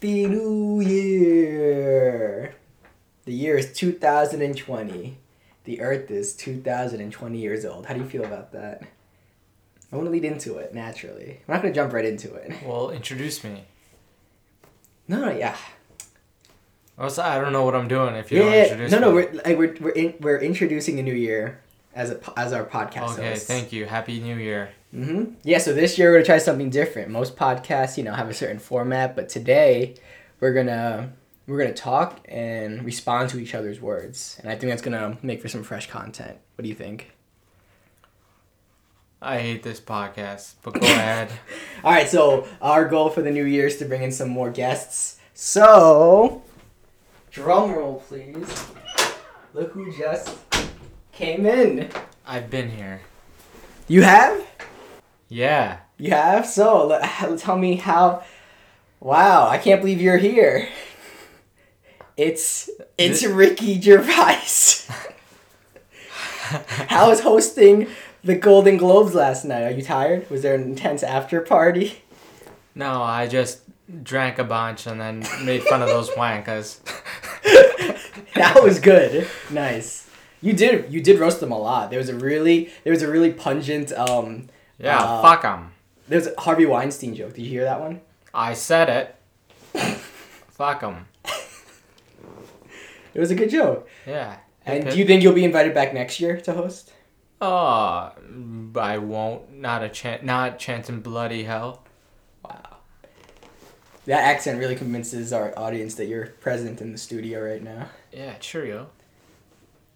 Happy 0.00 0.24
New 0.24 0.80
Year! 0.80 2.54
The 3.26 3.34
year 3.34 3.58
is 3.58 3.70
2020. 3.74 5.18
The 5.64 5.80
Earth 5.82 6.10
is 6.10 6.34
2020 6.36 7.38
years 7.38 7.66
old. 7.66 7.84
How 7.84 7.92
do 7.92 8.00
you 8.00 8.06
feel 8.08 8.24
about 8.24 8.50
that? 8.52 8.82
I 9.92 9.96
want 9.96 10.06
to 10.06 10.10
lead 10.10 10.24
into 10.24 10.56
it 10.56 10.72
naturally. 10.72 11.42
I'm 11.46 11.52
not 11.52 11.60
going 11.60 11.74
to 11.74 11.78
jump 11.78 11.92
right 11.92 12.06
into 12.06 12.32
it. 12.32 12.50
Well, 12.64 12.88
introduce 12.88 13.44
me. 13.44 13.64
No, 15.06 15.20
no, 15.20 15.32
yeah. 15.36 15.54
Also, 16.98 17.20
I 17.20 17.38
don't 17.38 17.52
know 17.52 17.66
what 17.66 17.74
I'm 17.74 17.86
doing 17.86 18.14
if 18.14 18.32
you 18.32 18.38
Yeah, 18.38 18.44
don't 18.44 18.52
yeah, 18.54 18.62
introduce 18.62 18.92
no, 18.92 18.98
no, 19.00 19.08
me. 19.08 19.14
we're 19.16 19.32
like 19.32 19.58
we're 19.58 19.76
we're, 19.80 19.90
in, 19.90 20.14
we're 20.20 20.38
introducing 20.38 20.98
a 20.98 21.02
new 21.02 21.12
year 21.12 21.60
as 21.94 22.10
a 22.10 22.18
as 22.38 22.54
our 22.54 22.64
podcast. 22.64 23.18
Okay, 23.18 23.28
hosts. 23.28 23.46
thank 23.46 23.70
you. 23.70 23.84
Happy 23.84 24.18
New 24.18 24.36
Year. 24.36 24.70
Mm-hmm. 24.94 25.34
Yeah, 25.44 25.58
so 25.58 25.72
this 25.72 25.98
year 25.98 26.10
we're 26.10 26.16
gonna 26.16 26.26
try 26.26 26.38
something 26.38 26.70
different. 26.70 27.10
Most 27.10 27.36
podcasts, 27.36 27.96
you 27.96 28.02
know, 28.02 28.12
have 28.12 28.28
a 28.28 28.34
certain 28.34 28.58
format, 28.58 29.14
but 29.14 29.28
today 29.28 29.94
we're 30.40 30.52
gonna 30.52 31.12
we're 31.46 31.58
gonna 31.58 31.72
talk 31.72 32.20
and 32.26 32.84
respond 32.84 33.30
to 33.30 33.38
each 33.38 33.54
other's 33.54 33.80
words, 33.80 34.36
and 34.40 34.50
I 34.50 34.56
think 34.56 34.70
that's 34.70 34.82
gonna 34.82 35.16
make 35.22 35.40
for 35.40 35.48
some 35.48 35.62
fresh 35.62 35.88
content. 35.88 36.38
What 36.56 36.64
do 36.64 36.68
you 36.68 36.74
think? 36.74 37.12
I 39.22 39.38
hate 39.38 39.62
this 39.62 39.80
podcast, 39.80 40.54
but 40.62 40.74
go 40.74 40.80
ahead. 40.80 41.30
All 41.84 41.92
right, 41.92 42.08
so 42.08 42.48
our 42.60 42.86
goal 42.86 43.10
for 43.10 43.22
the 43.22 43.30
new 43.30 43.44
year 43.44 43.66
is 43.66 43.76
to 43.76 43.84
bring 43.84 44.02
in 44.02 44.10
some 44.10 44.30
more 44.30 44.50
guests. 44.50 45.18
So, 45.34 46.42
drum 47.30 47.72
roll, 47.72 48.02
please. 48.08 48.66
Look 49.52 49.72
who 49.72 49.94
just 49.96 50.36
came 51.12 51.44
in. 51.44 51.90
I've 52.26 52.48
been 52.50 52.70
here. 52.70 53.02
You 53.88 54.02
have? 54.02 54.42
Yeah. 55.30 55.78
You 55.96 56.10
have? 56.10 56.44
So, 56.44 57.00
tell 57.38 57.56
me 57.56 57.76
how. 57.76 58.22
Wow, 58.98 59.48
I 59.48 59.56
can't 59.56 59.80
believe 59.80 60.00
you're 60.02 60.18
here. 60.18 60.68
It's 62.18 62.68
it's 62.98 63.20
Th- 63.20 63.32
Ricky 63.32 63.80
Gervais. 63.80 64.84
how 66.88 67.08
was 67.08 67.20
hosting 67.20 67.86
the 68.22 68.34
Golden 68.34 68.76
Globes 68.76 69.14
last 69.14 69.46
night? 69.46 69.62
Are 69.62 69.70
you 69.70 69.82
tired? 69.82 70.28
Was 70.28 70.42
there 70.42 70.54
an 70.54 70.62
intense 70.64 71.02
after 71.02 71.40
party? 71.40 72.02
No, 72.74 73.00
I 73.02 73.26
just 73.26 73.60
drank 74.02 74.38
a 74.38 74.44
bunch 74.44 74.86
and 74.86 75.00
then 75.00 75.20
made 75.44 75.62
fun 75.62 75.80
of 75.80 75.88
those 75.88 76.10
wankers. 76.16 76.80
that 78.34 78.62
was 78.62 78.80
good. 78.80 79.26
Nice. 79.50 80.10
You 80.42 80.52
did 80.52 80.92
you 80.92 81.00
did 81.00 81.18
roast 81.20 81.40
them 81.40 81.52
a 81.52 81.58
lot. 81.58 81.88
There 81.90 81.98
was 81.98 82.08
a 82.08 82.14
really 82.16 82.70
there 82.84 82.92
was 82.92 83.02
a 83.02 83.10
really 83.10 83.32
pungent 83.32 83.92
um 83.92 84.48
Yeah, 84.80 84.98
Uh, 84.98 85.22
fuck 85.22 85.44
'em. 85.44 85.72
there's 86.08 86.26
a 86.26 86.34
Harvey 86.40 86.66
Weinstein 86.66 87.14
joke. 87.14 87.34
Did 87.34 87.42
you 87.42 87.50
hear 87.50 87.64
that 87.64 87.80
one? 87.80 88.00
I 88.32 88.54
said 88.54 88.88
it. 88.88 89.14
fuck 90.50 90.82
'em. 90.82 91.06
It 93.12 93.18
was 93.18 93.30
a 93.30 93.34
good 93.34 93.50
joke. 93.50 93.88
Yeah. 94.06 94.36
And 94.64 94.88
do 94.88 94.96
you 94.96 95.04
think 95.04 95.22
you'll 95.22 95.32
be 95.34 95.44
invited 95.44 95.74
back 95.74 95.92
next 95.92 96.20
year 96.20 96.40
to 96.42 96.52
host? 96.52 96.92
Oh, 97.40 98.12
I 98.78 98.98
won't. 98.98 99.52
Not 99.52 99.82
a 99.82 99.88
chance. 99.88 100.22
Not 100.22 100.54
a 100.54 100.56
chance 100.56 100.88
in 100.88 101.00
bloody 101.00 101.42
hell. 101.44 101.82
Wow. 102.44 102.76
That 104.06 104.20
accent 104.22 104.58
really 104.58 104.76
convinces 104.76 105.32
our 105.32 105.52
audience 105.58 105.94
that 105.96 106.06
you're 106.06 106.26
present 106.26 106.80
in 106.80 106.92
the 106.92 106.98
studio 106.98 107.40
right 107.42 107.62
now. 107.62 107.88
Yeah, 108.12 108.34
cheerio. 108.38 108.90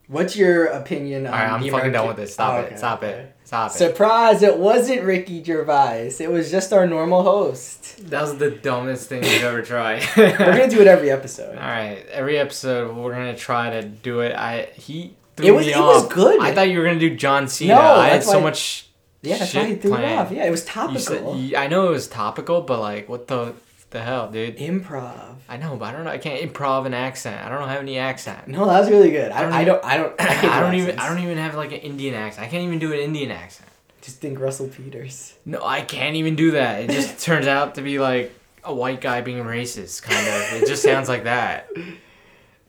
What's 0.07 0.37
your 0.37 0.67
opinion 0.67 1.27
on 1.27 1.33
All 1.33 1.39
right, 1.39 1.51
I'm 1.53 1.71
fucking 1.71 1.93
done 1.93 2.09
with 2.09 2.17
this. 2.17 2.35
Stop 2.35 2.55
Oh, 2.55 2.67
it. 2.67 2.79
Stop 2.79 3.03
it. 3.05 3.35
Stop 3.45 3.71
it. 3.71 3.75
Surprise! 3.75 4.43
It 4.43 4.59
wasn't 4.59 5.03
Ricky 5.03 5.43
Gervais. 5.43 6.13
It 6.21 6.31
was 6.31 6.51
just 6.51 6.73
our 6.73 6.87
normal 6.87 7.23
host. 7.23 8.09
That 8.11 8.23
was 8.23 8.37
the 8.39 8.51
dumbest 8.51 9.09
thing 9.09 9.23
you've 9.25 9.43
ever 9.45 9.63
tried. 9.63 10.03
We're 10.17 10.37
gonna 10.37 10.69
do 10.69 10.81
it 10.81 10.87
every 10.87 11.11
episode. 11.11 11.57
All 11.57 11.63
right, 11.63 12.05
every 12.11 12.39
episode 12.39 12.95
we're 12.97 13.13
gonna 13.13 13.37
try 13.37 13.71
to 13.71 13.83
do 13.83 14.21
it. 14.21 14.35
I 14.35 14.69
he 14.75 15.15
threw 15.37 15.47
It 15.47 15.51
was- 15.53 15.67
me 15.67 15.73
it 15.73 15.79
was 15.79 16.05
off. 16.05 16.11
good. 16.13 16.41
I 16.41 16.53
thought 16.55 16.69
you 16.69 16.79
were 16.79 16.85
gonna 16.85 16.99
do 16.99 17.15
John 17.17 17.49
Cena. 17.49 17.75
No, 17.75 17.81
I 17.81 18.09
had 18.09 18.17
that's 18.17 18.27
so 18.31 18.39
why- 18.39 18.45
much. 18.45 18.89
Yeah, 19.23 19.39
that's 19.39 19.55
why 19.55 19.65
he 19.67 19.75
threw 19.77 19.95
it 19.95 19.99
planned. 20.01 20.21
off. 20.21 20.31
Yeah, 20.33 20.45
it 20.45 20.51
was 20.51 20.65
You 20.65 20.71
topical. 20.71 20.99
said, 21.01 21.37
you- 21.39 21.57
I 21.57 21.67
know 21.67 21.87
it 21.89 21.91
was 21.93 22.09
topical, 22.09 22.61
but 22.61 22.79
like, 22.81 23.09
what 23.09 23.27
the 23.27 23.55
the 23.95 24.03
hell, 24.03 24.31
dude? 24.31 24.59
Improv. 24.59 25.37
I 25.49 25.57
know, 25.57 25.77
but 25.77 25.87
I 25.87 25.93
don't 25.93 26.05
know. 26.05 26.11
I 26.11 26.19
can't 26.19 26.53
improv 26.53 26.85
an 26.85 26.93
accent. 26.93 27.43
I 27.43 27.49
don't 27.49 27.69
have 27.69 27.81
any 27.81 27.97
accent. 27.97 28.49
No, 28.49 28.67
that 28.67 28.81
was 28.81 28.91
really 28.91 29.11
good. 29.11 29.33
I, 29.33 29.39
I 29.39 29.43
don't 29.43 29.53
I 29.53 29.65
don't. 29.65 29.85
I 29.85 29.97
don't. 29.97 30.15
I, 30.21 30.25
can't 30.27 30.43
do 30.43 30.49
I 30.49 30.61
don't 30.61 30.75
even. 30.75 30.99
I 30.99 31.09
don't 31.09 31.21
even 31.21 31.39
have 31.39 31.55
like 31.55 31.73
an 31.73 31.79
Indian 31.79 32.15
accent. 32.15 32.47
I 32.47 32.51
can't 32.51 32.65
even 32.65 32.79
do 32.79 32.93
an 32.93 32.99
Indian 32.99 33.31
accent. 33.31 33.71
Just 34.03 34.21
think 34.21 34.39
Russell 34.39 34.69
Peters. 34.69 35.35
No, 35.47 35.65
I 35.65 35.81
can't 35.81 36.17
even 36.17 36.37
do 36.37 36.51
that. 36.51 36.83
It 36.83 36.91
just 36.91 37.19
turns 37.25 37.47
out 37.47 37.77
to 37.77 37.83
be 37.83 37.99
like 37.99 38.35
a 38.65 38.75
white 38.75 39.01
guy 39.01 39.23
being 39.23 39.45
racist, 39.45 40.03
kind 40.03 40.27
of. 40.27 40.63
It 40.63 40.67
just 40.69 40.83
sounds 40.83 41.09
like 41.09 41.25
that. 41.25 41.71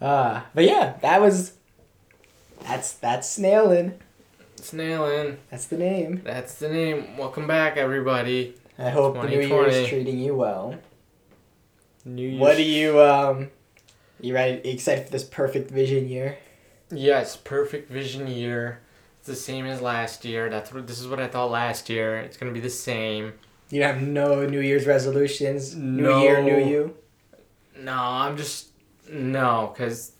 Uh, 0.01 0.41
but 0.53 0.65
yeah, 0.65 0.97
that 1.01 1.21
was. 1.21 1.53
That's 2.63 2.93
that's 2.95 3.39
Snailin. 3.39 3.93
Snailing. 4.57 5.37
That's 5.49 5.67
the 5.67 5.77
name. 5.77 6.21
That's 6.21 6.55
the 6.55 6.67
name. 6.67 7.15
Welcome 7.17 7.47
back, 7.47 7.77
everybody. 7.77 8.55
I 8.77 8.89
hope 8.89 9.15
the 9.15 9.29
new 9.29 9.39
year 9.39 9.67
is 9.67 9.87
treating 9.87 10.19
you 10.19 10.35
well. 10.35 10.75
New. 12.05 12.37
What 12.37 12.55
do 12.57 12.63
you 12.63 13.01
um? 13.01 13.49
You 14.21 14.33
ready? 14.33 14.67
Excited 14.69 15.05
for 15.05 15.11
this 15.11 15.23
perfect 15.23 15.71
vision 15.71 16.07
year? 16.07 16.37
Yes, 16.91 17.35
perfect 17.35 17.91
vision 17.91 18.27
year. 18.27 18.79
It's 19.19 19.27
the 19.27 19.35
same 19.35 19.65
as 19.65 19.81
last 19.81 20.23
year. 20.23 20.49
That's 20.49 20.71
what. 20.71 20.85
This 20.87 20.99
is 20.99 21.07
what 21.07 21.19
I 21.19 21.27
thought 21.27 21.49
last 21.51 21.89
year. 21.89 22.17
It's 22.19 22.37
gonna 22.37 22.51
be 22.51 22.59
the 22.59 22.69
same. 22.69 23.33
You 23.71 23.81
have 23.83 24.01
no 24.01 24.45
New 24.45 24.59
Year's 24.61 24.85
resolutions. 24.85 25.75
New 25.75 26.03
No. 26.03 26.21
year, 26.21 26.41
new 26.43 26.63
you. 26.63 26.95
No, 27.77 27.93
I'm 27.97 28.37
just 28.37 28.67
no, 29.09 29.73
cause 29.75 30.11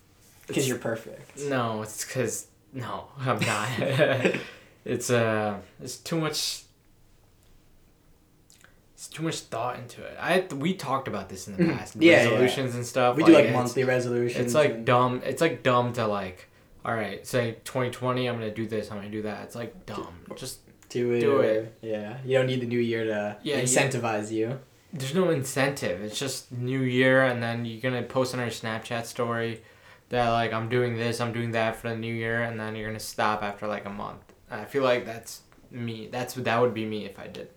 Because 0.46 0.68
you're 0.68 0.78
perfect. 0.78 1.38
no, 1.38 1.82
it's 1.82 2.04
cause 2.04 2.48
no, 2.72 3.06
I'm 3.20 3.38
not. 3.40 3.68
it's 4.84 5.10
uh, 5.10 5.58
it's 5.80 5.96
too 5.98 6.18
much. 6.18 6.62
It's 8.96 9.08
too 9.08 9.22
much 9.22 9.40
thought 9.40 9.78
into 9.78 10.02
it. 10.02 10.16
I 10.18 10.46
we 10.54 10.72
talked 10.72 11.06
about 11.06 11.28
this 11.28 11.46
in 11.48 11.56
the 11.56 11.64
Mhm. 11.64 11.76
past. 11.78 11.96
Yeah, 11.96 12.12
yeah. 12.12 12.30
resolutions 12.30 12.74
and 12.74 12.86
stuff. 12.86 13.14
We 13.16 13.24
do 13.24 13.32
like 13.32 13.44
it's- 13.44 13.54
monthly 13.54 13.84
resolutions. 13.84 14.42
It's 14.46 14.54
like 14.54 14.70
and- 14.70 14.86
dumb. 14.86 15.20
It's 15.24 15.42
like 15.42 15.62
dumb 15.62 15.92
to 15.94 16.06
like. 16.06 16.48
All 16.82 16.94
right, 16.94 17.26
say 17.26 17.56
2020. 17.64 18.26
I'm 18.26 18.36
gonna 18.36 18.50
do 18.54 18.66
this. 18.66 18.90
I'm 18.90 18.96
gonna 18.96 19.10
do 19.10 19.22
that. 19.22 19.42
It's 19.44 19.54
like 19.54 19.84
dumb. 19.84 20.14
Just 20.34 20.60
do 20.88 21.12
it. 21.12 21.20
do 21.20 21.40
it. 21.40 21.74
Yeah, 21.82 22.16
you 22.24 22.38
don't 22.38 22.46
need 22.46 22.60
the 22.62 22.66
new 22.66 22.78
year 22.78 23.04
to 23.04 23.36
Yeah, 23.42 23.56
you- 23.56 23.64
incentivize 23.64 24.30
you. 24.30 24.60
there's 24.94 25.14
no 25.14 25.28
incentive. 25.30 26.00
It's 26.02 26.18
just 26.18 26.50
New 26.52 26.80
Year, 26.80 27.22
and 27.24 27.42
then 27.42 27.66
you're 27.66 27.82
gonna 27.82 28.02
post 28.04 28.32
on 28.34 28.40
your 28.40 28.48
Snapchat 28.50 29.04
story 29.04 29.60
that 30.08 30.30
like 30.30 30.54
I'm 30.54 30.68
doing 30.70 30.96
this, 30.96 31.20
I'm 31.20 31.32
doing 31.34 31.50
that 31.50 31.76
for 31.76 31.90
the 31.90 31.96
New 31.96 32.14
Year, 32.14 32.40
and 32.42 32.58
then 32.58 32.74
you're 32.76 32.86
gonna 32.88 32.98
stop 33.00 33.42
after 33.42 33.66
like 33.66 33.84
a 33.84 33.90
month. 33.90 34.22
I 34.50 34.64
feel 34.64 34.84
like 34.84 35.04
that's 35.04 35.42
me. 35.70 36.08
That's 36.10 36.32
that 36.34 36.60
would 36.62 36.72
be 36.72 36.86
me 36.86 37.04
if 37.04 37.18
I 37.18 37.26
did 37.26 37.48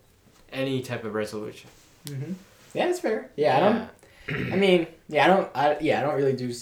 any 0.51 0.81
type 0.81 1.03
of 1.03 1.13
resolution. 1.13 1.69
Mm-hmm. 2.05 2.33
Yeah, 2.73 2.87
that's 2.87 2.99
fair. 2.99 3.29
Yeah, 3.35 3.57
I 3.57 3.59
don't. 3.59 4.53
I 4.53 4.55
mean, 4.55 4.87
yeah, 5.07 5.25
I 5.25 5.27
don't. 5.27 5.49
I, 5.55 5.77
yeah, 5.81 5.99
I 5.99 6.03
don't 6.03 6.15
really 6.15 6.33
do 6.35 6.53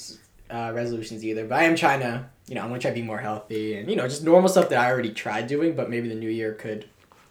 uh, 0.50 0.72
resolutions 0.74 1.24
either. 1.26 1.46
But 1.46 1.60
I 1.60 1.64
am 1.64 1.76
trying 1.76 2.00
to. 2.02 2.26
You 2.48 2.56
know, 2.56 2.62
I'm 2.62 2.70
gonna 2.70 2.80
try 2.80 2.92
to 2.92 2.96
be 2.96 3.02
more 3.02 3.18
healthy 3.18 3.76
and 3.78 3.90
you 3.90 3.98
know 3.98 4.08
just 4.08 4.24
normal 4.24 4.48
stuff 4.48 4.70
that 4.70 4.80
I 4.80 4.90
already 4.90 5.12
tried 5.12 5.48
doing, 5.48 5.76
but 5.76 5.90
maybe 5.90 6.08
the 6.08 6.16
new 6.16 6.30
year 6.30 6.54
could 6.54 6.86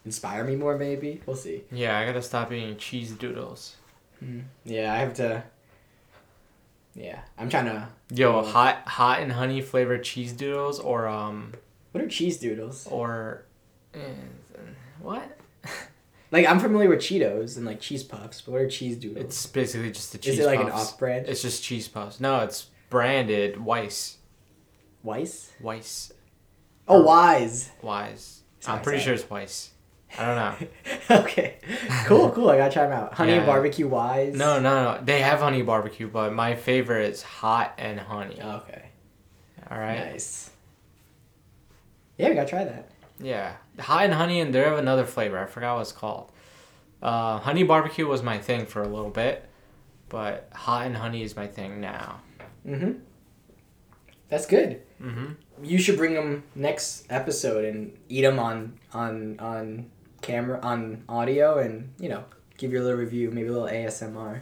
inspire 0.05 0.43
me 0.43 0.55
more. 0.55 0.77
Maybe 0.77 1.21
we'll 1.25 1.35
see. 1.35 1.63
Yeah, 1.71 1.97
I 1.97 2.05
gotta 2.05 2.21
stop 2.21 2.51
eating 2.51 2.77
cheese 2.77 3.11
doodles. 3.13 3.77
Mm. 4.23 4.43
Yeah, 4.63 4.93
I 4.93 4.97
have 4.97 5.15
to. 5.15 5.43
Yeah, 6.95 7.19
I'm 7.37 7.49
trying 7.49 7.65
to. 7.65 7.87
Yo, 8.13 8.41
Yeah. 8.43 8.51
hot 8.51 8.87
hot 8.87 9.19
and 9.21 9.31
honey 9.31 9.61
flavored 9.61 10.03
cheese 10.03 10.33
doodles, 10.33 10.79
or 10.79 11.07
um, 11.07 11.53
What 11.91 12.03
are 12.03 12.07
cheese 12.07 12.37
doodles? 12.37 12.87
or 12.87 13.43
eh, 13.93 13.99
what? 15.01 15.36
Like 16.31 16.45
I'm 16.47 16.59
familiar 16.59 16.89
with 16.89 16.99
Cheetos 16.99 17.57
and 17.57 17.65
like 17.65 17.79
cheese 17.79 18.03
puffs, 18.03 18.41
but 18.41 18.51
what 18.51 18.61
are 18.61 18.69
cheese 18.69 18.97
doodles? 18.97 19.25
It's 19.25 19.45
basically 19.45 19.91
just 19.91 20.11
the 20.11 20.17
cheese. 20.17 20.35
Is 20.35 20.39
it 20.39 20.45
like 20.45 20.59
an 20.59 20.69
off-brand? 20.69 21.27
It's 21.27 21.41
just 21.41 21.63
cheese 21.63 21.87
puffs. 21.87 22.19
No, 22.19 22.39
it's 22.39 22.67
branded 22.89 23.63
Weiss. 23.63 24.17
Weiss? 25.03 25.51
Weiss. 25.61 26.11
Oh, 26.87 27.01
Wise. 27.01 27.71
Wise. 27.81 28.41
Sorry, 28.59 28.77
I'm 28.77 28.83
pretty 28.83 28.99
sorry. 28.99 29.05
sure 29.05 29.13
it's 29.23 29.29
Weiss. 29.29 29.71
I 30.17 30.25
don't 30.25 30.35
know. 31.09 31.17
okay, 31.21 31.57
cool, 32.05 32.29
cool. 32.35 32.49
I 32.49 32.57
gotta 32.57 32.71
try 32.73 32.83
them 32.83 32.93
out. 32.93 33.13
Honey 33.13 33.33
and 33.33 33.41
Yeah. 33.41 33.45
barbecue 33.45 33.87
Wise. 33.87 34.35
No, 34.35 34.59
no, 34.59 34.95
no. 34.95 35.01
They 35.03 35.19
have 35.21 35.39
honey 35.39 35.61
barbecue, 35.61 36.07
but 36.07 36.33
my 36.33 36.55
favorite 36.55 37.09
is 37.09 37.21
hot 37.21 37.73
and 37.77 37.99
honey. 37.99 38.39
Oh, 38.41 38.57
okay. 38.67 38.83
All 39.69 39.77
right. 39.77 40.11
Nice. 40.11 40.49
Yeah, 42.17 42.29
we 42.29 42.35
gotta 42.35 42.49
try 42.49 42.63
that. 42.63 42.89
Yeah, 43.19 43.53
hot 43.79 44.05
and 44.05 44.13
honey, 44.13 44.39
and 44.39 44.53
they 44.53 44.59
have 44.59 44.77
another 44.77 45.05
flavor. 45.05 45.37
I 45.37 45.45
forgot 45.45 45.75
what 45.75 45.81
it's 45.81 45.91
called. 45.91 46.31
Uh, 47.01 47.39
honey 47.39 47.63
barbecue 47.63 48.07
was 48.07 48.23
my 48.23 48.37
thing 48.37 48.65
for 48.65 48.81
a 48.81 48.87
little 48.87 49.09
bit, 49.11 49.47
but 50.09 50.49
hot 50.53 50.85
and 50.87 50.97
honey 50.97 51.21
is 51.21 51.35
my 51.35 51.47
thing 51.47 51.79
now. 51.79 52.21
Mm-hmm. 52.65 52.93
That's 54.29 54.45
good. 54.45 54.81
Mm-hmm. 55.01 55.33
You 55.63 55.77
should 55.77 55.97
bring 55.97 56.13
them 56.13 56.43
next 56.55 57.05
episode 57.09 57.65
and 57.65 57.97
eat 58.09 58.21
them 58.21 58.39
on 58.39 58.79
on 58.93 59.39
on 59.39 59.91
camera 60.21 60.59
on 60.61 61.03
audio 61.07 61.59
and 61.59 61.93
you 61.99 62.09
know 62.09 62.25
give 62.57 62.71
your 62.71 62.81
little 62.83 62.97
review, 62.97 63.31
maybe 63.31 63.47
a 63.47 63.51
little 63.51 63.67
ASMR. 63.67 64.41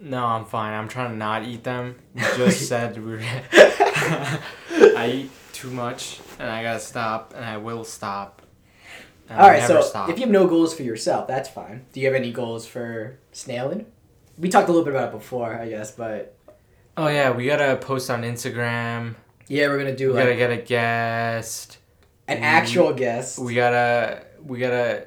No, 0.00 0.24
I'm 0.24 0.44
fine. 0.44 0.74
I'm 0.74 0.88
trying 0.88 1.12
to 1.12 1.16
not 1.16 1.44
eat 1.44 1.64
them. 1.64 1.96
We 2.14 2.20
just 2.20 2.68
said 2.68 2.96
we 3.02 3.12
were. 3.12 3.20
I 3.52 5.10
eat 5.14 5.30
too 5.64 5.70
much, 5.74 6.20
and 6.38 6.50
I 6.50 6.62
gotta 6.62 6.80
stop, 6.80 7.32
and 7.34 7.44
I 7.44 7.56
will 7.56 7.84
stop. 7.84 8.42
All 9.30 9.38
I'll 9.40 9.48
right, 9.48 9.60
never 9.60 9.80
so 9.80 9.88
stop. 9.88 10.10
if 10.10 10.16
you 10.18 10.22
have 10.22 10.30
no 10.32 10.46
goals 10.46 10.74
for 10.74 10.82
yourself, 10.82 11.26
that's 11.26 11.48
fine. 11.48 11.86
Do 11.92 12.00
you 12.00 12.06
have 12.06 12.14
any 12.14 12.30
goals 12.32 12.66
for 12.66 13.18
snailing? 13.32 13.86
We 14.38 14.48
talked 14.50 14.68
a 14.68 14.72
little 14.72 14.84
bit 14.84 14.94
about 14.94 15.08
it 15.14 15.18
before, 15.18 15.54
I 15.58 15.68
guess, 15.68 15.92
but 15.92 16.36
Oh 16.96 17.08
yeah, 17.08 17.30
we 17.30 17.46
gotta 17.46 17.76
post 17.76 18.10
on 18.10 18.22
Instagram. 18.22 19.14
yeah, 19.48 19.68
we're 19.68 19.78
gonna 19.78 19.96
do 19.96 20.08
We 20.08 20.14
like 20.14 20.24
gotta 20.24 20.36
get 20.36 20.50
a 20.50 20.56
guest. 20.58 21.78
an 22.28 22.38
actual 22.38 22.92
guest. 22.92 23.38
We 23.38 23.54
gotta 23.54 24.24
we 24.44 24.58
gotta 24.58 25.06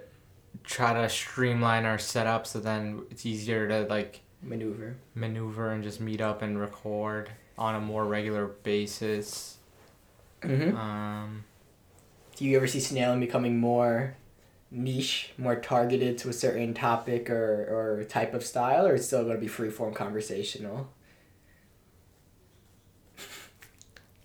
try 0.63 0.93
to 0.93 1.07
streamline 1.09 1.85
our 1.85 1.97
setup 1.99 2.47
so 2.47 2.59
then 2.59 3.03
it's 3.11 3.25
easier 3.25 3.67
to 3.67 3.81
like 3.83 4.21
maneuver. 4.41 4.95
maneuver 5.13 5.71
and 5.71 5.83
just 5.83 6.01
meet 6.01 6.21
up 6.21 6.41
and 6.41 6.59
record 6.59 7.29
on 7.57 7.75
a 7.75 7.79
more 7.79 8.05
regular 8.05 8.47
basis. 8.47 9.56
Mm-hmm. 10.41 10.77
Um, 10.77 11.43
Do 12.35 12.45
you 12.45 12.55
ever 12.57 12.67
see 12.67 12.79
snailing 12.79 13.19
becoming 13.19 13.57
more 13.59 14.15
niche, 14.69 15.31
more 15.37 15.55
targeted 15.55 16.17
to 16.19 16.29
a 16.29 16.33
certain 16.33 16.73
topic 16.73 17.29
or, 17.29 17.99
or 17.99 18.03
type 18.05 18.33
of 18.33 18.43
style, 18.45 18.85
or 18.87 18.95
it's 18.95 19.07
still 19.07 19.23
going 19.23 19.35
to 19.35 19.41
be 19.41 19.47
free 19.47 19.69
form 19.69 19.93
conversational? 19.93 20.89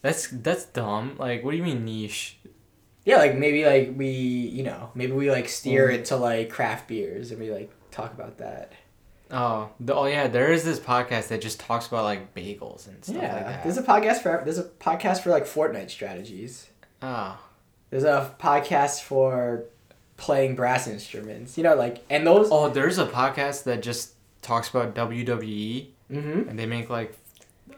that's 0.00 0.28
that's 0.28 0.64
dumb. 0.66 1.16
Like, 1.18 1.44
what 1.44 1.52
do 1.52 1.56
you 1.56 1.62
mean 1.62 1.84
niche? 1.84 2.38
Yeah, 3.04 3.18
like 3.18 3.36
maybe 3.36 3.64
like 3.64 3.92
we, 3.96 4.08
you 4.08 4.62
know, 4.62 4.90
maybe 4.94 5.12
we 5.12 5.30
like 5.30 5.48
steer 5.48 5.88
Mm. 5.88 5.94
it 5.94 6.04
to 6.06 6.16
like 6.16 6.50
craft 6.50 6.88
beers 6.88 7.30
and 7.30 7.40
we 7.40 7.50
like 7.50 7.70
talk 7.90 8.12
about 8.12 8.38
that. 8.38 8.72
Oh, 9.32 9.70
the, 9.80 9.94
oh 9.94 10.04
yeah, 10.04 10.28
there 10.28 10.52
is 10.52 10.62
this 10.62 10.78
podcast 10.78 11.28
that 11.28 11.40
just 11.40 11.58
talks 11.58 11.86
about 11.86 12.04
like 12.04 12.34
bagels 12.34 12.86
and 12.86 13.02
stuff 13.02 13.16
yeah, 13.16 13.34
like 13.34 13.46
that. 13.46 13.62
there's 13.64 13.78
a 13.78 13.82
podcast 13.82 14.18
for 14.22 14.42
there's 14.44 14.58
a 14.58 14.64
podcast 14.64 15.22
for 15.22 15.30
like 15.30 15.44
Fortnite 15.46 15.88
strategies. 15.90 16.68
oh, 17.00 17.38
There's 17.90 18.04
a 18.04 18.34
podcast 18.38 19.00
for 19.02 19.64
playing 20.18 20.54
brass 20.54 20.86
instruments. 20.86 21.56
You 21.56 21.64
know, 21.64 21.74
like 21.74 22.04
and 22.10 22.26
those. 22.26 22.48
oh, 22.52 22.68
there's 22.68 22.98
a 22.98 23.06
podcast 23.06 23.64
that 23.64 23.82
just 23.82 24.12
talks 24.42 24.68
about 24.68 24.94
WWE 24.94 25.86
Mm-hmm. 26.12 26.48
and 26.50 26.58
they 26.58 26.66
make 26.66 26.90
like 26.90 27.16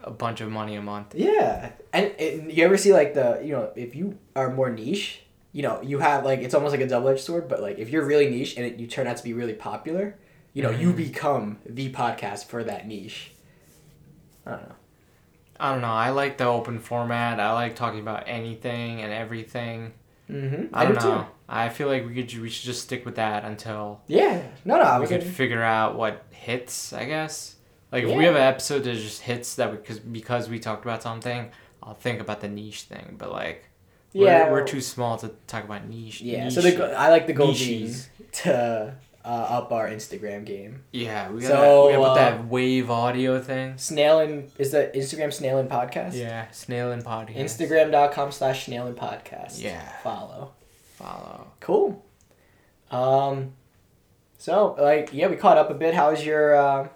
a 0.03 0.11
bunch 0.11 0.41
of 0.41 0.51
money 0.51 0.75
a 0.75 0.81
month. 0.81 1.15
Yeah, 1.15 1.71
and, 1.93 2.11
and 2.19 2.51
you 2.51 2.65
ever 2.65 2.75
see 2.75 2.91
like 2.91 3.13
the 3.13 3.39
you 3.41 3.53
know 3.53 3.71
if 3.77 3.95
you 3.95 4.17
are 4.35 4.49
more 4.51 4.69
niche, 4.69 5.21
you 5.53 5.61
know 5.63 5.81
you 5.81 5.99
have 5.99 6.25
like 6.25 6.39
it's 6.41 6.53
almost 6.53 6.73
like 6.73 6.81
a 6.81 6.87
double 6.87 7.07
edged 7.07 7.21
sword. 7.21 7.47
But 7.47 7.61
like 7.61 7.79
if 7.79 7.89
you're 7.91 8.03
really 8.03 8.29
niche 8.29 8.57
and 8.57 8.65
it, 8.65 8.77
you 8.77 8.87
turn 8.87 9.07
out 9.07 9.15
to 9.15 9.23
be 9.23 9.31
really 9.31 9.53
popular, 9.53 10.17
you 10.55 10.63
know 10.63 10.71
you 10.71 10.91
Mhm. 10.91 10.95
become 10.97 11.59
the 11.67 11.91
podcast 11.91 12.45
for 12.45 12.63
that 12.63 12.87
niche. 12.87 13.31
I 14.47 14.51
don't 14.51 14.61
know. 14.69 14.75
I 15.59 15.71
don't 15.71 15.81
know. 15.81 15.87
I 15.87 16.09
like 16.09 16.37
the 16.37 16.45
open 16.45 16.79
format. 16.79 17.39
I 17.39 17.53
like 17.53 17.75
talking 17.75 17.99
about 17.99 18.23
anything 18.27 19.01
and 19.01 19.13
everything. 19.13 19.93
Mm-hmm. 20.29 20.73
I, 20.73 20.85
don't 20.85 20.95
know. 20.95 21.27
I 21.47 21.69
feel 21.69 21.87
like 21.87 22.05
we 22.07 22.15
could 22.15 22.33
we 22.41 22.49
should 22.49 22.65
just 22.65 22.81
stick 22.81 23.05
with 23.05 23.15
that 23.15 23.45
until 23.45 24.01
Yeah. 24.07 24.41
No, 24.65 24.77
no. 24.77 24.81
I 24.83 24.99
we 24.99 25.05
could 25.07 25.19
gonna- 25.21 25.31
figure 25.31 25.61
out 25.61 25.95
what 25.97 26.23
hits. 26.31 26.91
I 26.93 27.05
guess. 27.05 27.55
Like 27.91 28.03
if 28.05 28.15
we 28.17 28.25
have 28.25 28.35
an 28.35 28.41
episode 28.41 28.83
that 28.85 28.95
just 28.95 29.21
hits 29.21 29.55
that 29.55 29.71
because 29.71 29.99
because 29.99 30.49
we 30.49 30.59
talked 30.59 30.83
about 30.83 31.03
something, 31.03 31.51
I'll 31.83 31.93
think 31.93 32.19
about 32.19 32.41
the 32.41 32.49
niche 32.49 32.81
thing. 32.83 33.15
But 33.17 33.31
like, 33.31 33.65
yeah. 34.11 34.45
we're, 34.49 34.61
we're 34.61 34.67
too 34.67 34.81
small 34.81 35.17
to 35.19 35.29
talk 35.47 35.63
about 35.63 35.87
niche. 35.87 36.21
Yeah. 36.21 36.45
niche 36.45 36.53
So 36.55 36.61
the 36.61 36.71
go- 36.75 36.91
I 36.97 37.09
like 37.09 37.27
the 37.27 37.33
goal 37.33 37.53
being 37.53 37.93
to 38.43 38.95
uh, 39.25 39.29
up 39.29 39.71
our 39.71 39.89
Instagram 39.89 40.45
game. 40.45 40.83
Yeah, 40.91 41.31
we 41.31 41.41
gotta, 41.41 41.53
So, 41.55 41.87
we 41.87 41.93
gotta 41.93 42.03
uh, 42.03 42.13
that 42.15 42.47
wave 42.47 42.91
audio 42.91 43.41
thing. 43.41 43.73
Snailin 43.73 44.49
is 44.59 44.71
the 44.71 44.91
Instagram 44.95 45.29
Snailin 45.29 45.67
podcast. 45.67 46.13
Yeah, 46.13 46.49
snail 46.51 46.91
and 46.91 47.03
podcast. 47.03 47.37
Instagram.com 47.37 48.31
slash 48.31 48.67
Snailin 48.67 48.93
podcast. 48.93 49.61
Yeah. 49.61 49.81
Follow. 50.03 50.51
follow. 50.95 51.47
Cool. 51.59 52.05
Um, 52.91 53.53
so 54.37 54.75
like 54.79 55.09
yeah, 55.11 55.27
we 55.27 55.35
caught 55.37 55.57
up 55.57 55.69
a 55.69 55.73
bit. 55.73 55.95
How 55.95 56.11
was 56.11 56.23
your 56.25 56.55
uh, 56.55 56.87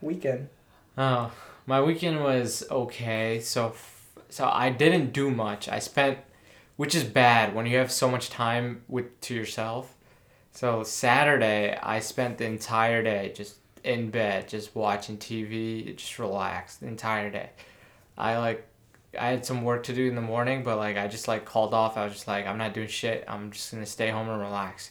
weekend? 0.00 0.48
Oh, 0.96 1.30
my 1.66 1.82
weekend 1.82 2.22
was 2.22 2.64
okay. 2.70 3.38
So, 3.40 3.68
f- 3.68 4.08
so 4.30 4.48
I 4.52 4.70
didn't 4.70 5.12
do 5.12 5.30
much. 5.30 5.68
I 5.68 5.78
spent, 5.78 6.18
which 6.76 6.94
is 6.94 7.04
bad 7.04 7.54
when 7.54 7.66
you 7.66 7.76
have 7.76 7.92
so 7.92 8.10
much 8.10 8.30
time 8.30 8.82
with 8.88 9.20
to 9.22 9.34
yourself. 9.34 9.94
So 10.52 10.82
Saturday, 10.82 11.78
I 11.80 12.00
spent 12.00 12.38
the 12.38 12.44
entire 12.44 13.02
day 13.02 13.32
just 13.34 13.56
in 13.84 14.10
bed, 14.10 14.48
just 14.48 14.74
watching 14.74 15.16
TV, 15.16 15.94
just 15.96 16.18
relaxed 16.18 16.80
the 16.80 16.86
entire 16.86 17.30
day. 17.30 17.50
I 18.18 18.36
like, 18.38 18.66
I 19.18 19.28
had 19.28 19.44
some 19.46 19.62
work 19.62 19.84
to 19.84 19.94
do 19.94 20.06
in 20.08 20.14
the 20.14 20.20
morning, 20.20 20.62
but 20.62 20.76
like 20.76 20.96
I 20.96 21.08
just 21.08 21.28
like 21.28 21.44
called 21.44 21.72
off. 21.74 21.96
I 21.96 22.04
was 22.04 22.12
just 22.14 22.28
like, 22.28 22.46
I'm 22.46 22.58
not 22.58 22.74
doing 22.74 22.88
shit. 22.88 23.24
I'm 23.26 23.50
just 23.50 23.72
gonna 23.72 23.86
stay 23.86 24.10
home 24.10 24.28
and 24.28 24.40
relax. 24.40 24.90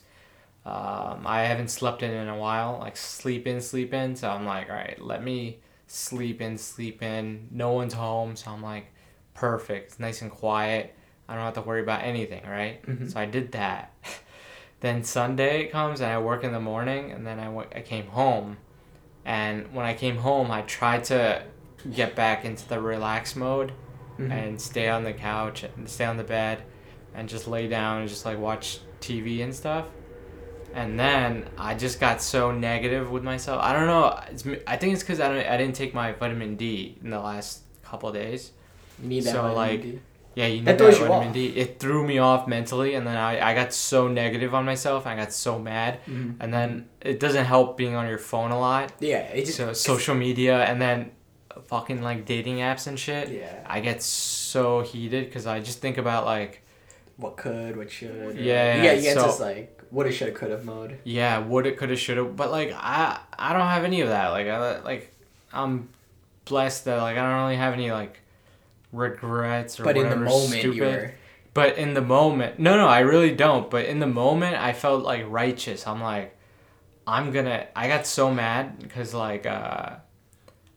Um, 0.65 1.23
I 1.25 1.43
haven't 1.43 1.69
slept 1.69 2.03
in 2.03 2.11
in 2.11 2.27
a 2.27 2.37
while, 2.37 2.79
like 2.79 2.97
sleep 2.97 3.47
in, 3.47 3.61
sleep 3.61 3.93
in. 3.93 4.15
So 4.15 4.29
I'm 4.29 4.45
like, 4.45 4.69
all 4.69 4.75
right, 4.75 4.99
let 4.99 5.23
me 5.23 5.59
sleep 5.87 6.41
in, 6.41 6.57
sleep 6.57 7.01
in. 7.03 7.47
No 7.51 7.71
one's 7.73 7.93
home, 7.93 8.35
so 8.35 8.51
I'm 8.51 8.61
like, 8.63 8.87
perfect. 9.33 9.91
It's 9.91 9.99
nice 9.99 10.21
and 10.21 10.31
quiet. 10.31 10.93
I 11.27 11.35
don't 11.35 11.43
have 11.43 11.53
to 11.55 11.61
worry 11.61 11.81
about 11.81 12.03
anything, 12.03 12.43
right? 12.45 12.81
Mhm. 12.85 13.11
So 13.11 13.19
I 13.19 13.25
did 13.25 13.51
that. 13.53 13.93
then 14.81 15.03
Sunday 15.03 15.67
comes 15.67 15.99
and 16.01 16.09
I 16.11 16.17
work 16.19 16.43
in 16.43 16.51
the 16.53 16.59
morning, 16.59 17.11
and 17.11 17.25
then 17.27 17.39
I 17.39 17.49
went, 17.49 17.73
I 17.75 17.81
came 17.81 18.07
home, 18.07 18.57
and 19.25 19.73
when 19.73 19.85
I 19.85 19.93
came 19.93 20.17
home, 20.17 20.51
I 20.51 20.61
tried 20.61 21.03
to 21.05 21.43
get 21.93 22.15
back 22.15 22.45
into 22.45 22.67
the 22.67 22.81
relax 22.81 23.35
mode 23.35 23.71
Mhm. 24.19 24.31
and 24.31 24.61
stay 24.61 24.89
on 24.89 25.03
the 25.03 25.13
couch 25.13 25.63
and 25.63 25.87
stay 25.87 26.03
on 26.05 26.17
the 26.17 26.23
bed 26.23 26.63
and 27.15 27.29
just 27.29 27.47
lay 27.47 27.67
down 27.67 28.01
and 28.01 28.09
just 28.09 28.25
like 28.25 28.37
watch 28.37 28.79
TV 28.99 29.41
and 29.41 29.55
stuff. 29.55 29.85
And 30.73 30.99
then 30.99 31.45
I 31.57 31.73
just 31.73 31.99
got 31.99 32.21
so 32.21 32.51
negative 32.51 33.09
with 33.09 33.23
myself. 33.23 33.61
I 33.63 33.73
don't 33.73 33.87
know. 33.87 34.19
It's, 34.29 34.45
I 34.67 34.75
think 34.77 34.93
it's 34.93 35.03
because 35.03 35.19
I, 35.19 35.27
don't, 35.29 35.47
I 35.47 35.57
didn't 35.57 35.75
take 35.75 35.93
my 35.93 36.11
vitamin 36.11 36.55
D 36.57 36.97
in 37.03 37.09
the 37.09 37.19
last 37.19 37.61
couple 37.81 38.09
of 38.09 38.15
days. 38.15 38.51
You 39.01 39.07
need 39.09 39.23
that. 39.23 39.31
so, 39.31 39.41
vitamin 39.41 39.55
like, 39.55 39.81
D. 39.81 39.99
Yeah, 40.39 40.47
you 40.47 40.57
need 40.59 40.65
That 40.65 40.77
that, 40.77 40.83
throws 40.95 40.99
you 40.99 41.13
off. 41.13 41.33
D. 41.33 41.47
It 41.63 41.69
threw 41.81 42.01
me 42.11 42.17
off 42.29 42.47
mentally, 42.47 42.91
and 42.97 43.03
then 43.07 43.17
I, 43.17 43.31
I 43.49 43.51
got 43.61 43.73
so 43.73 44.07
negative 44.07 44.51
on 44.59 44.63
myself. 44.71 45.05
I 45.11 45.13
got 45.21 45.31
so 45.33 45.59
mad, 45.71 45.99
Mhm. 46.07 46.35
and 46.41 46.49
then 46.55 46.69
it 47.01 47.19
doesn't 47.23 47.45
help 47.53 47.67
being 47.81 47.95
on 47.95 48.05
your 48.07 48.17
phone 48.31 48.51
a 48.51 48.59
lot. 48.69 48.87
yeah, 48.99 49.23
it 49.37 49.45
just 49.45 49.57
So 49.57 49.73
social 49.73 50.15
media, 50.15 50.55
and 50.69 50.77
then 50.85 50.97
fucking 51.67 52.01
like 52.09 52.19
dating 52.33 52.57
apps 52.69 52.87
and 52.87 52.97
shit. 53.05 53.25
yeah. 53.29 53.65
I 53.75 53.77
get 53.81 54.01
so 54.01 54.81
heated 54.91 55.25
because 55.25 55.45
I 55.45 55.59
just 55.59 55.79
think 55.81 55.97
about 55.97 56.21
like, 56.25 56.53
What 57.17 57.35
could, 57.35 57.75
what 57.75 57.91
should? 57.91 58.37
Yeah, 58.37 58.75
Yeah, 58.75 58.75
you 58.77 58.81
get, 58.83 58.95
you 59.03 59.13
so- 59.19 59.23
this 59.27 59.39
like 59.41 59.67
woulda, 59.91 60.11
shoulda, 60.17 60.33
coulda 60.39 60.59
mode. 60.63 60.91
yeah, 61.03 61.33
woulda, 61.39 61.71
coulda, 61.79 61.97
shoulda, 61.97 62.23
but 62.23 62.49
like 62.57 62.71
I 62.73 63.19
I 63.37 63.51
don't 63.51 63.67
have 63.75 63.83
any 63.91 63.99
of 64.05 64.09
that. 64.15 64.27
Like 64.37 64.47
I 64.47 64.79
like 64.91 65.03
I'm 65.51 65.89
blessed 66.45 66.85
that 66.85 66.95
like 67.07 67.17
I 67.17 67.21
don't 67.21 67.41
really 67.43 67.57
have 67.65 67.73
any 67.73 67.91
like 67.91 68.15
regrets 68.91 69.79
or 69.79 69.83
But 69.83 69.97
in 69.97 70.03
the 70.03 70.09
whatever 70.09 70.25
moment, 70.25 70.59
stupid. 70.61 70.75
you 70.75 70.83
were. 70.83 71.11
But 71.53 71.77
in 71.77 71.93
the 71.93 72.01
moment, 72.01 72.59
no, 72.59 72.77
no, 72.77 72.87
I 72.87 72.99
really 72.99 73.35
don't. 73.35 73.69
But 73.69 73.85
in 73.85 73.99
the 73.99 74.07
moment, 74.07 74.55
I 74.57 74.73
felt 74.73 75.03
like 75.03 75.25
righteous. 75.27 75.85
I'm 75.87 76.01
like, 76.01 76.35
I'm 77.07 77.31
gonna. 77.31 77.67
I 77.75 77.87
got 77.87 78.05
so 78.05 78.31
mad 78.33 78.79
because 78.79 79.13
like, 79.13 79.45
uh, 79.45 79.95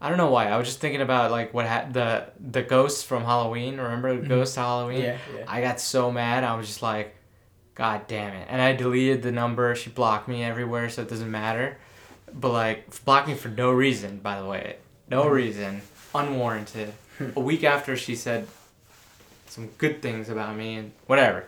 I 0.00 0.08
don't 0.08 0.18
know 0.18 0.30
why. 0.30 0.48
I 0.48 0.56
was 0.56 0.66
just 0.66 0.80
thinking 0.80 1.02
about 1.02 1.30
like 1.30 1.52
what 1.52 1.66
ha- 1.66 1.86
the 1.90 2.28
the 2.40 2.62
ghosts 2.62 3.02
from 3.02 3.24
Halloween. 3.24 3.76
Remember 3.78 4.16
the 4.16 4.22
Mhm. 4.26 4.28
ghost 4.28 4.56
Halloween? 4.56 5.02
Yeah, 5.02 5.18
yeah. 5.36 5.44
I 5.46 5.60
got 5.60 5.78
so 5.78 6.10
mad. 6.10 6.42
I 6.42 6.54
was 6.56 6.66
just 6.66 6.82
like, 6.82 7.14
God 7.74 8.06
damn 8.08 8.32
it! 8.34 8.48
And 8.50 8.60
I 8.60 8.72
deleted 8.74 9.22
the 9.22 9.30
number. 9.32 9.74
She 9.76 9.90
blocked 9.90 10.26
me 10.26 10.42
everywhere, 10.42 10.88
so 10.88 11.02
it 11.02 11.08
doesn't 11.10 11.30
matter. 11.30 11.76
But 12.32 12.50
like, 12.52 13.04
blocked 13.04 13.28
me 13.28 13.34
for 13.34 13.48
no 13.48 13.70
reason. 13.70 14.18
By 14.18 14.40
the 14.40 14.46
way, 14.46 14.76
no 15.10 15.28
reason, 15.28 15.82
unwarranted. 16.14 16.94
A 17.36 17.40
week 17.40 17.64
after 17.64 17.96
she 17.96 18.14
said 18.16 18.46
some 19.46 19.68
good 19.78 20.00
things 20.02 20.28
about 20.28 20.56
me 20.56 20.74
and 20.76 20.92
whatever. 21.06 21.44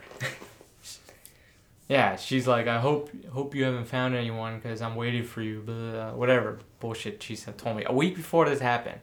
yeah, 1.89 2.17
she's 2.17 2.47
like, 2.47 2.67
I 2.67 2.79
hope 2.81 3.11
hope 3.33 3.55
you 3.55 3.65
haven't 3.65 3.87
found 3.87 4.15
anyone 4.15 4.57
because 4.57 4.81
I'm 4.81 4.97
waiting 4.97 5.23
for 5.25 5.43
you. 5.43 5.61
Blah, 5.61 6.13
whatever 6.13 6.59
bullshit 6.81 7.23
she 7.23 7.37
said 7.37 7.59
told 7.59 7.77
me 7.77 7.85
a 7.87 7.93
week 7.93 8.15
before 8.17 8.49
this 8.49 8.61
happened. 8.61 9.01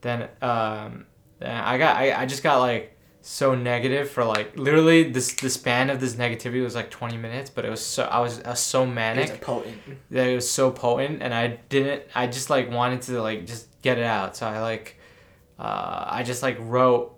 Then 0.00 0.28
um, 0.42 1.06
then 1.38 1.50
I 1.56 1.78
got 1.78 1.96
I, 1.96 2.22
I 2.22 2.26
just 2.26 2.42
got 2.42 2.58
like 2.58 2.94
so 3.20 3.54
negative 3.54 4.08
for 4.08 4.24
like 4.24 4.56
literally 4.56 5.02
this 5.10 5.34
the 5.34 5.50
span 5.50 5.90
of 5.90 6.00
this 6.00 6.14
negativity 6.14 6.62
was 6.62 6.74
like 6.74 6.88
20 6.88 7.16
minutes 7.18 7.50
but 7.50 7.64
it 7.64 7.68
was 7.68 7.84
so 7.84 8.04
I 8.04 8.20
was, 8.20 8.40
I 8.42 8.50
was 8.50 8.60
so 8.60 8.84
It 8.84 8.86
was 8.86 8.94
manic 8.94 9.34
a 9.34 9.38
potent. 9.38 9.76
that 10.12 10.28
it 10.28 10.34
was 10.36 10.48
so 10.48 10.70
potent 10.70 11.20
and 11.20 11.34
I 11.34 11.58
didn't 11.68 12.04
I 12.14 12.28
just 12.28 12.48
like 12.48 12.70
wanted 12.70 13.02
to 13.02 13.20
like 13.20 13.44
just 13.44 13.66
get 13.82 13.98
it 13.98 14.04
out 14.04 14.36
so 14.36 14.46
I 14.46 14.60
like 14.60 14.97
uh, 15.58 16.04
I 16.08 16.22
just 16.22 16.42
like 16.42 16.56
wrote 16.60 17.14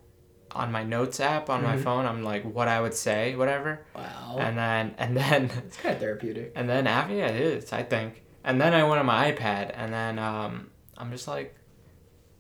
on 0.53 0.73
my 0.73 0.83
notes 0.83 1.21
app 1.21 1.49
on 1.49 1.63
my 1.63 1.77
Mhm. 1.77 1.83
phone 1.85 2.07
I'm 2.07 2.25
like 2.25 2.43
what 2.45 2.67
I 2.67 2.81
would 2.81 2.95
say 2.95 3.37
whatever 3.37 3.81
Wow. 3.95 4.37
and 4.41 4.59
then 4.59 4.95
and 4.99 5.17
then 5.17 5.45
it's 5.67 5.77
kind 5.77 5.95
of 5.95 6.01
therapeutic. 6.01 6.53
and 6.57 6.69
then 6.69 6.87
after 6.89 7.15
yeah 7.15 7.27
it 7.29 7.41
is 7.41 7.73
I 7.73 7.83
think 7.85 8.23
and 8.43 8.61
then 8.61 8.75
I 8.75 8.83
went 8.85 8.99
on 8.99 9.07
my 9.07 9.31
iPad 9.31 9.71
and 9.75 9.93
then 9.93 10.19
um, 10.19 10.71
I'm 10.99 11.11
just 11.13 11.29
like 11.29 11.55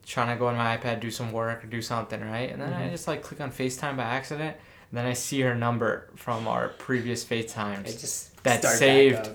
trying 0.04 0.34
to 0.34 0.38
go 0.40 0.48
on 0.48 0.56
my 0.56 0.76
iPad, 0.76 0.98
do 0.98 1.10
some 1.10 1.30
work 1.30 1.62
or 1.62 1.66
do 1.68 1.80
something, 1.82 2.20
right? 2.22 2.50
And 2.50 2.60
then 2.60 2.72
I 2.72 2.88
Mhm. 2.88 2.90
just 2.90 3.06
like 3.06 3.22
click 3.22 3.40
on 3.40 3.52
FaceTime 3.52 3.96
by 3.96 4.02
accident. 4.04 4.56
And 4.90 4.98
then 4.98 5.06
I 5.06 5.12
see 5.12 5.40
her 5.42 5.54
number 5.54 6.08
from 6.16 6.48
our 6.48 6.70
previous 6.70 7.22
It 7.30 7.46
FaceTimes. 7.46 8.00
just 8.00 8.42
back 8.42 8.64
saved. 8.64 9.28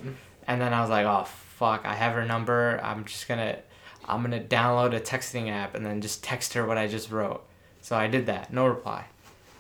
And 0.48 0.60
then 0.60 0.74
I 0.74 0.82
was 0.82 0.90
like, 0.90 1.06
oh 1.06 1.24
fuck, 1.24 1.86
I 1.86 1.94
have 1.94 2.14
her 2.14 2.26
number. 2.26 2.80
I'm 2.84 3.06
just 3.06 3.28
gonna 3.28 3.60
I'm 4.08 4.22
gonna 4.22 4.40
download 4.42 4.96
a 4.96 5.00
texting 5.00 5.50
app 5.50 5.76
and 5.76 5.86
then 5.86 6.02
just 6.02 6.24
text 6.24 6.54
her 6.54 6.66
what 6.66 6.78
I 6.78 6.88
just 6.88 7.12
wrote. 7.12 7.46
So 7.82 7.96
I 7.96 8.08
did 8.08 8.26
that. 8.28 8.52
No 8.54 8.66
reply. 8.68 9.06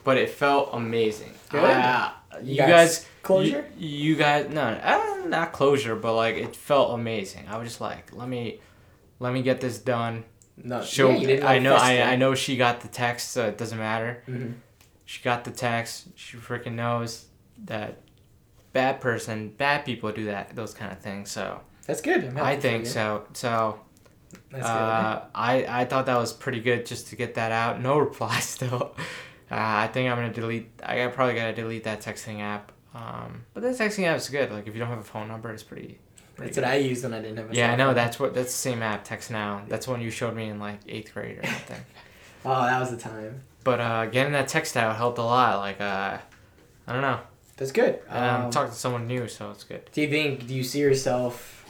But 0.03 0.17
it 0.17 0.29
felt 0.29 0.69
amazing. 0.73 1.33
Good. 1.49 1.63
Uh, 1.63 2.11
You 2.43 2.57
got 2.57 2.67
guys 2.69 3.05
closure? 3.23 3.65
You, 3.77 3.89
you 4.11 4.15
guys 4.15 4.49
no, 4.49 4.61
uh, 4.61 5.25
not 5.27 5.51
closure, 5.51 5.95
but 5.95 6.13
like 6.15 6.35
it 6.35 6.55
felt 6.55 6.93
amazing. 6.93 7.45
I 7.49 7.57
was 7.57 7.67
just 7.69 7.81
like, 7.81 8.13
let 8.15 8.27
me 8.29 8.59
let 9.19 9.33
me 9.33 9.41
get 9.41 9.61
this 9.61 9.79
done. 9.79 10.23
No, 10.57 10.81
yeah, 10.81 11.09
you 11.17 11.27
didn't 11.27 11.43
I 11.45 11.59
know 11.59 11.75
I. 11.75 12.01
I 12.01 12.15
know 12.15 12.33
she 12.35 12.55
got 12.55 12.81
the 12.81 12.87
text, 12.87 13.31
so 13.31 13.47
it 13.47 13.57
doesn't 13.57 13.77
matter. 13.77 14.23
Mhm. 14.27 14.53
She 15.05 15.21
got 15.21 15.43
the 15.43 15.51
text. 15.51 16.07
She 16.15 16.37
freaking 16.37 16.73
knows 16.73 17.25
that 17.65 17.97
bad 18.73 19.01
person, 19.01 19.49
bad 19.49 19.85
people 19.85 20.11
do 20.11 20.25
that, 20.25 20.55
those 20.55 20.73
kind 20.73 20.91
of 20.91 20.99
things. 20.99 21.31
So 21.31 21.61
That's 21.87 22.01
good. 22.01 22.37
I 22.37 22.55
think 22.57 22.85
so. 22.85 23.25
So 23.33 23.79
Uh, 24.53 25.21
I 25.33 25.65
I 25.81 25.85
thought 25.85 26.05
that 26.07 26.17
was 26.17 26.33
pretty 26.33 26.59
good 26.59 26.85
just 26.85 27.07
to 27.07 27.15
get 27.15 27.35
that 27.35 27.51
out. 27.51 27.81
No 27.81 27.97
reply 28.09 28.39
still. 28.39 28.95
Uh, 29.51 29.55
I 29.55 29.87
think 29.87 30.09
I'm 30.09 30.17
gonna 30.17 30.33
delete. 30.33 30.69
I 30.83 31.05
probably 31.07 31.35
gotta 31.35 31.53
delete 31.53 31.83
that 31.83 32.01
texting 32.01 32.41
app. 32.41 32.71
Um, 32.93 33.43
but 33.53 33.61
the 33.63 33.69
texting 33.69 34.05
app 34.05 34.17
is 34.17 34.29
good. 34.29 34.51
Like 34.51 34.67
if 34.67 34.73
you 34.73 34.79
don't 34.79 34.89
have 34.89 34.99
a 34.99 35.03
phone 35.03 35.27
number, 35.27 35.51
it's 35.51 35.63
pretty. 35.63 35.99
pretty 36.35 36.49
That's 36.49 36.55
good. 36.57 36.63
what 36.63 36.71
I 36.71 36.77
used 36.77 37.03
when 37.03 37.13
I 37.13 37.21
didn't 37.21 37.37
have 37.37 37.51
a 37.51 37.55
Yeah, 37.55 37.71
I 37.71 37.75
know. 37.75 37.93
That's 37.93 38.19
what. 38.19 38.33
That's 38.33 38.51
the 38.51 38.57
same 38.57 38.81
app. 38.81 39.03
Text 39.03 39.29
now. 39.31 39.63
That's 39.67 39.87
one 39.87 40.01
you 40.01 40.09
showed 40.11 40.35
me 40.35 40.49
in 40.49 40.59
like 40.59 40.79
eighth 40.87 41.13
grade 41.13 41.39
or 41.39 41.45
something. 41.45 41.81
Oh, 42.47 42.61
that 42.63 42.79
was 42.79 42.91
the 42.91 42.97
time. 42.97 43.41
but 43.63 43.79
uh, 43.81 44.05
getting 44.05 44.33
that 44.33 44.47
text 44.47 44.77
out 44.77 44.95
helped 44.97 45.17
a 45.17 45.23
lot. 45.23 45.57
Like 45.57 45.81
uh, 45.81 46.19
I 46.87 46.93
don't 46.93 47.01
know. 47.01 47.19
That's 47.57 47.71
good. 47.71 47.99
And 48.09 48.23
I'm 48.25 48.45
Um, 48.45 48.51
talking 48.51 48.71
to 48.71 48.77
someone 48.77 49.07
new, 49.07 49.27
so 49.27 49.49
it's 49.49 49.63
good. 49.63 49.89
Do 49.93 50.01
you 50.01 50.09
think? 50.09 50.45
Do 50.45 50.53
you 50.53 50.63
see 50.63 50.79
yourself 50.79 51.65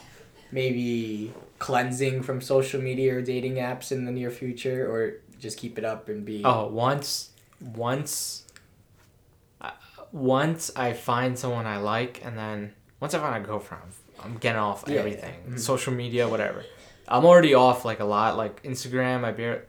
maybe 0.52 1.34
cleansing 1.60 2.22
from 2.24 2.42
social 2.42 2.82
media 2.82 3.16
or 3.18 3.22
dating 3.22 3.56
apps 3.56 3.92
in 3.92 4.06
the 4.06 4.12
near 4.12 4.30
future, 4.32 4.90
or 4.92 5.16
just 5.40 5.58
keep 5.58 5.78
it 5.78 5.86
up 5.86 6.10
and 6.10 6.26
be? 6.26 6.42
Oh, 6.46 6.68
once, 6.68 7.30
once, 7.62 8.44
uh, 9.62 9.72
once 10.12 10.72
I 10.76 10.94
find 10.94 11.38
someone 11.38 11.66
I 11.66 11.78
like, 11.78 12.22
and 12.24 12.38
then 12.38 12.74
once 13.00 13.14
I 13.14 13.20
find 13.20 13.44
a 13.44 13.46
girlfriend, 13.46 13.84
I'm 14.24 14.38
getting 14.38 14.60
off 14.60 14.84
Yeah, 14.88 14.94
yeah. 14.96 15.00
everything, 15.00 15.36
Mhm. 15.50 15.60
social 15.60 15.94
media, 15.94 16.28
whatever. 16.28 16.64
I'm 17.08 17.26
already 17.26 17.54
off 17.54 17.86
like 17.86 18.00
a 18.00 18.06
lot, 18.06 18.36
like 18.38 18.64
Instagram. 18.64 19.24
I 19.24 19.32
bear, 19.32 19.66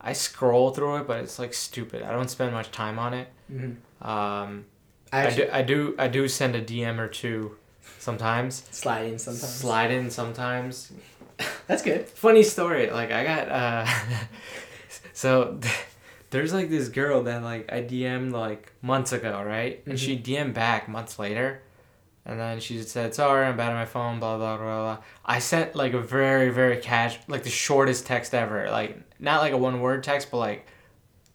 I 0.00 0.12
scroll 0.12 0.70
through 0.72 0.96
it, 0.98 1.06
but 1.06 1.20
it's 1.20 1.38
like 1.38 1.54
stupid. 1.54 2.02
I 2.02 2.12
don't 2.12 2.28
spend 2.28 2.52
much 2.52 2.70
time 2.70 2.98
on 2.98 3.14
it. 3.14 3.28
Mhm. 3.50 3.76
Um, 4.02 4.66
I 5.12 5.28
I, 5.28 5.30
do, 5.30 5.48
I 5.52 5.62
do, 5.62 5.94
I 5.98 6.08
do 6.08 6.28
send 6.28 6.54
a 6.56 6.60
DM 6.60 6.98
or 6.98 7.08
two, 7.08 7.56
sometimes. 7.98 8.64
slide 8.70 9.06
in 9.06 9.18
sometimes. 9.18 9.54
Slide 9.54 9.90
in 9.92 10.10
sometimes. 10.10 10.92
That's 11.66 11.82
good. 11.82 12.08
funny 12.08 12.42
story 12.42 12.90
like 12.90 13.10
i 13.10 13.24
got 13.24 13.48
uh 13.48 13.86
so 15.12 15.58
there's 16.30 16.52
like 16.52 16.68
this 16.68 16.88
girl 16.88 17.22
that 17.24 17.42
like 17.42 17.72
i 17.72 17.80
dm'd 17.80 18.32
like 18.32 18.72
months 18.82 19.12
ago 19.12 19.42
right? 19.42 19.82
And 19.86 19.98
she 19.98 20.18
dm'd 20.18 20.54
back 20.54 20.88
months 20.88 21.18
later. 21.18 21.62
And 22.26 22.40
then 22.40 22.58
she 22.60 22.82
said 22.82 23.14
sorry 23.14 23.46
i'm 23.46 23.56
bad 23.56 23.70
on 23.70 23.76
my 23.76 23.84
phone 23.84 24.18
blah 24.18 24.36
blah 24.36 24.56
blah 24.56 24.82
blah. 24.82 24.98
I 25.24 25.38
sent 25.38 25.74
like 25.76 25.92
a 25.92 26.00
very 26.00 26.50
very 26.50 26.78
cash 26.78 27.18
like 27.28 27.42
the 27.42 27.50
shortest 27.50 28.06
text 28.06 28.34
ever. 28.34 28.70
Like 28.70 28.98
not 29.18 29.40
like 29.40 29.52
a 29.52 29.58
one 29.58 29.80
word 29.80 30.02
text 30.02 30.30
but 30.30 30.38
like 30.38 30.66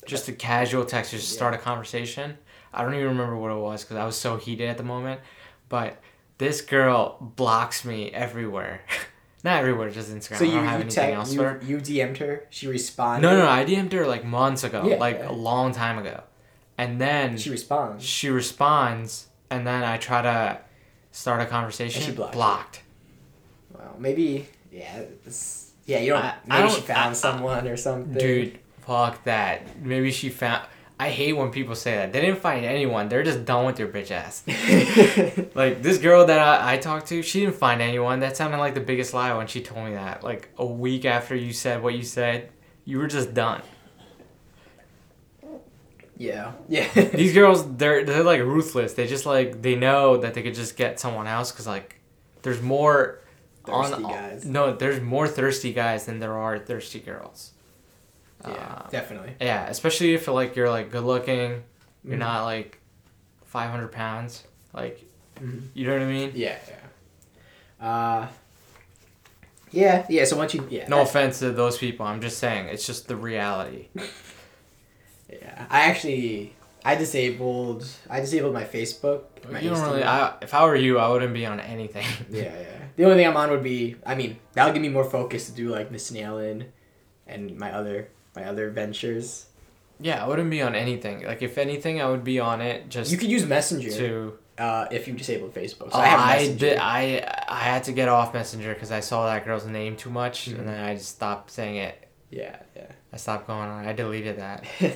just 0.06 0.27
a 0.27 0.34
casual 0.34 0.86
text 0.86 1.12
just 1.12 1.27
to 1.27 1.34
start 1.34 1.53
a 1.53 1.58
conversation. 1.58 2.38
I 2.74 2.84
don't 2.84 2.94
even 2.94 3.08
remember 3.08 3.36
what 3.36 3.51
it 3.51 3.58
was 3.58 3.84
because 3.84 3.98
i 3.98 4.06
was 4.06 4.18
so 4.18 4.38
heated 4.38 4.70
at 4.70 4.77
the 4.77 4.84
moment. 4.84 5.22
But 5.70 6.01
this 6.39 6.62
girl 6.62 7.18
blocks 7.36 7.86
me 7.86 8.12
everywhere 8.12 8.82
not 9.43 9.60
everywhere 9.60 9.89
just 9.89 10.12
instagram 10.12 10.38
So 10.38 10.46
i 10.46 10.48
you 10.48 10.53
don't 10.55 10.63
have 10.65 10.79
you, 10.79 10.84
anything 10.86 10.89
tech- 11.05 11.13
else 11.13 11.34
you, 11.34 11.39
for 11.39 11.50
her 11.50 11.62
you 11.63 11.77
DM'd 11.77 12.17
her. 12.17 12.46
She 12.50 12.67
responded. 12.67 13.22
no, 13.27 13.36
no, 13.38 13.43
no, 13.43 13.50
I 13.50 13.65
DM'd 13.65 13.93
her 13.93 14.05
like 14.08 14.25
months 14.25 14.63
ago, 14.63 14.86
Yeah, 14.88 14.96
like 14.98 15.19
yeah. 15.19 15.29
a 15.29 15.34
long 15.34 15.72
time 15.72 15.98
ago, 15.98 16.24
and 16.77 17.00
then 17.00 17.38
She 17.38 17.50
responds. 17.50 18.03
she, 18.05 18.29
responds. 18.29 19.27
and 19.50 19.65
then 19.65 19.84
I 19.84 19.98
try 19.98 20.22
to 20.22 20.60
start 21.12 21.41
a 21.41 21.46
conversation. 21.46 22.01
And 22.03 22.10
she 22.12 22.15
blocked 22.15 22.34
blocked. 22.34 22.81
Well, 23.74 23.96
maybe. 23.98 24.48
Yeah. 24.72 25.03
Yeah. 25.86 26.00
You 26.00 26.10
don't. 26.13 26.24
I- 26.24 26.27
I 26.29 26.36
maybe 26.46 26.62
don't- 26.67 26.75
she 26.75 26.81
found 26.81 27.10
I- 27.12 27.13
someone 27.13 27.67
or 27.67 27.77
something. 27.77 28.13
Dude, 28.13 28.60
fuck 28.86 29.24
that. 29.24 29.81
Maybe 29.84 30.12
she 30.12 30.29
found. 30.29 30.63
I 31.01 31.10
hate 31.10 31.32
when 31.34 31.50
people 31.50 31.75
say 31.75 31.96
that. 31.96 32.12
They 32.12 32.20
didn't 32.20 32.39
find 32.39 32.65
anyone. 32.65 33.08
They're 33.08 33.24
just 33.24 33.46
done 33.46 33.65
with 33.65 33.79
your 33.79 33.88
bitch 33.88 34.12
ass. 34.12 34.44
Like 35.56 35.82
this 35.82 35.98
girl 35.98 36.25
that 36.25 36.39
I, 36.39 36.74
I 36.74 36.77
talked 36.77 37.08
to, 37.08 37.22
she 37.22 37.39
didn't 37.39 37.56
find 37.56 37.82
anyone. 37.82 38.20
That 38.20 38.36
sounded 38.36 38.58
like 38.58 38.74
the 38.74 38.82
biggest 38.82 39.13
lie 39.13 39.34
when 39.34 39.48
she 39.48 39.62
told 39.62 39.86
me 39.86 39.94
that. 39.94 40.24
Like 40.24 40.50
a 40.58 40.65
week 40.65 41.06
after 41.06 41.36
you 41.36 41.53
said 41.53 41.82
what 41.82 41.96
you 41.96 42.03
said, 42.03 42.50
you 42.84 42.98
were 42.98 43.08
just 43.08 43.34
done. 43.34 43.62
yeah. 46.18 46.51
Yeah. 46.68 46.91
These 46.94 47.34
girls, 47.34 47.75
they're 47.77 48.03
they're 48.03 48.24
like 48.24 48.41
ruthless. 48.41 48.94
They 48.94 49.08
just 49.08 49.25
like 49.25 49.62
they 49.62 49.75
know 49.75 50.18
that 50.18 50.34
they 50.34 50.41
could 50.44 50.56
just 50.56 50.75
get 50.75 51.00
someone 51.00 51.27
else 51.27 51.51
because 51.51 51.68
like 51.68 52.00
there's 52.41 52.62
more 52.62 53.20
Thirsty 53.65 54.03
on 54.03 54.12
guys. 54.12 54.46
no 54.46 54.74
there's 54.75 55.00
more 55.01 55.27
thirsty 55.27 55.74
guys 55.74 56.06
than 56.08 56.20
there 56.20 56.38
are 56.38 56.58
thirsty 56.60 57.00
girls. 57.00 57.51
Yeah. 58.46 58.51
Uh, 58.53 58.89
definitely. 58.89 59.36
yeah, 59.41 59.67
especially 59.67 60.13
if 60.13 60.27
like 60.27 60.55
you're 60.55 60.69
like 60.69 60.91
good 60.91 61.03
looking, 61.03 61.63
you're 62.03 62.15
Mhm. 62.15 62.19
not 62.19 62.46
like 62.46 62.79
five 63.46 63.69
hundred 63.69 63.91
pounds. 63.91 64.43
Like 64.74 65.03
Mhm. 65.41 65.63
you 65.74 65.86
know 65.88 65.93
what 65.93 66.01
I 66.01 66.05
mean? 66.05 66.31
Yeah. 66.36 66.58
Yeah. 67.81 67.88
Uh. 67.88 68.27
Yeah. 69.72 70.05
Yeah. 70.10 70.25
So 70.25 70.38
once 70.38 70.53
you. 70.53 70.65
Yeah. 70.69 70.88
No 70.88 71.01
offense 71.01 71.39
to 71.39 71.51
those 71.51 71.77
people. 71.77 72.05
I'm 72.05 72.22
just 72.22 72.38
saying 72.39 72.67
it's 72.67 72.86
just 72.86 73.08
the 73.08 73.15
reality. 73.15 73.88
Yeah, 75.31 75.67
I 75.69 75.81
actually 75.81 76.55
I 76.84 76.96
disabled 76.96 77.86
I 78.10 78.19
disabled 78.19 78.51
my 78.53 78.63
Facebook. 78.63 79.25
My 79.48 79.60
you 79.60 79.69
don't 79.69 79.81
really. 79.84 80.03
I, 80.03 80.34
if 80.41 80.53
I 80.55 80.65
were 80.65 80.75
you, 80.75 80.98
I 80.98 81.08
wouldn't 81.10 81.36
be 81.36 81.46
on 81.46 81.60
anything. 81.60 82.05
yeah, 82.31 82.43
yeah. 82.46 82.65
The 82.96 83.03
only 83.03 83.17
thing 83.17 83.27
I'm 83.27 83.38
on 83.38 83.51
would 83.51 83.62
be 83.63 83.96
I 84.05 84.15
mean 84.15 84.38
that 84.53 84.65
would 84.65 84.74
give 84.74 84.81
me 84.81 84.89
more 84.89 85.03
focus 85.03 85.46
to 85.46 85.51
do 85.51 85.69
like 85.69 85.91
Miss 85.91 86.10
Nailin 86.12 86.65
and 87.27 87.55
my 87.58 87.72
other 87.72 88.10
my 88.39 88.48
other 88.48 88.69
ventures. 88.69 89.46
yeah, 90.00 90.24
I 90.24 90.27
wouldn't 90.27 90.50
be 90.50 90.62
on 90.62 90.75
anything. 90.75 91.24
Like 91.25 91.41
if 91.41 91.58
anything, 91.58 92.01
I 92.01 92.10
would 92.10 92.24
be 92.24 92.39
on 92.39 92.62
it 92.62 92.89
just 92.89 93.12
You 93.12 93.17
could 93.17 93.29
use 93.29 93.46
Messenger 93.46 93.91
to. 93.91 94.34
uh, 94.58 94.88
if 94.91 95.08
you 95.08 95.13
disabled 95.13 95.53
Facebook. 95.53 95.91
So 95.91 95.98
Oh, 95.98 96.00
I 96.00 96.05
have 96.08 96.19
I 96.19 96.53
did. 96.55 96.77
I 96.77 97.43
I 97.48 97.60
had 97.60 97.84
to 97.86 97.91
get 97.91 98.08
off 98.10 98.34
Messenger 98.34 98.74
because 98.74 98.91
I 98.91 99.01
saw 99.01 99.25
that 99.27 99.46
girl's 99.46 99.65
name 99.65 99.96
too 99.98 100.10
much, 100.10 100.48
Mhm. 100.50 100.60
and 100.60 100.67
then 100.69 100.79
I 100.84 100.96
just 100.96 101.10
stopped 101.10 101.51
saying 101.51 101.75
it. 101.77 102.08
Yeah, 102.29 102.55
yeah. 102.75 102.91
I 103.12 103.17
stopped 103.17 103.48
going 103.48 103.67
on. 103.69 103.86
I 103.88 103.93
deleted 103.93 104.38
that. 104.39 104.63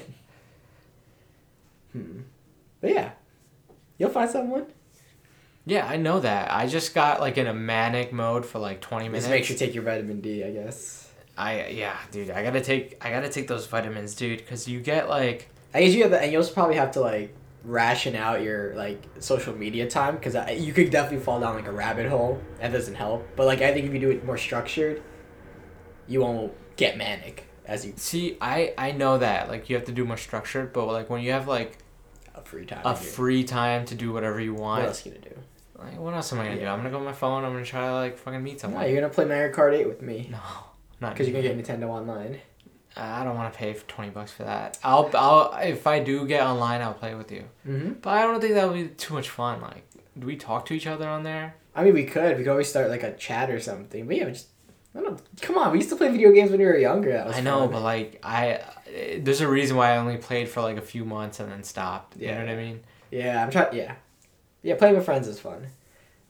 hmm. 1.91 2.21
But 2.81 2.91
yeah, 2.91 3.11
you'll 3.97 4.09
find 4.09 4.29
someone. 4.29 4.65
Yeah, 5.65 5.87
I 5.87 5.95
know 5.97 6.19
that. 6.19 6.51
I 6.51 6.67
just 6.67 6.93
got 6.93 7.21
like 7.21 7.37
in 7.37 7.47
a 7.47 7.53
manic 7.53 8.11
mode 8.11 8.45
for 8.45 8.59
like 8.59 8.81
twenty 8.81 9.05
minutes. 9.07 9.25
Just 9.25 9.31
make 9.31 9.45
sure 9.45 9.53
you 9.53 9.59
take 9.59 9.73
your 9.73 9.83
vitamin 9.83 10.19
D, 10.21 10.43
I 10.43 10.51
guess. 10.51 11.02
I 11.37 11.67
yeah, 11.67 11.97
dude. 12.11 12.29
I 12.29 12.43
gotta 12.43 12.61
take. 12.61 12.97
I 13.03 13.09
gotta 13.09 13.29
take 13.29 13.47
those 13.47 13.65
vitamins, 13.65 14.15
dude, 14.15 14.39
because 14.39 14.67
you 14.67 14.79
get 14.79 15.09
like. 15.09 15.49
I 15.73 15.81
guess 15.83 15.93
you 15.95 16.03
have, 16.03 16.11
the, 16.11 16.21
and 16.21 16.31
you'll 16.31 16.45
probably 16.45 16.75
have 16.75 16.91
to 16.91 17.01
like 17.01 17.33
ration 17.63 18.15
out 18.15 18.41
your 18.41 18.75
like 18.75 19.01
social 19.19 19.55
media 19.55 19.89
time 19.89 20.15
because 20.17 20.35
you 20.59 20.73
could 20.73 20.89
definitely 20.91 21.23
fall 21.23 21.39
down 21.39 21.55
like 21.55 21.67
a 21.67 21.71
rabbit 21.71 22.07
hole. 22.09 22.39
That 22.59 22.71
doesn't 22.71 22.95
help. 22.95 23.27
But 23.35 23.47
like 23.47 23.61
I 23.61 23.73
think 23.73 23.87
if 23.87 23.93
you 23.93 23.99
do 23.99 24.11
it 24.11 24.25
more 24.25 24.37
structured, 24.37 25.01
you 26.07 26.21
won't 26.21 26.53
get 26.75 26.97
manic 26.97 27.47
as 27.65 27.85
you 27.85 27.93
See, 27.95 28.37
I 28.41 28.73
I 28.77 28.91
know 28.91 29.17
that 29.17 29.49
like 29.49 29.69
you 29.69 29.75
have 29.75 29.85
to 29.85 29.91
do 29.91 30.05
more 30.05 30.17
structured, 30.17 30.73
but 30.73 30.85
like 30.87 31.09
when 31.09 31.21
you 31.21 31.31
have 31.31 31.47
like 31.47 31.77
a 32.35 32.41
free 32.41 32.65
time. 32.65 32.81
a 32.83 32.95
free 32.95 33.43
time 33.43 33.85
to 33.85 33.95
do 33.95 34.11
whatever 34.11 34.39
you 34.39 34.53
want. 34.53 34.81
what 34.81 34.87
else 34.89 35.05
you 35.05 35.11
gonna 35.13 35.23
do? 35.23 35.35
like 35.77 35.99
what 35.99 36.13
else 36.13 36.31
am 36.33 36.39
I 36.39 36.45
gonna 36.45 36.59
do? 36.59 36.65
I'm 36.67 36.77
gonna 36.79 36.89
go 36.91 36.97
on 36.97 37.05
my 37.05 37.13
phone. 37.13 37.43
I'm 37.43 37.53
gonna 37.53 37.65
try 37.65 37.87
to 37.87 37.93
like 37.93 38.17
fucking 38.17 38.43
meet 38.43 38.53
No, 38.53 38.59
someone. 38.59 38.85
you're 38.89 38.99
gonna 39.01 39.13
play 39.13 39.25
Mario 39.25 39.51
Kart 39.53 39.73
8 39.73 39.87
with 39.87 40.01
me 40.01 40.27
No, 40.31 40.39
not 41.03 41.13
because 41.13 41.27
you're 41.27 41.41
gonna 41.41 41.53
get 41.53 41.79
Nintendo 41.79 41.89
Online. 41.89 42.39
I 42.95 43.23
don't 43.23 43.35
want 43.35 43.51
to 43.51 43.57
pay 43.57 43.73
for 43.73 43.85
twenty 43.87 44.11
bucks 44.11 44.31
for 44.31 44.43
that. 44.43 44.77
I'll 44.83 45.09
I'll 45.13 45.53
if 45.55 45.87
I 45.87 45.99
do 45.99 46.27
get 46.27 46.43
online, 46.43 46.81
I'll 46.81 46.93
play 46.93 47.15
with 47.15 47.31
you. 47.31 47.45
Mm-hmm. 47.67 47.93
But 48.01 48.09
I 48.11 48.23
don't 48.23 48.39
think 48.39 48.53
that 48.53 48.67
would 48.67 48.75
be 48.75 48.87
too 48.89 49.13
much 49.13 49.29
fun. 49.29 49.61
Like, 49.61 49.85
do 50.17 50.27
we 50.27 50.35
talk 50.35 50.65
to 50.67 50.73
each 50.73 50.87
other 50.87 51.07
on 51.07 51.23
there? 51.23 51.55
I 51.75 51.83
mean, 51.83 51.93
we 51.93 52.05
could. 52.05 52.37
We 52.37 52.43
could 52.43 52.51
always 52.51 52.69
start 52.69 52.89
like 52.89 53.03
a 53.03 53.13
chat 53.13 53.49
or 53.49 53.59
something. 53.59 54.05
But 54.05 54.15
yeah, 54.17 54.29
just 54.29 54.49
I 54.95 55.01
don't. 55.01 55.21
Come 55.41 55.57
on, 55.57 55.71
we 55.71 55.79
used 55.79 55.89
to 55.89 55.95
play 55.95 56.09
video 56.09 56.31
games 56.31 56.51
when 56.51 56.59
we 56.59 56.65
were 56.65 56.77
younger. 56.77 57.17
I 57.17 57.41
know, 57.41 57.61
fun. 57.61 57.71
but 57.71 57.81
like 57.81 58.19
I, 58.23 58.61
there's 59.17 59.41
a 59.41 59.47
reason 59.47 59.75
why 59.75 59.93
I 59.93 59.97
only 59.97 60.17
played 60.17 60.49
for 60.49 60.61
like 60.61 60.77
a 60.77 60.81
few 60.81 61.03
months 61.03 61.39
and 61.39 61.51
then 61.51 61.63
stopped. 61.63 62.15
You 62.17 62.27
know 62.27 62.39
what 62.39 62.49
I 62.49 62.55
mean? 62.55 62.81
yeah, 63.09 63.43
I'm 63.43 63.49
trying. 63.49 63.75
Yeah, 63.75 63.95
yeah, 64.61 64.75
playing 64.75 64.95
with 64.95 65.05
friends 65.05 65.27
is 65.27 65.39
fun. 65.39 65.67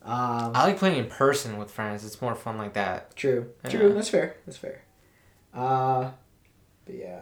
Um, 0.04 0.52
I 0.54 0.64
like 0.64 0.78
playing 0.78 0.98
in 0.98 1.06
person 1.06 1.56
with 1.56 1.70
friends. 1.70 2.04
It's 2.04 2.20
more 2.20 2.34
fun 2.34 2.58
like 2.58 2.74
that. 2.74 3.16
true, 3.16 3.50
Yeah. 3.64 3.70
true. 3.70 3.94
That's 3.94 4.10
fair. 4.10 4.36
That's 4.44 4.58
fair. 4.58 4.82
Uh, 5.54 6.10
but 6.84 6.94
yeah. 6.94 7.20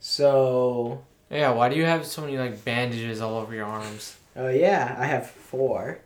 So, 0.00 1.02
Yeah, 1.30 1.50
why 1.50 1.68
do 1.68 1.76
you 1.76 1.84
have 1.84 2.06
so 2.06 2.22
many 2.22 2.38
like 2.38 2.64
bandages 2.64 3.20
all 3.20 3.36
over 3.38 3.54
your 3.54 3.66
arms? 3.66 4.16
oh 4.36 4.48
yeah, 4.48 4.96
I 4.98 5.06
have 5.06 5.30
four. 5.30 6.00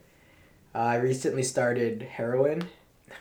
Uh, 0.74 0.78
I 0.78 0.96
recently 0.96 1.42
started 1.42 2.02
heroin. 2.02 2.68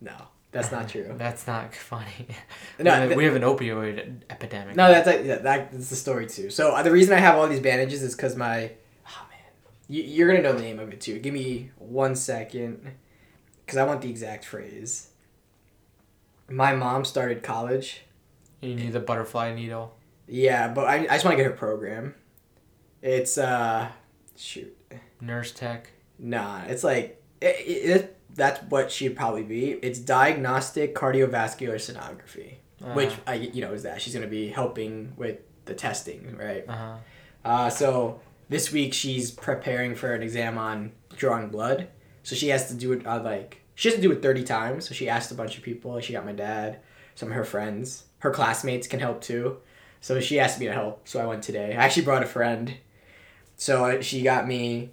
No, 0.00 0.14
that's 0.52 0.70
not 0.70 0.88
true. 0.88 1.12
That's 1.18 1.46
not 1.48 1.74
funny. 1.74 2.28
No, 2.78 2.84
we, 2.84 2.90
have, 3.00 3.08
th- 3.08 3.16
we 3.16 3.24
have 3.24 3.34
an 3.34 3.42
opioid 3.42 4.22
epidemic. 4.30 4.76
No, 4.76 4.86
that's 4.88 5.08
like, 5.08 5.24
yeah, 5.24 5.38
that, 5.38 5.72
that's 5.72 5.90
the 5.90 5.96
story 5.96 6.28
too. 6.28 6.50
So 6.50 6.70
uh, 6.70 6.84
the 6.84 6.92
reason 6.92 7.14
I 7.14 7.18
have 7.18 7.34
all 7.36 7.48
these 7.48 7.58
bandages 7.58 8.04
is 8.04 8.14
because 8.14 8.36
my, 8.36 8.70
you're 9.88 10.28
gonna 10.28 10.42
know 10.42 10.52
the 10.52 10.62
name 10.62 10.78
of 10.78 10.92
it 10.92 11.00
too. 11.00 11.18
Give 11.18 11.32
me 11.34 11.70
one 11.78 12.14
second, 12.14 12.92
because 13.64 13.78
I 13.78 13.84
want 13.84 14.02
the 14.02 14.10
exact 14.10 14.44
phrase. 14.44 15.08
My 16.48 16.74
mom 16.74 17.04
started 17.04 17.42
college. 17.42 18.02
you 18.60 18.74
need 18.74 18.92
the 18.92 19.00
butterfly 19.00 19.54
needle. 19.54 19.94
Yeah, 20.26 20.68
but 20.68 20.86
I, 20.86 20.96
I 21.00 21.06
just 21.06 21.24
want 21.24 21.36
to 21.36 21.42
get 21.42 21.50
her 21.50 21.56
program. 21.56 22.14
It's 23.02 23.38
uh, 23.38 23.88
shoot, 24.36 24.76
Nurse 25.20 25.52
tech. 25.52 25.90
nah, 26.18 26.62
it's 26.66 26.84
like 26.84 27.22
it, 27.40 27.46
it, 27.46 28.16
that's 28.34 28.60
what 28.70 28.90
she'd 28.90 29.16
probably 29.16 29.42
be. 29.42 29.72
It's 29.72 29.98
diagnostic 29.98 30.94
cardiovascular 30.94 31.76
sonography, 31.76 32.56
Uh, 32.82 32.92
which 32.94 33.12
I 33.26 33.34
you 33.34 33.62
know 33.62 33.72
is 33.72 33.84
that 33.84 34.02
she's 34.02 34.14
gonna 34.14 34.26
be 34.26 34.48
helping 34.48 35.12
with 35.16 35.38
the 35.64 35.74
testing, 35.74 36.36
right? 36.36 36.64
Uh-huh. 36.68 36.96
Uh, 37.44 37.70
so 37.70 38.20
this 38.48 38.72
week 38.72 38.94
she's 38.94 39.30
preparing 39.30 39.94
for 39.94 40.14
an 40.14 40.22
exam 40.22 40.58
on 40.58 40.92
drawing 41.16 41.48
blood. 41.48 41.88
So 42.22 42.36
she 42.36 42.48
has 42.48 42.68
to 42.68 42.74
do 42.74 42.92
it 42.92 43.06
uh, 43.06 43.22
like 43.22 43.62
she 43.74 43.88
has 43.88 43.96
to 43.96 44.02
do 44.02 44.12
it 44.12 44.22
thirty 44.22 44.44
times. 44.44 44.88
So 44.88 44.94
she 44.94 45.08
asked 45.08 45.30
a 45.30 45.34
bunch 45.34 45.56
of 45.56 45.62
people. 45.62 45.98
She 46.00 46.12
got 46.12 46.26
my 46.26 46.32
dad, 46.32 46.80
some 47.14 47.28
of 47.28 47.34
her 47.34 47.44
friends, 47.44 48.04
her 48.18 48.30
classmates 48.30 48.86
can 48.86 49.00
help 49.00 49.20
too. 49.20 49.58
So 50.00 50.20
she 50.20 50.38
asked 50.38 50.60
me 50.60 50.66
to 50.66 50.72
help. 50.72 51.08
So 51.08 51.20
I 51.20 51.26
went 51.26 51.42
today. 51.42 51.72
I 51.72 51.84
actually 51.84 52.04
brought 52.04 52.22
a 52.22 52.26
friend. 52.26 52.74
So 53.56 53.84
uh, 53.84 54.00
she 54.02 54.22
got 54.22 54.46
me 54.46 54.90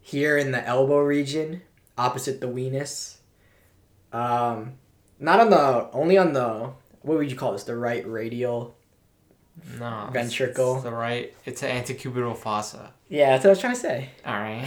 here 0.00 0.38
in 0.38 0.52
the 0.52 0.66
elbow 0.66 1.00
region, 1.00 1.62
opposite 1.98 2.40
the 2.40 2.46
weenus. 2.46 3.16
Um, 4.12 4.74
not 5.18 5.40
on 5.40 5.50
the 5.50 5.90
only 5.92 6.18
on 6.18 6.32
the 6.32 6.70
what 7.02 7.18
would 7.18 7.30
you 7.30 7.36
call 7.36 7.52
this? 7.52 7.64
The 7.64 7.76
right 7.76 8.06
radial 8.06 8.76
No. 9.78 10.08
Ventricle. 10.12 10.74
It's 10.76 10.84
the 10.84 10.90
right. 10.92 11.34
It's 11.44 11.62
an 11.62 11.70
antecubital 11.82 12.36
fossa. 12.36 12.92
Yeah, 13.08 13.30
that's 13.30 13.44
what 13.44 13.48
I 13.48 13.52
was 13.52 13.60
trying 13.60 13.74
to 13.74 13.80
say. 13.80 14.10
All 14.24 14.32
right. 14.34 14.66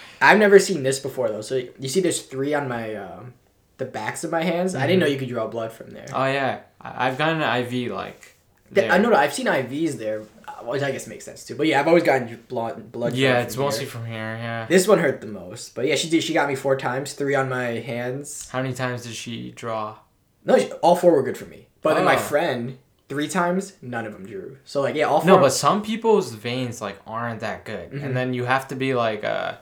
I've 0.20 0.38
never 0.38 0.58
seen 0.58 0.82
this 0.82 0.98
before 0.98 1.28
though. 1.28 1.40
So 1.42 1.62
you 1.78 1.88
see, 1.88 2.00
there's 2.00 2.22
three 2.22 2.54
on 2.54 2.68
my 2.68 2.94
um, 2.94 3.34
the 3.78 3.84
backs 3.86 4.24
of 4.24 4.30
my 4.30 4.42
hands. 4.42 4.74
I 4.74 4.86
didn't 4.86 5.00
know 5.00 5.06
you 5.06 5.18
could 5.18 5.28
draw 5.28 5.46
blood 5.46 5.72
from 5.72 5.90
there. 5.90 6.06
oh 6.12 6.24
yeah, 6.26 6.60
I've 6.80 7.18
gotten 7.18 7.40
an 7.42 7.64
IV 7.64 7.92
like. 7.92 8.34
There. 8.70 8.90
I 8.90 8.98
know 8.98 9.10
that 9.10 9.20
I've 9.20 9.32
seen 9.32 9.46
IVs 9.46 9.92
there, 9.92 10.22
uh, 10.48 10.64
which 10.64 10.82
I 10.82 10.90
guess 10.90 11.06
makes 11.06 11.24
sense 11.24 11.44
too. 11.44 11.54
But 11.54 11.68
yeah, 11.68 11.78
I've 11.78 11.86
always 11.86 12.02
gotten 12.02 12.42
blood 12.48 12.90
blood. 12.90 13.14
Yeah, 13.14 13.40
it's 13.42 13.54
here. 13.54 13.62
mostly 13.62 13.86
from 13.86 14.04
here. 14.06 14.14
Yeah. 14.36 14.66
This 14.68 14.88
one 14.88 14.98
hurt 14.98 15.20
the 15.20 15.28
most, 15.28 15.74
but 15.76 15.86
yeah, 15.86 15.94
she 15.94 16.10
did. 16.10 16.22
She 16.24 16.34
got 16.34 16.48
me 16.48 16.56
four 16.56 16.76
times, 16.76 17.12
three 17.12 17.34
on 17.36 17.48
my 17.48 17.64
hands. 17.78 18.48
How 18.50 18.60
many 18.62 18.74
times 18.74 19.04
did 19.04 19.14
she 19.14 19.52
draw? 19.52 19.98
No, 20.44 20.56
all 20.82 20.96
four 20.96 21.12
were 21.12 21.22
good 21.22 21.38
for 21.38 21.44
me. 21.46 21.68
But 21.82 21.94
then 21.94 22.04
my 22.04 22.16
Oh. 22.16 22.18
friend, 22.18 22.78
three 23.08 23.28
times, 23.28 23.74
none 23.82 24.04
of 24.06 24.12
them 24.12 24.26
drew. 24.26 24.56
So 24.64 24.80
like, 24.82 24.94
yeah, 24.94 25.04
all 25.04 25.20
four. 25.20 25.26
No, 25.30 25.38
but 25.38 25.50
some 25.50 25.82
people's 25.82 26.32
veins 26.32 26.80
like 26.80 26.98
aren't 27.06 27.40
that 27.40 27.64
good, 27.64 27.92
Mhm. 27.92 28.02
and 28.04 28.16
then 28.16 28.34
you 28.34 28.44
have 28.44 28.66
to 28.68 28.74
be 28.76 28.94
like 28.94 29.24
uh, 29.24 29.54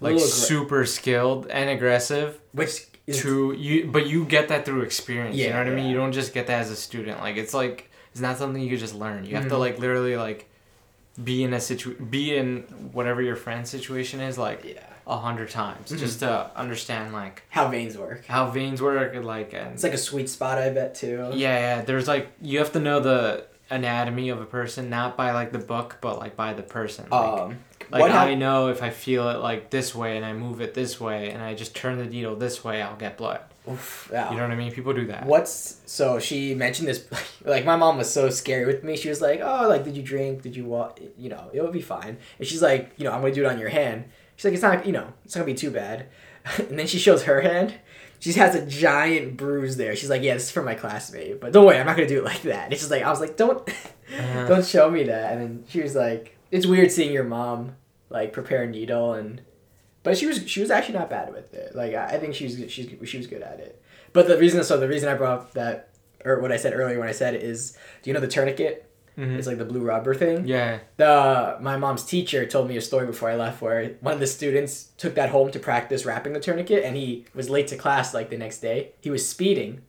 like 0.00 0.18
super 0.18 0.84
skilled 0.86 1.46
and 1.48 1.70
aggressive 1.70 2.40
which 2.52 2.86
is 3.06 3.20
to 3.20 3.52
you. 3.52 3.86
But 3.90 4.06
you 4.06 4.24
get 4.24 4.48
that 4.48 4.64
through 4.64 4.82
experience. 4.82 5.36
you 5.36 5.50
know 5.50 5.58
what 5.58 5.66
I 5.66 5.70
mean. 5.74 5.86
You 5.90 5.96
don't 5.96 6.12
just 6.12 6.32
get 6.34 6.46
that 6.46 6.60
as 6.60 6.70
a 6.70 6.76
student. 6.76 7.20
Like 7.20 7.36
it's 7.36 7.54
like 7.54 7.90
it's 8.12 8.20
not 8.20 8.38
something 8.38 8.62
you 8.62 8.70
could 8.70 8.78
just 8.78 8.94
learn. 8.94 9.24
You 9.24 9.34
have 9.36 9.48
to 9.48 9.54
Mhm. 9.56 9.58
like 9.58 9.78
literally 9.78 10.16
like 10.16 10.48
be 11.22 11.44
in 11.44 11.52
a 11.54 11.60
situ 11.60 11.94
be 11.94 12.34
in 12.36 12.62
whatever 12.92 13.22
your 13.22 13.36
friend's 13.36 13.70
situation 13.70 14.20
is 14.20 14.36
like 14.38 14.64
yeah, 14.64 14.80
a 15.06 15.18
hundred 15.18 15.50
times 15.50 15.90
Mhm. 15.92 15.98
just 15.98 16.20
to 16.20 16.50
understand 16.56 17.12
like 17.12 17.42
how 17.50 17.68
veins 17.68 17.96
work. 17.98 18.24
how 18.26 18.50
veins 18.50 18.80
work 18.80 19.14
like 19.22 19.52
and 19.52 19.74
It's 19.74 19.82
like 19.82 19.92
a 19.94 19.98
sweet 19.98 20.28
spot, 20.30 20.58
I 20.58 20.70
bet 20.70 20.94
too. 20.94 21.30
yeah 21.34 21.58
yeah 21.76 21.82
there's 21.82 22.08
like 22.08 22.28
you 22.40 22.58
have 22.58 22.72
to 22.72 22.80
know 22.80 23.00
the 23.00 23.44
anatomy 23.70 24.28
of 24.28 24.40
a 24.40 24.46
person 24.46 24.88
not 24.90 25.16
by 25.16 25.32
like 25.32 25.50
the 25.52 25.58
book 25.58 25.98
but 26.00 26.18
like 26.18 26.36
by 26.36 26.52
the 26.54 26.62
person 26.62 27.06
like, 27.10 27.40
Um, 27.40 27.58
like 27.90 28.00
what 28.02 28.10
I 28.10 28.28
hap- 28.30 28.38
know 28.38 28.68
if 28.68 28.82
I 28.82 28.90
feel 28.90 29.28
it 29.30 29.38
like 29.38 29.70
this 29.70 29.94
way 29.94 30.16
and 30.16 30.24
I 30.24 30.32
move 30.32 30.60
it 30.60 30.74
this 30.74 31.00
way 31.00 31.30
and 31.30 31.42
I 31.42 31.54
just 31.54 31.74
turn 31.74 31.98
the 31.98 32.04
needle 32.06 32.36
this 32.36 32.62
way 32.62 32.80
I'll 32.82 32.96
get 32.96 33.16
blood 33.16 33.40
Oof, 33.70 34.10
yeah. 34.12 34.30
you 34.30 34.36
know 34.36 34.42
what 34.42 34.52
I 34.52 34.56
mean 34.56 34.72
people 34.72 34.92
do 34.92 35.06
that 35.08 35.24
What's 35.26 35.80
so 35.86 36.18
she 36.18 36.54
mentioned 36.54 36.88
this 36.88 37.06
like 37.44 37.64
my 37.64 37.76
mom 37.76 37.96
was 37.98 38.10
so 38.12 38.28
scary 38.30 38.66
with 38.66 38.84
me. 38.84 38.96
She 38.96 39.08
was 39.08 39.20
like, 39.22 39.40
"Oh, 39.42 39.66
like 39.68 39.84
did 39.84 39.96
you 39.96 40.02
drink? 40.02 40.42
Did 40.42 40.54
you 40.56 40.64
walk? 40.66 41.00
You 41.18 41.30
know, 41.30 41.48
it 41.52 41.62
would 41.62 41.72
be 41.72 41.80
fine." 41.80 42.18
And 42.38 42.46
she's 42.46 42.60
like, 42.60 42.92
"You 42.98 43.04
know, 43.04 43.12
I'm 43.12 43.22
gonna 43.22 43.32
do 43.34 43.44
it 43.44 43.46
on 43.46 43.58
your 43.58 43.70
hand." 43.70 44.04
She's 44.36 44.44
like, 44.46 44.54
"It's 44.54 44.62
not, 44.62 44.86
you 44.86 44.92
know, 44.92 45.12
it's 45.24 45.34
not 45.34 45.42
gonna 45.42 45.52
be 45.52 45.58
too 45.58 45.70
bad." 45.70 46.06
And 46.58 46.78
then 46.78 46.86
she 46.86 46.98
shows 46.98 47.22
her 47.24 47.40
hand. 47.40 47.74
She 48.20 48.32
has 48.34 48.54
a 48.54 48.64
giant 48.66 49.36
bruise 49.36 49.76
there. 49.76 49.96
She's 49.96 50.10
like, 50.10 50.22
"Yeah, 50.22 50.34
this 50.34 50.44
is 50.44 50.50
for 50.50 50.62
my 50.62 50.74
classmate, 50.74 51.40
but 51.40 51.52
don't 51.52 51.64
worry, 51.66 51.78
I'm 51.78 51.86
not 51.86 51.96
gonna 51.96 52.08
do 52.08 52.18
it 52.18 52.24
like 52.32 52.42
that." 52.42 52.70
It's 52.72 52.80
just 52.82 52.90
like 52.90 53.02
I 53.02 53.10
was 53.10 53.20
like, 53.20 53.36
"Don't, 53.36 53.66
Uh-huh. 53.68 54.46
don't 54.48 54.64
show 54.66 54.90
me 54.90 55.04
that." 55.04 55.32
And 55.32 55.40
then 55.42 55.64
she 55.68 55.80
was 55.82 55.94
like, 55.94 56.36
"It's 56.50 56.66
weird 56.66 56.90
seeing 56.92 57.12
your 57.12 57.24
mom 57.24 57.76
like 58.10 58.32
prepare 58.32 58.62
a 58.64 58.66
needle 58.66 59.14
and." 59.14 59.40
But 60.02 60.18
she 60.18 60.26
was 60.26 60.46
she 60.50 60.60
was 60.60 60.70
actually 60.70 60.98
not 60.98 61.08
bad 61.08 61.32
with 61.32 61.54
it. 61.54 61.74
Like 61.74 61.94
I 61.94 62.04
I 62.06 62.18
think 62.18 62.34
she 62.34 62.44
was 62.44 62.56
she's 62.70 62.90
she 63.08 63.16
was 63.16 63.26
good 63.26 63.40
at 63.42 63.58
it. 63.60 63.80
But 64.12 64.28
the 64.28 64.36
reason 64.36 64.62
so 64.62 64.76
the 64.78 64.86
reason 64.88 65.08
I 65.08 65.14
brought 65.14 65.38
up 65.38 65.52
that 65.54 65.88
or 66.26 66.40
what 66.40 66.52
I 66.52 66.58
said 66.58 66.74
earlier 66.74 66.98
when 66.98 67.08
I 67.08 67.12
said 67.12 67.32
it 67.34 67.42
is 67.42 67.72
do 68.02 68.10
you 68.10 68.14
know 68.14 68.20
the 68.20 68.28
tourniquet? 68.28 68.86
Mhm. 69.18 69.38
It's 69.38 69.46
like 69.46 69.58
the 69.58 69.64
blue 69.64 69.80
rubber 69.82 70.14
thing. 70.14 70.46
yeah 70.46 70.78
The 70.96 71.56
my 71.60 71.76
mom's 71.76 72.04
teacher 72.04 72.44
told 72.46 72.68
me 72.68 72.76
a 72.76 72.80
story 72.80 73.06
before 73.06 73.30
I 73.30 73.36
left 73.36 73.62
where 73.62 73.92
one 74.00 74.14
of 74.14 74.20
the 74.20 74.26
students 74.26 74.88
took 74.98 75.14
that 75.14 75.30
home 75.30 75.50
to 75.52 75.58
practice 75.58 76.04
wrapping 76.04 76.32
the 76.32 76.40
tourniquet 76.40 76.84
and 76.84 76.96
he 76.96 77.24
was 77.34 77.48
late 77.48 77.68
to 77.68 77.76
class 77.76 78.12
like 78.14 78.30
the 78.30 78.36
next 78.38 78.58
day. 78.58 78.90
He 79.00 79.10
was 79.10 79.28
speeding 79.28 79.82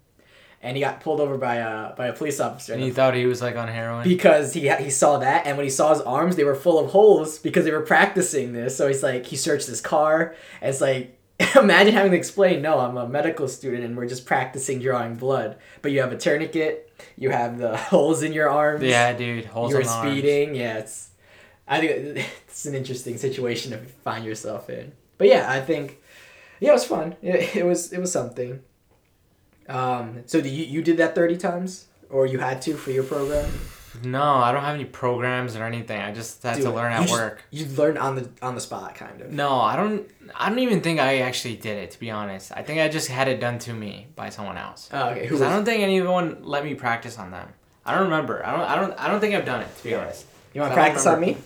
and 0.61 0.77
he 0.77 0.81
got 0.81 0.99
pulled 1.01 1.19
over 1.21 1.37
by 1.37 1.55
a 1.55 1.93
by 1.95 2.07
a 2.07 2.13
police 2.13 2.39
officer. 2.39 2.73
and 2.73 2.83
you 2.83 2.91
thought 2.93 3.13
he 3.15 3.25
was 3.25 3.41
like 3.41 3.55
on 3.55 3.67
heroin 3.67 4.03
because 4.03 4.53
he 4.53 4.69
he 4.69 4.89
saw 4.89 5.17
that 5.19 5.45
and 5.45 5.57
when 5.57 5.65
he 5.65 5.69
saw 5.69 5.91
his 5.93 6.01
arms 6.01 6.35
they 6.35 6.43
were 6.43 6.55
full 6.55 6.79
of 6.79 6.91
holes 6.91 7.37
because 7.39 7.65
they 7.65 7.71
were 7.71 7.81
practicing 7.81 8.53
this 8.53 8.75
so 8.77 8.87
he's 8.87 9.03
like 9.03 9.25
he 9.27 9.35
searched 9.35 9.67
his 9.67 9.81
car 9.81 10.35
and 10.61 10.69
it's 10.69 10.81
like 10.81 11.17
imagine 11.55 11.93
having 11.93 12.11
to 12.11 12.17
explain 12.17 12.61
no 12.61 12.79
i'm 12.79 12.95
a 12.97 13.07
medical 13.07 13.47
student 13.47 13.83
and 13.83 13.97
we're 13.97 14.07
just 14.07 14.25
practicing 14.25 14.79
drawing 14.79 15.15
blood. 15.15 15.57
But 15.81 15.91
you 15.91 16.01
have 16.01 16.11
a 16.11 16.17
tourniquet 16.17 16.91
you 17.17 17.29
have 17.29 17.57
the 17.57 17.75
holes 17.91 18.23
in 18.23 18.31
your 18.33 18.49
arms. 18.49 18.83
Yeah 18.83 19.13
dude 19.13 19.45
holes 19.45 19.71
you're 19.71 19.83
the 19.83 19.89
arms. 19.89 20.11
speeding 20.11 20.55
yeah 20.55 20.77
it's 20.77 21.09
i 21.67 21.79
think 21.79 22.25
it's 22.47 22.65
an 22.65 22.75
interesting 22.75 23.17
situation 23.17 23.71
to 23.71 23.77
find 23.79 24.23
yourself 24.25 24.69
in. 24.69 24.93
But 25.17 25.27
yeah 25.27 25.51
i 25.51 25.59
think 25.59 26.01
yeah 26.59 26.69
it 26.69 26.73
was 26.73 26.85
fun. 26.85 27.15
It, 27.21 27.55
it 27.57 27.65
was 27.65 27.91
it 27.91 27.99
was 27.99 28.11
something. 28.11 28.61
Um 29.67 30.23
so 30.25 30.39
do 30.41 30.47
you 30.49 30.63
you 30.65 30.81
did 30.81 30.97
that 30.97 31.15
30 31.15 31.37
times? 31.37 31.87
Or 32.09 32.25
you 32.25 32.39
had 32.39 32.61
to 32.61 32.75
for 32.75 32.91
your 32.91 33.03
program 33.03 33.51
no 34.03 34.23
I 34.23 34.51
don't 34.51 34.61
have 34.63 34.75
any 34.75 34.85
programs 34.85 35.55
or 35.55 35.63
anything 35.63 35.99
I 36.01 36.11
just 36.13 36.41
had 36.43 36.57
Do 36.57 36.63
to 36.63 36.71
learn 36.71 36.91
You 36.91 36.97
at 36.97 37.01
just- 37.07 37.13
work 37.13 37.43
You 37.51 37.65
learned 37.67 37.97
on 37.97 38.15
the 38.15 38.29
on 38.41 38.55
the 38.55 38.61
spot, 38.61 38.95
kind 38.95 39.21
of. 39.21 39.31
No, 39.31 39.59
I 39.61 39.75
don't. 39.75 40.09
I 40.35 40.49
don't 40.49 40.59
even 40.59 40.81
think 40.81 40.99
I 40.99 41.19
actually 41.19 41.55
did 41.55 41.77
it. 41.77 41.91
To 41.91 41.99
be 41.99 42.09
honest, 42.11 42.51
I 42.55 42.61
think 42.63 42.79
I 42.79 42.87
just 42.89 43.07
had 43.09 43.27
it 43.27 43.39
done 43.39 43.59
to 43.59 43.73
me 43.73 44.07
by 44.15 44.29
someone 44.29 44.57
else. 44.57 44.89
Oh, 44.91 45.09
okay. 45.09 45.21
Who 45.27 45.35
Because 45.35 45.41
I 45.41 45.49
don't 45.53 45.65
think 45.65 45.81
anyone 45.83 46.39
let 46.41 46.63
me 46.63 46.73
practice 46.75 47.17
on 47.19 47.31
them. 47.31 47.47
I 47.85 47.93
don't 47.93 48.03
remember. 48.05 48.45
I 48.45 48.51
don't. 48.51 48.61
I 48.71 48.75
don't. 48.75 48.99
I 48.99 49.07
don't 49.07 49.19
think 49.19 49.35
I've 49.35 49.45
done 49.45 49.61
it. 49.61 49.77
To 49.77 49.83
be 49.83 49.89
Yeah. 49.91 50.01
honest. 50.01 50.25
you 50.53 50.61
want 50.61 50.71
to 50.71 50.75
practice 50.75 51.05
on 51.05 51.19
me? 51.19 51.37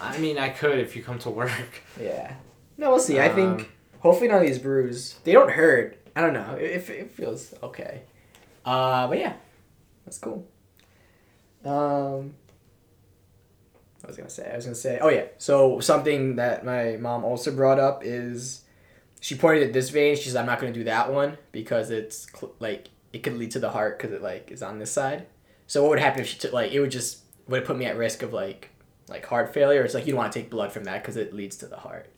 I 0.00 0.16
mean, 0.18 0.38
I 0.38 0.48
could 0.50 0.78
if 0.78 0.94
you 0.94 1.02
come 1.02 1.18
to 1.20 1.30
work. 1.30 1.50
Yeah. 2.00 2.34
No, 2.76 2.90
we'll 2.90 3.00
see. 3.00 3.18
I 3.18 3.28
Um, 3.28 3.34
think 3.34 3.70
hopefully 4.00 4.28
none 4.28 4.38
of 4.40 4.46
these 4.46 4.58
bruises 4.60 5.18
they 5.24 5.32
don't 5.32 5.50
hurt. 5.50 5.96
I 6.14 6.20
don't 6.20 6.32
know. 6.32 6.54
It, 6.60 6.70
it, 6.70 6.90
it 6.90 7.10
feels 7.10 7.52
okay. 7.62 8.02
Uh, 8.64 9.06
but 9.08 9.18
yeah, 9.18 9.32
that's 10.04 10.18
cool. 10.18 10.46
Um, 11.68 12.34
what 14.00 14.08
was 14.08 14.16
gonna 14.16 14.30
say? 14.30 14.48
I 14.50 14.56
was 14.56 14.64
gonna 14.64 14.74
say. 14.74 14.98
Oh 15.00 15.08
yeah. 15.08 15.24
So 15.38 15.80
something 15.80 16.36
that 16.36 16.64
my 16.64 16.96
mom 16.96 17.24
also 17.24 17.50
brought 17.54 17.78
up 17.80 18.02
is 18.04 18.62
she 19.20 19.34
pointed 19.34 19.64
at 19.64 19.72
this 19.72 19.90
vein. 19.90 20.16
She's 20.16 20.36
I'm 20.36 20.46
not 20.46 20.60
gonna 20.60 20.72
do 20.72 20.84
that 20.84 21.12
one 21.12 21.36
because 21.52 21.90
it's 21.90 22.26
cl- 22.32 22.54
like 22.60 22.88
it 23.12 23.22
could 23.22 23.36
lead 23.36 23.50
to 23.52 23.58
the 23.58 23.70
heart 23.70 23.98
because 23.98 24.12
it 24.12 24.22
like 24.22 24.50
is 24.50 24.62
on 24.62 24.78
this 24.78 24.90
side. 24.92 25.26
So 25.66 25.82
what 25.82 25.90
would 25.90 25.98
happen 25.98 26.20
if 26.20 26.28
she 26.28 26.38
took 26.38 26.52
like 26.52 26.72
it 26.72 26.80
would 26.80 26.90
just 26.90 27.20
would 27.48 27.62
it 27.62 27.66
put 27.66 27.76
me 27.76 27.86
at 27.86 27.96
risk 27.96 28.22
of 28.22 28.32
like 28.32 28.70
like 29.08 29.26
heart 29.26 29.52
failure? 29.52 29.82
It's 29.82 29.94
like 29.94 30.06
you 30.06 30.12
don't 30.12 30.18
want 30.18 30.32
to 30.32 30.38
take 30.40 30.48
blood 30.50 30.70
from 30.72 30.84
that 30.84 31.02
because 31.02 31.16
it 31.16 31.34
leads 31.34 31.56
to 31.58 31.66
the 31.66 31.76
heart. 31.76 32.08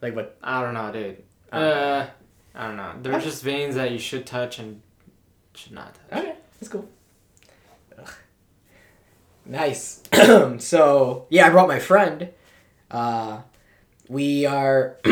Like 0.00 0.16
what? 0.16 0.36
I 0.42 0.62
don't 0.62 0.74
know, 0.74 0.90
dude. 0.92 1.22
Uh, 1.52 1.56
Uh, 1.56 2.06
I 2.54 2.66
don't 2.68 2.76
know. 2.76 2.92
There's 3.02 3.16
Okay. 3.16 3.24
just 3.26 3.42
veins 3.42 3.74
that 3.74 3.90
you 3.92 3.98
should 3.98 4.26
touch 4.26 4.58
and 4.58 4.80
should 5.54 5.72
not 5.72 5.94
touch. 6.10 6.18
Okay, 6.24 6.34
that's 6.58 6.68
cool. 6.72 6.88
Nice. 9.46 10.02
so 10.58 11.26
yeah, 11.30 11.46
I 11.46 11.50
brought 11.50 11.68
my 11.68 11.78
friend. 11.78 12.28
Uh, 12.90 13.40
we 14.08 14.46
are 14.46 14.96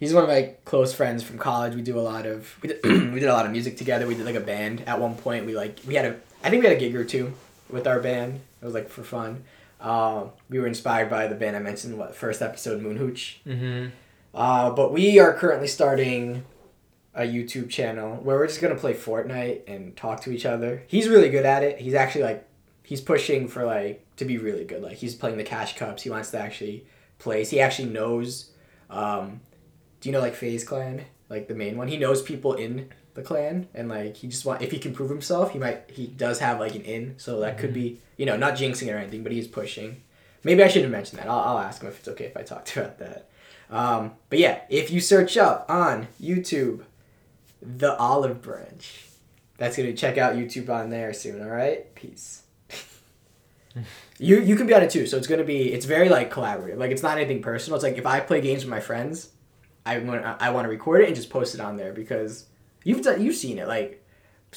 he's 0.00 0.12
one 0.12 0.24
of 0.24 0.28
my 0.28 0.54
close 0.64 0.92
friends 0.92 1.22
from 1.22 1.38
college. 1.38 1.74
We 1.74 1.82
do 1.82 1.98
a 1.98 2.02
lot 2.02 2.26
of 2.26 2.56
we 2.62 2.68
did, 2.68 2.84
we 3.12 3.20
did 3.20 3.28
a 3.28 3.32
lot 3.32 3.46
of 3.46 3.52
music 3.52 3.76
together. 3.76 4.06
We 4.06 4.14
did 4.14 4.26
like 4.26 4.34
a 4.34 4.40
band 4.40 4.82
at 4.86 5.00
one 5.00 5.14
point. 5.14 5.46
We 5.46 5.54
like 5.56 5.78
we 5.86 5.94
had 5.94 6.06
a 6.06 6.16
I 6.42 6.50
think 6.50 6.62
we 6.62 6.68
had 6.68 6.76
a 6.76 6.80
gig 6.80 6.94
or 6.94 7.04
two 7.04 7.32
with 7.70 7.86
our 7.86 8.00
band. 8.00 8.40
It 8.60 8.64
was 8.64 8.74
like 8.74 8.88
for 8.88 9.02
fun. 9.02 9.44
Uh, 9.80 10.26
we 10.48 10.58
were 10.58 10.66
inspired 10.66 11.10
by 11.10 11.26
the 11.26 11.34
band 11.34 11.56
I 11.56 11.58
mentioned 11.58 11.98
what 11.98 12.14
first 12.14 12.42
episode 12.42 12.80
Moon 12.80 12.96
Hooch. 12.96 13.40
Mm-hmm. 13.46 13.88
Uh, 14.34 14.70
but 14.70 14.92
we 14.92 15.18
are 15.18 15.32
currently 15.34 15.68
starting 15.68 16.44
a 17.14 17.22
YouTube 17.22 17.70
channel 17.70 18.16
where 18.16 18.36
we're 18.36 18.46
just 18.46 18.60
gonna 18.60 18.74
play 18.74 18.94
Fortnite 18.94 19.62
and 19.68 19.96
talk 19.96 20.20
to 20.22 20.32
each 20.32 20.46
other. 20.46 20.82
He's 20.86 21.08
really 21.08 21.28
good 21.28 21.46
at 21.46 21.62
it. 21.62 21.78
He's 21.78 21.94
actually 21.94 22.24
like 22.24 22.46
he's 22.84 23.00
pushing 23.00 23.48
for 23.48 23.64
like 23.64 24.06
to 24.16 24.24
be 24.24 24.38
really 24.38 24.64
good. 24.64 24.82
Like 24.82 24.98
he's 24.98 25.16
playing 25.16 25.38
the 25.38 25.44
cash 25.44 25.76
cups. 25.76 26.04
He 26.04 26.10
wants 26.10 26.30
to 26.30 26.38
actually 26.38 26.86
place. 27.18 27.50
He 27.50 27.60
actually 27.60 27.88
knows. 27.88 28.52
Um, 28.88 29.40
do 30.00 30.08
you 30.08 30.12
know 30.12 30.20
like 30.20 30.34
FaZe 30.34 30.62
Clan, 30.62 31.04
like 31.28 31.48
the 31.48 31.54
main 31.54 31.76
one? 31.76 31.88
He 31.88 31.96
knows 31.96 32.22
people 32.22 32.54
in 32.54 32.90
the 33.14 33.22
clan, 33.22 33.68
and 33.74 33.88
like 33.88 34.18
he 34.18 34.28
just 34.28 34.44
want 34.44 34.62
if 34.62 34.70
he 34.70 34.78
can 34.78 34.94
prove 34.94 35.10
himself, 35.10 35.52
he 35.52 35.58
might 35.58 35.90
he 35.90 36.06
does 36.06 36.38
have 36.38 36.60
like 36.60 36.76
an 36.76 36.82
in. 36.82 37.14
So 37.16 37.40
that 37.40 37.58
could 37.58 37.74
be 37.74 38.00
you 38.16 38.26
know 38.26 38.36
not 38.36 38.54
jinxing 38.54 38.86
it 38.86 38.92
or 38.92 38.98
anything, 38.98 39.24
but 39.24 39.32
he's 39.32 39.48
pushing. 39.48 40.02
Maybe 40.44 40.62
I 40.62 40.68
should 40.68 40.82
have 40.82 40.90
mentioned 40.90 41.18
that. 41.18 41.28
I'll, 41.28 41.38
I'll 41.38 41.58
ask 41.58 41.80
him 41.80 41.88
if 41.88 41.98
it's 41.98 42.08
okay 42.08 42.26
if 42.26 42.36
I 42.36 42.42
talked 42.42 42.76
about 42.76 42.98
that. 42.98 43.30
Um, 43.70 44.12
but 44.28 44.38
yeah, 44.38 44.60
if 44.68 44.90
you 44.90 45.00
search 45.00 45.38
up 45.38 45.64
on 45.70 46.08
YouTube, 46.20 46.84
the 47.62 47.96
Olive 47.96 48.42
Branch, 48.42 49.06
that's 49.56 49.76
gonna 49.76 49.94
check 49.94 50.18
out 50.18 50.36
YouTube 50.36 50.68
on 50.68 50.90
there 50.90 51.14
soon. 51.14 51.42
All 51.42 51.48
right, 51.48 51.92
peace. 51.94 52.43
You 54.18 54.40
you 54.40 54.56
can 54.56 54.66
be 54.66 54.74
on 54.74 54.82
it 54.82 54.90
too, 54.90 55.06
so 55.06 55.16
it's 55.16 55.26
gonna 55.26 55.44
be 55.44 55.72
it's 55.72 55.86
very 55.86 56.08
like 56.08 56.32
collaborative. 56.32 56.76
Like 56.78 56.90
it's 56.90 57.02
not 57.02 57.18
anything 57.18 57.42
personal. 57.42 57.76
It's 57.76 57.84
like 57.84 57.98
if 57.98 58.06
I 58.06 58.20
play 58.20 58.40
games 58.40 58.64
with 58.64 58.70
my 58.70 58.80
friends, 58.80 59.30
I 59.84 59.98
want 59.98 60.24
I 60.24 60.50
want 60.50 60.64
to 60.64 60.68
record 60.68 61.02
it 61.02 61.06
and 61.08 61.16
just 61.16 61.30
post 61.30 61.54
it 61.54 61.60
on 61.60 61.76
there 61.76 61.92
because 61.92 62.46
you've 62.84 63.02
done 63.02 63.20
you've 63.22 63.36
seen 63.36 63.58
it 63.58 63.68
like. 63.68 64.00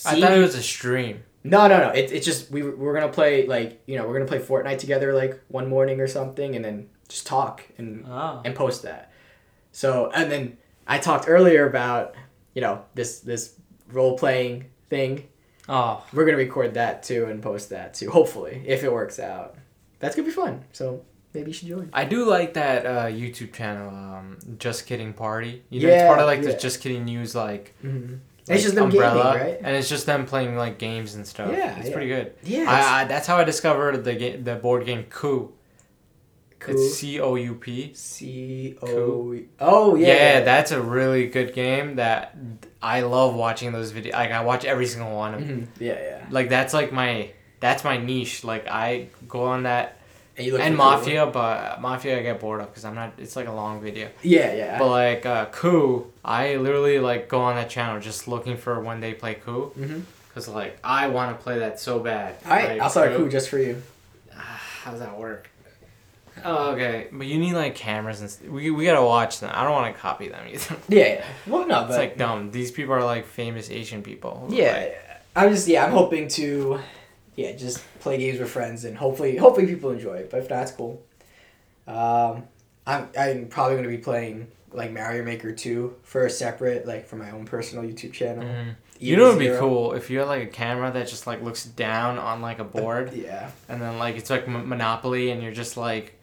I 0.06 0.20
thought 0.22 0.32
it 0.34 0.40
was 0.40 0.54
a 0.54 0.62
stream. 0.62 1.24
no, 1.44 1.68
no, 1.68 1.80
no. 1.80 1.90
It, 1.90 2.12
it's 2.12 2.26
just 2.26 2.52
we 2.52 2.62
we're 2.62 2.94
gonna 2.94 3.12
play 3.12 3.48
like 3.48 3.82
you 3.88 3.98
know 3.98 4.08
we're 4.08 4.14
gonna 4.14 4.26
play 4.30 4.40
Fortnite 4.40 4.78
together 4.78 5.14
like 5.16 5.40
one 5.48 5.68
morning 5.68 6.00
or 6.00 6.08
something, 6.08 6.56
and 6.56 6.64
then 6.64 6.90
just 7.10 7.26
talk 7.26 7.64
and 7.80 8.06
Oh. 8.08 8.42
and 8.46 8.54
post 8.56 8.84
that. 8.84 9.12
So 9.72 10.12
and 10.14 10.32
then 10.32 10.58
I 10.86 11.00
talked 11.00 11.26
earlier 11.28 11.68
about 11.68 12.14
you 12.54 12.62
know 12.62 12.84
this 12.94 13.22
this 13.22 13.56
role 13.92 14.16
playing 14.18 14.66
thing. 14.92 15.28
Oh. 15.70 16.04
We're 16.14 16.26
gonna 16.26 16.38
record 16.38 16.74
that 16.76 17.04
too 17.04 17.26
and 17.26 17.42
post 17.42 17.70
that 17.70 17.94
too. 17.94 18.10
Hopefully, 18.10 18.64
if 18.66 18.84
it 18.84 18.92
works 18.92 19.20
out, 19.20 19.56
that's 20.00 20.16
gonna 20.16 20.28
be 20.28 20.34
fun. 20.34 20.64
So 20.72 21.04
maybe 21.34 21.50
you 21.52 21.54
should 21.54 21.68
join. 21.68 21.90
I 21.94 22.06
do 22.06 22.26
like 22.26 22.54
that 22.54 22.86
uh, 22.86 23.06
YouTube 23.06 23.54
channel, 23.54 23.90
um, 23.90 24.38
Just 24.60 24.86
Kidding 24.86 25.14
Party. 25.14 25.64
You 25.70 25.82
know, 25.82 25.88
it's 25.90 25.96
Yeah, 26.02 26.08
part 26.08 26.20
of 26.20 26.26
like 26.28 26.42
yeah. 26.44 26.52
the 26.52 26.58
Just 26.58 26.82
Kidding 26.82 27.06
News, 27.06 27.36
like, 27.36 27.74
Mm-hmm. 27.84 28.14
like 28.14 28.56
it's 28.56 28.64
just 28.64 28.76
them 28.76 28.90
gaming, 28.90 29.02
right? 29.18 29.58
and 29.62 29.76
it's 29.76 29.90
just 29.90 30.06
them 30.06 30.26
playing 30.26 30.56
like 30.56 30.78
games 30.78 31.16
and 31.16 31.28
stuff. 31.28 31.52
Yeah, 31.52 31.78
it's 31.78 31.88
yeah. 31.90 31.94
pretty 31.94 32.08
good. 32.08 32.34
Yeah. 32.44 32.66
I, 32.72 33.02
I, 33.02 33.04
that's 33.06 33.28
how 33.28 33.38
I 33.38 33.44
discovered 33.44 34.04
the 34.06 34.16
game, 34.16 34.44
the 34.46 34.56
board 34.56 34.86
game 34.86 35.04
Coup. 35.10 35.52
Cool. 36.60 36.76
It's 36.76 36.96
C 36.96 37.20
O 37.20 37.36
U 37.36 37.56
P. 37.56 37.92
C 37.94 38.78
O. 38.82 39.38
Oh 39.60 39.96
yeah. 39.96 40.08
Yeah, 40.08 40.42
that's 40.42 40.72
a 40.72 40.82
really 40.82 41.28
good 41.28 41.54
game. 41.54 41.96
That 41.98 42.36
I 42.82 43.02
love 43.02 43.36
watching 43.36 43.72
those 43.72 43.92
videos. 43.92 44.14
Like 44.14 44.32
I 44.32 44.44
watch 44.44 44.66
every 44.66 44.86
single 44.88 45.16
one 45.16 45.34
of. 45.34 45.42
Mhm. 45.42 45.68
Yeah, 45.80 45.94
yeah. 45.94 46.26
Like 46.30 46.50
that's 46.50 46.74
like 46.74 46.92
my 46.92 47.32
that's 47.60 47.84
my 47.84 47.98
niche. 47.98 48.44
Like 48.44 48.68
I 48.68 49.08
go 49.28 49.44
on 49.46 49.64
that 49.64 49.98
And, 50.38 50.48
and 50.48 50.56
for 50.56 50.68
cool. 50.68 50.76
Mafia, 50.78 51.26
but 51.26 51.82
Mafia 51.82 52.20
I 52.20 52.22
get 52.22 52.40
bored 52.40 52.62
of 52.62 52.68
because 52.68 52.86
I'm 52.86 52.94
not. 52.96 53.14
It's 53.18 53.36
like 53.36 53.48
a 53.48 53.52
long 53.54 53.82
video. 53.82 54.10
Yeah, 54.22 54.54
yeah. 54.54 54.78
But 54.78 54.90
like 54.90 55.26
uh, 55.26 55.46
Coup, 55.48 56.12
I 56.24 56.58
literally 56.58 57.00
like 57.00 57.28
go 57.28 57.42
on 57.42 57.56
that 57.56 57.70
channel 57.70 58.00
just 58.00 58.28
looking 58.28 58.58
for 58.58 58.80
when 58.80 59.00
they 59.00 59.14
play 59.14 59.34
Coup, 59.36 59.72
mm-hmm. 59.78 60.02
cause 60.34 60.48
like 60.48 60.78
I 60.84 61.08
want 61.08 61.36
to 61.38 61.44
play 61.44 61.60
that 61.60 61.80
so 61.80 62.00
bad. 62.00 62.36
All 62.46 62.52
right, 62.52 62.70
Like, 62.70 62.82
I'll 62.82 62.90
start 62.90 63.14
a 63.14 63.18
coup 63.18 63.30
just 63.30 63.50
for 63.50 63.58
you. 63.58 63.82
How 64.32 64.92
does 64.92 65.00
that 65.02 65.18
work? 65.18 65.50
Oh, 66.46 66.72
okay, 66.72 67.08
but 67.12 67.28
you 67.28 67.38
need 67.40 67.54
like 67.54 67.76
cameras 67.76 68.22
and 68.22 68.30
st- 68.30 68.52
we 68.52 68.70
we 68.72 68.86
gotta 68.86 69.04
watch 69.04 69.40
them. 69.40 69.52
I 69.54 69.64
don't 69.64 69.72
want 69.74 69.94
to 69.96 70.00
copy 70.02 70.28
them 70.30 70.48
either. 70.52 70.76
Yeah, 70.90 71.08
yeah. 71.08 71.26
Well, 71.48 71.68
no, 71.68 71.86
It's 71.86 71.98
like 71.98 72.18
dumb. 72.18 72.52
These 72.52 72.72
people 72.72 72.94
are 72.94 73.04
like 73.04 73.26
famous 73.26 73.70
Asian 73.70 74.02
people. 74.04 74.48
yeah, 74.50 74.72
like- 74.74 74.98
I'm 75.36 75.50
just 75.52 75.68
yeah, 75.68 75.86
I'm 75.86 75.92
hoping 75.92 76.28
to, 76.30 76.80
yeah, 77.36 77.52
just 77.54 77.84
play 78.00 78.18
games 78.18 78.40
with 78.40 78.50
friends 78.50 78.86
and 78.86 78.98
hopefully 78.98 79.38
hopefully 79.38 79.68
people 79.68 79.92
enjoy 79.92 80.16
it. 80.18 80.30
But 80.32 80.40
if 80.44 80.50
not, 80.50 80.64
it's 80.64 80.72
cool. 80.72 81.04
Um, 81.88 82.44
I'm 82.86 83.10
I'm 83.18 83.48
probably 83.48 83.76
gonna 83.78 83.88
be 83.90 83.98
playing 83.98 84.48
like 84.72 84.92
Mario 84.92 85.24
Maker 85.24 85.52
two 85.54 85.96
for 86.04 86.26
a 86.26 86.30
separate 86.30 86.86
like 86.88 87.06
for 87.08 87.16
my 87.16 87.32
own 87.32 87.46
personal 87.46 87.84
YouTube 87.84 88.14
channel. 88.14 88.44
Mhm. 88.44 88.76
You 89.00 89.16
know, 89.16 89.28
it'd 89.28 89.40
be 89.40 89.50
cool 89.60 89.94
if 89.94 90.10
you 90.10 90.20
had 90.20 90.28
like 90.28 90.42
a 90.44 90.48
camera 90.48 90.92
that 90.92 91.08
just 91.08 91.28
like 91.28 91.44
looks 91.44 91.64
down 91.66 92.18
on 92.18 92.42
like 92.42 92.58
a 92.60 92.64
board, 92.64 93.14
Yeah, 93.16 93.52
and 93.70 93.80
then 93.82 94.00
like 94.00 94.16
it's 94.18 94.30
like 94.32 94.48
M- 94.48 94.68
Monopoly, 94.68 95.30
and 95.30 95.44
you're 95.44 95.52
just 95.54 95.78
like 95.78 96.17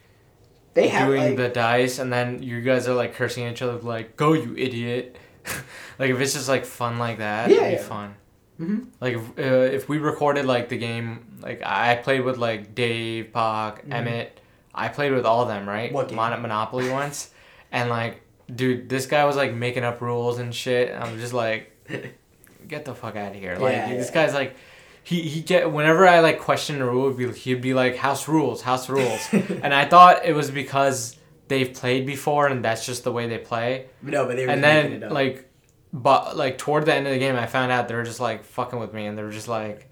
they 0.75 0.89
have 0.89 1.09
doing 1.09 1.23
like 1.23 1.37
the 1.37 1.49
dice, 1.49 1.99
and 1.99 2.13
then 2.13 2.43
you 2.43 2.61
guys 2.61 2.87
are 2.89 2.95
like 2.95 3.15
cursing 3.15 3.49
each 3.49 3.63
other, 3.63 3.79
like 3.79 4.17
"Go, 4.17 4.33
you 4.35 4.55
idiot!" 4.57 5.17
like 5.99 6.11
if 6.11 6.21
it's 6.21 6.33
just 6.35 6.49
like 6.49 6.65
fun 6.65 6.99
like 6.99 7.19
that, 7.19 7.51
Yeah, 7.51 7.57
it'd 7.63 7.69
be 7.79 7.83
yeah. 7.83 7.89
fun. 7.89 8.15
Mhm. 8.61 8.87
Like 9.01 9.15
if, 9.15 9.39
uh, 9.39 9.43
if 9.75 9.89
we 9.89 9.99
recorded 9.99 10.45
like 10.47 10.69
the 10.69 10.79
game, 10.79 11.39
like 11.41 11.63
I 11.65 11.97
played 11.97 12.21
with 12.23 12.37
like 12.39 12.75
Dave, 12.75 13.33
Pac, 13.33 13.85
Mhm. 13.87 13.93
Emmett. 13.95 14.41
I 14.75 14.89
played 14.89 15.13
with 15.13 15.25
all 15.27 15.43
of 15.43 15.49
them, 15.49 15.69
right? 15.69 15.93
What 15.93 16.09
game? 16.09 16.17
Mon- 16.17 16.41
Monopoly 16.43 16.89
once, 16.91 17.31
and 17.73 17.91
like, 17.91 18.21
dude, 18.55 18.89
this 18.89 19.07
guy 19.07 19.25
was 19.25 19.37
like 19.37 19.53
making 19.55 19.85
up 19.85 20.01
rules 20.01 20.39
and 20.39 20.55
shit. 20.55 20.91
and 20.91 21.03
I'm 21.03 21.19
just 21.19 21.33
like, 21.33 21.71
get 22.69 22.85
the 22.85 22.95
fuck 22.95 23.17
out 23.17 23.33
of 23.35 23.39
here! 23.41 23.57
Like 23.57 23.73
Yeah, 23.73 23.89
this 23.97 24.11
guy's 24.11 24.35
like. 24.35 24.57
He, 25.05 25.21
he 25.23 25.43
get 25.43 25.71
whenever 25.71 26.09
I 26.09 26.21
like 26.21 26.41
question 26.41 26.81
a 26.81 26.87
rule, 26.87 27.11
he'd 27.15 27.17
be, 27.19 27.33
he'd 27.39 27.61
be 27.61 27.75
like 27.75 27.97
house 27.97 28.27
rules, 28.27 28.63
house 28.63 28.89
rules, 28.89 29.21
and 29.33 29.73
I 29.75 29.85
thought 29.85 30.25
it 30.25 30.33
was 30.33 30.51
because 30.51 31.17
they've 31.49 31.73
played 31.75 32.07
before 32.07 32.47
and 32.49 32.65
that's 32.65 32.87
just 32.87 33.05
the 33.05 33.13
way 33.13 33.29
they 33.29 33.37
play. 33.39 33.87
no, 34.01 34.27
but 34.27 34.37
they 34.37 34.47
were 34.47 34.53
And 34.53 34.65
then 34.65 35.01
like, 35.11 35.51
but 35.93 36.37
like 36.37 36.57
toward 36.57 36.87
the 36.87 36.95
end 36.95 37.07
of 37.07 37.13
the 37.13 37.19
game, 37.19 37.37
I 37.37 37.47
found 37.47 37.71
out 37.71 37.87
they 37.87 37.95
were 37.95 38.03
just 38.03 38.19
like 38.21 38.45
fucking 38.45 38.79
with 38.79 38.93
me, 38.95 39.07
and 39.07 39.17
they 39.17 39.23
were 39.23 39.31
just 39.31 39.47
like, 39.49 39.91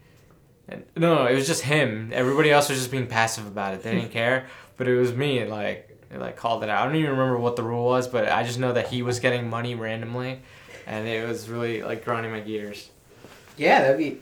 and, 0.68 0.84
no, 0.96 1.14
no, 1.16 1.26
it 1.26 1.34
was 1.34 1.46
just 1.46 1.62
him. 1.62 2.10
Everybody 2.14 2.50
else 2.50 2.68
was 2.70 2.78
just 2.78 2.90
being 2.90 3.06
passive 3.06 3.46
about 3.46 3.74
it. 3.74 3.82
They 3.82 3.92
didn't 3.94 4.12
care, 4.22 4.46
but 4.78 4.88
it 4.88 4.96
was 4.96 5.12
me. 5.12 5.38
And 5.40 5.50
like, 5.50 5.90
like 6.10 6.36
called 6.36 6.62
it 6.62 6.70
out. 6.70 6.82
I 6.82 6.86
don't 6.86 6.96
even 6.96 7.10
remember 7.10 7.38
what 7.38 7.56
the 7.56 7.62
rule 7.62 7.84
was, 7.84 8.08
but 8.08 8.28
I 8.30 8.42
just 8.44 8.58
know 8.58 8.72
that 8.72 8.88
he 8.88 9.02
was 9.02 9.20
getting 9.20 9.50
money 9.50 9.74
randomly, 9.74 10.40
and 10.86 11.06
it 11.06 11.28
was 11.28 11.50
really 11.50 11.82
like 11.82 12.04
grinding 12.04 12.32
my 12.32 12.40
gears. 12.40 12.88
Yeah, 13.58 13.82
that'd 13.82 13.98
be. 13.98 14.20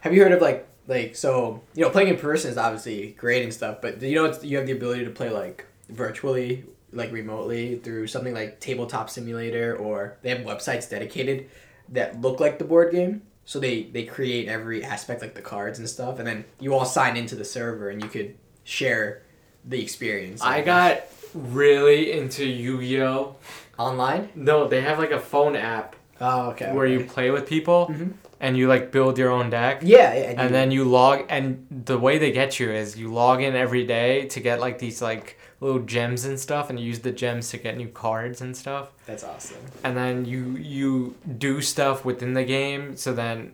Have 0.00 0.14
you 0.14 0.22
heard 0.22 0.32
of 0.32 0.40
like 0.42 0.66
like 0.88 1.14
so 1.16 1.62
you 1.74 1.82
know 1.84 1.90
playing 1.90 2.08
in 2.08 2.16
person 2.16 2.50
is 2.50 2.56
obviously 2.58 3.12
great 3.18 3.42
and 3.42 3.52
stuff, 3.52 3.78
but 3.82 4.00
you 4.02 4.14
know 4.16 4.24
it's, 4.26 4.42
you 4.44 4.56
have 4.56 4.66
the 4.66 4.72
ability 4.72 5.04
to 5.04 5.10
play 5.10 5.30
like 5.30 5.66
virtually 5.88 6.64
like 6.92 7.12
remotely 7.12 7.76
through 7.76 8.06
something 8.06 8.34
like 8.34 8.58
Tabletop 8.60 9.08
Simulator 9.10 9.76
or 9.76 10.16
they 10.22 10.30
have 10.30 10.40
websites 10.40 10.88
dedicated 10.90 11.48
that 11.90 12.20
look 12.20 12.40
like 12.40 12.58
the 12.58 12.64
board 12.64 12.92
game. 12.92 13.22
So 13.44 13.58
they 13.60 13.84
they 13.84 14.04
create 14.04 14.48
every 14.48 14.84
aspect 14.84 15.22
like 15.22 15.34
the 15.34 15.42
cards 15.42 15.78
and 15.78 15.88
stuff, 15.88 16.18
and 16.18 16.26
then 16.26 16.44
you 16.60 16.74
all 16.74 16.84
sign 16.84 17.16
into 17.16 17.34
the 17.34 17.44
server 17.44 17.88
and 17.90 18.02
you 18.02 18.08
could 18.08 18.36
share 18.64 19.22
the 19.64 19.80
experience. 19.82 20.40
I 20.42 20.62
got 20.62 21.02
really 21.34 22.12
into 22.12 22.44
Yu-Gi-Oh. 22.44 23.36
online. 23.78 24.30
No, 24.34 24.66
they 24.68 24.80
have 24.80 24.98
like 24.98 25.10
a 25.10 25.20
phone 25.20 25.54
app 25.56 25.94
Oh, 26.20 26.50
okay. 26.50 26.72
where 26.72 26.86
you 26.86 27.04
play 27.04 27.30
with 27.30 27.46
people, 27.46 27.88
Mhm. 27.92 28.12
And 28.40 28.56
you 28.56 28.66
like 28.68 28.90
build 28.90 29.18
your 29.18 29.30
own 29.30 29.50
deck. 29.50 29.80
Yeah, 29.82 30.14
yeah, 30.14 30.34
and 30.42 30.54
then 30.54 30.70
you 30.70 30.84
log 30.84 31.26
and 31.28 31.66
the 31.86 31.98
way 31.98 32.18
they 32.18 32.32
get 32.32 32.58
you 32.58 32.70
is 32.70 32.98
you 32.98 33.12
log 33.12 33.42
in 33.42 33.54
every 33.54 33.84
day 33.86 34.26
to 34.28 34.40
get 34.40 34.60
like 34.60 34.78
these 34.78 35.02
like 35.02 35.38
little 35.60 35.80
gems 35.80 36.24
and 36.24 36.40
stuff 36.40 36.70
and 36.70 36.80
you 36.80 36.86
use 36.86 37.00
the 37.00 37.12
gems 37.12 37.50
to 37.50 37.58
get 37.58 37.76
new 37.76 37.88
cards 37.88 38.40
and 38.40 38.56
stuff 38.56 38.92
that's 39.04 39.22
awesome. 39.24 39.58
and 39.84 39.94
then 39.94 40.24
you 40.24 40.56
you 40.56 41.14
do 41.38 41.60
stuff 41.60 42.02
within 42.04 42.32
the 42.32 42.44
game 42.44 42.96
so 42.96 43.12
then 43.12 43.52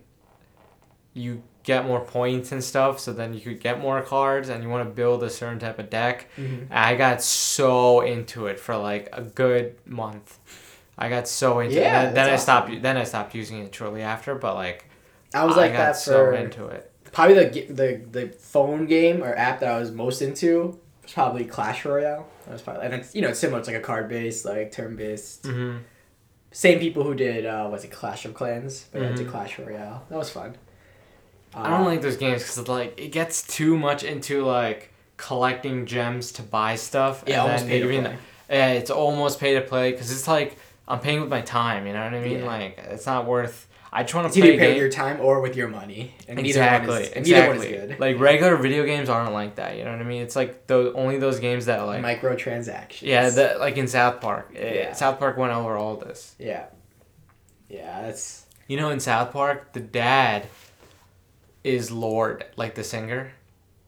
you 1.15 1.43
get 1.65 1.85
more 1.85 1.99
points 2.01 2.53
and 2.53 2.63
stuff 2.63 3.01
so 3.01 3.13
then 3.13 3.35
you 3.35 3.41
could 3.41 3.61
get 3.61 3.81
more 3.81 4.01
cards 4.03 4.49
and 4.49 4.63
you 4.63 4.69
want 4.69 4.89
to 4.89 4.95
build 4.95 5.25
a 5.25 5.31
certain 5.31 5.59
type 5.59 5.81
of 5.81 5.91
deck 5.91 6.29
Mhm. 6.39 6.69
i 6.71 6.95
got 6.95 7.21
so 7.23 8.03
into 8.03 8.47
it 8.47 8.61
for 8.61 8.77
like 8.77 9.09
a 9.13 9.23
good 9.23 9.75
month 9.85 10.39
i 10.99 11.09
got 11.09 11.29
so 11.29 11.61
into 11.61 11.77
Yeah, 11.77 12.03
it 12.03 12.05
then, 12.07 12.15
then 12.15 12.31
i 12.31 12.37
stopped 12.37 12.83
then 12.83 12.97
i 12.97 13.05
stopped 13.05 13.35
using 13.35 13.59
it 13.61 13.75
shortly 13.75 14.03
after 14.03 14.35
but 14.35 14.55
like 14.55 14.89
I 15.35 15.45
was 15.45 15.57
like 15.57 15.73
got 15.73 15.79
that 15.79 15.97
so 15.97 16.13
for 16.27 16.33
into 16.33 16.67
it 16.67 16.91
probably 17.13 17.35
the 17.35 17.73
the 17.73 18.01
the 18.21 18.29
phone 18.29 18.87
game 18.87 19.23
or 19.23 19.35
app 19.35 19.61
that 19.61 19.71
I 19.73 19.79
was 19.79 19.91
most 19.91 20.23
into 20.23 20.79
was 21.03 21.13
probably 21.13 21.45
Clash 21.45 21.85
Royale. 21.85 22.27
That 22.47 22.53
was 22.53 22.63
probably 22.63 22.85
and 22.87 22.95
it's 22.95 23.15
you 23.15 23.23
know 23.23 23.29
it's 23.29 23.39
similar. 23.39 23.59
It's 23.59 23.69
like 23.69 23.77
a 23.77 23.81
card 23.81 24.09
based, 24.09 24.45
like 24.45 24.71
turn 24.73 24.97
based. 24.97 25.43
mm-hmm. 25.45 25.79
Same 26.53 26.79
people 26.79 27.03
who 27.05 27.15
did 27.15 27.45
uh, 27.47 27.69
was 27.71 27.85
it 27.85 27.91
Clash 27.91 28.25
of 28.25 28.35
Clans, 28.35 28.87
but 28.93 29.03
yeah, 29.03 29.09
Mhm. 29.11 29.17
did 29.17 29.29
Clash 29.29 29.59
Royale. 29.59 30.05
That 30.09 30.17
was 30.19 30.31
fun. 30.31 30.57
I 31.55 31.71
don't 31.71 31.85
like 31.85 32.03
those 32.03 32.17
games 32.17 32.43
because 32.43 32.69
like 32.69 32.99
it 33.01 33.09
gets 33.13 33.43
too 33.47 33.77
much 33.79 34.05
into 34.05 34.45
like 34.45 34.93
collecting 35.17 35.87
gems 35.87 36.33
to 36.33 36.43
buy 36.43 36.77
stuff. 36.77 37.25
Yeah, 37.27 37.43
and 37.43 37.43
almost 37.43 37.65
then 37.67 37.71
pay 37.71 37.81
to 37.81 37.87
play. 38.09 38.19
Yeah, 38.51 38.69
it's 38.73 38.91
almost 38.91 39.41
pay 39.41 39.55
to 39.55 39.61
play 39.63 39.93
because 39.93 40.11
it's 40.13 40.29
like 40.29 40.57
I'm 40.89 41.01
paying 41.01 41.21
with 41.21 41.31
my 41.31 41.41
time. 41.41 41.87
You 41.87 41.93
know 41.93 42.05
what 42.05 42.15
I 42.15 42.21
mean? 42.21 42.41
Yeah. 42.41 42.47
Like 42.47 42.79
it's 42.79 43.07
not 43.07 43.27
worth. 43.27 43.69
I 43.93 44.03
just 44.03 44.15
want 44.15 44.31
to 44.33 44.39
either 44.39 44.49
play 44.49 44.57
a 44.57 44.59
pay 44.59 44.69
with 44.73 44.79
your 44.79 44.91
time 44.91 45.21
or 45.21 45.41
with 45.41 45.57
your 45.57 45.69
money, 45.69 46.15
and 46.29 46.39
exactly. 46.39 46.89
neither 46.89 46.93
one 46.93 47.03
is, 47.03 47.09
exactly. 47.09 47.33
neither 47.33 47.49
one 47.49 47.67
is 47.67 47.89
good. 47.91 48.01
Like 48.01 48.19
regular 48.19 48.57
video 48.57 48.85
games 48.85 49.09
aren't 49.09 49.33
like 49.33 49.55
that. 49.57 49.79
You 49.79 49.85
know 49.85 49.93
what 49.93 50.01
I 50.01 50.05
mean? 50.05 50.23
It's 50.23 50.37
like 50.37 50.67
the 50.67 50.93
only 50.93 51.19
those 51.19 51.41
games 51.41 51.67
that 51.67 51.81
like. 51.87 52.03
microtransactions. 52.03 53.03
yeah, 53.03 53.31
the, 53.31 53.57
like 53.59 53.77
in 53.77 53.89
South 53.89 54.21
Park. 54.21 54.53
Eh, 54.55 54.75
Yeah. 54.75 54.93
South 54.93 55.19
Park 55.19 55.37
went 55.37 55.53
over 55.53 55.77
all 55.77 55.97
this. 55.97 56.35
yeah, 56.39 56.67
yeah. 57.69 58.03
That's 58.03 58.45
You 58.69 58.77
know, 58.77 58.91
in 58.91 59.01
South 59.01 59.33
Park, 59.33 59.73
the 59.73 59.81
dad 59.81 60.47
is 61.65 61.91
Lorde, 61.91 62.45
like 62.57 62.75
the 62.75 62.85
singer. 62.85 63.33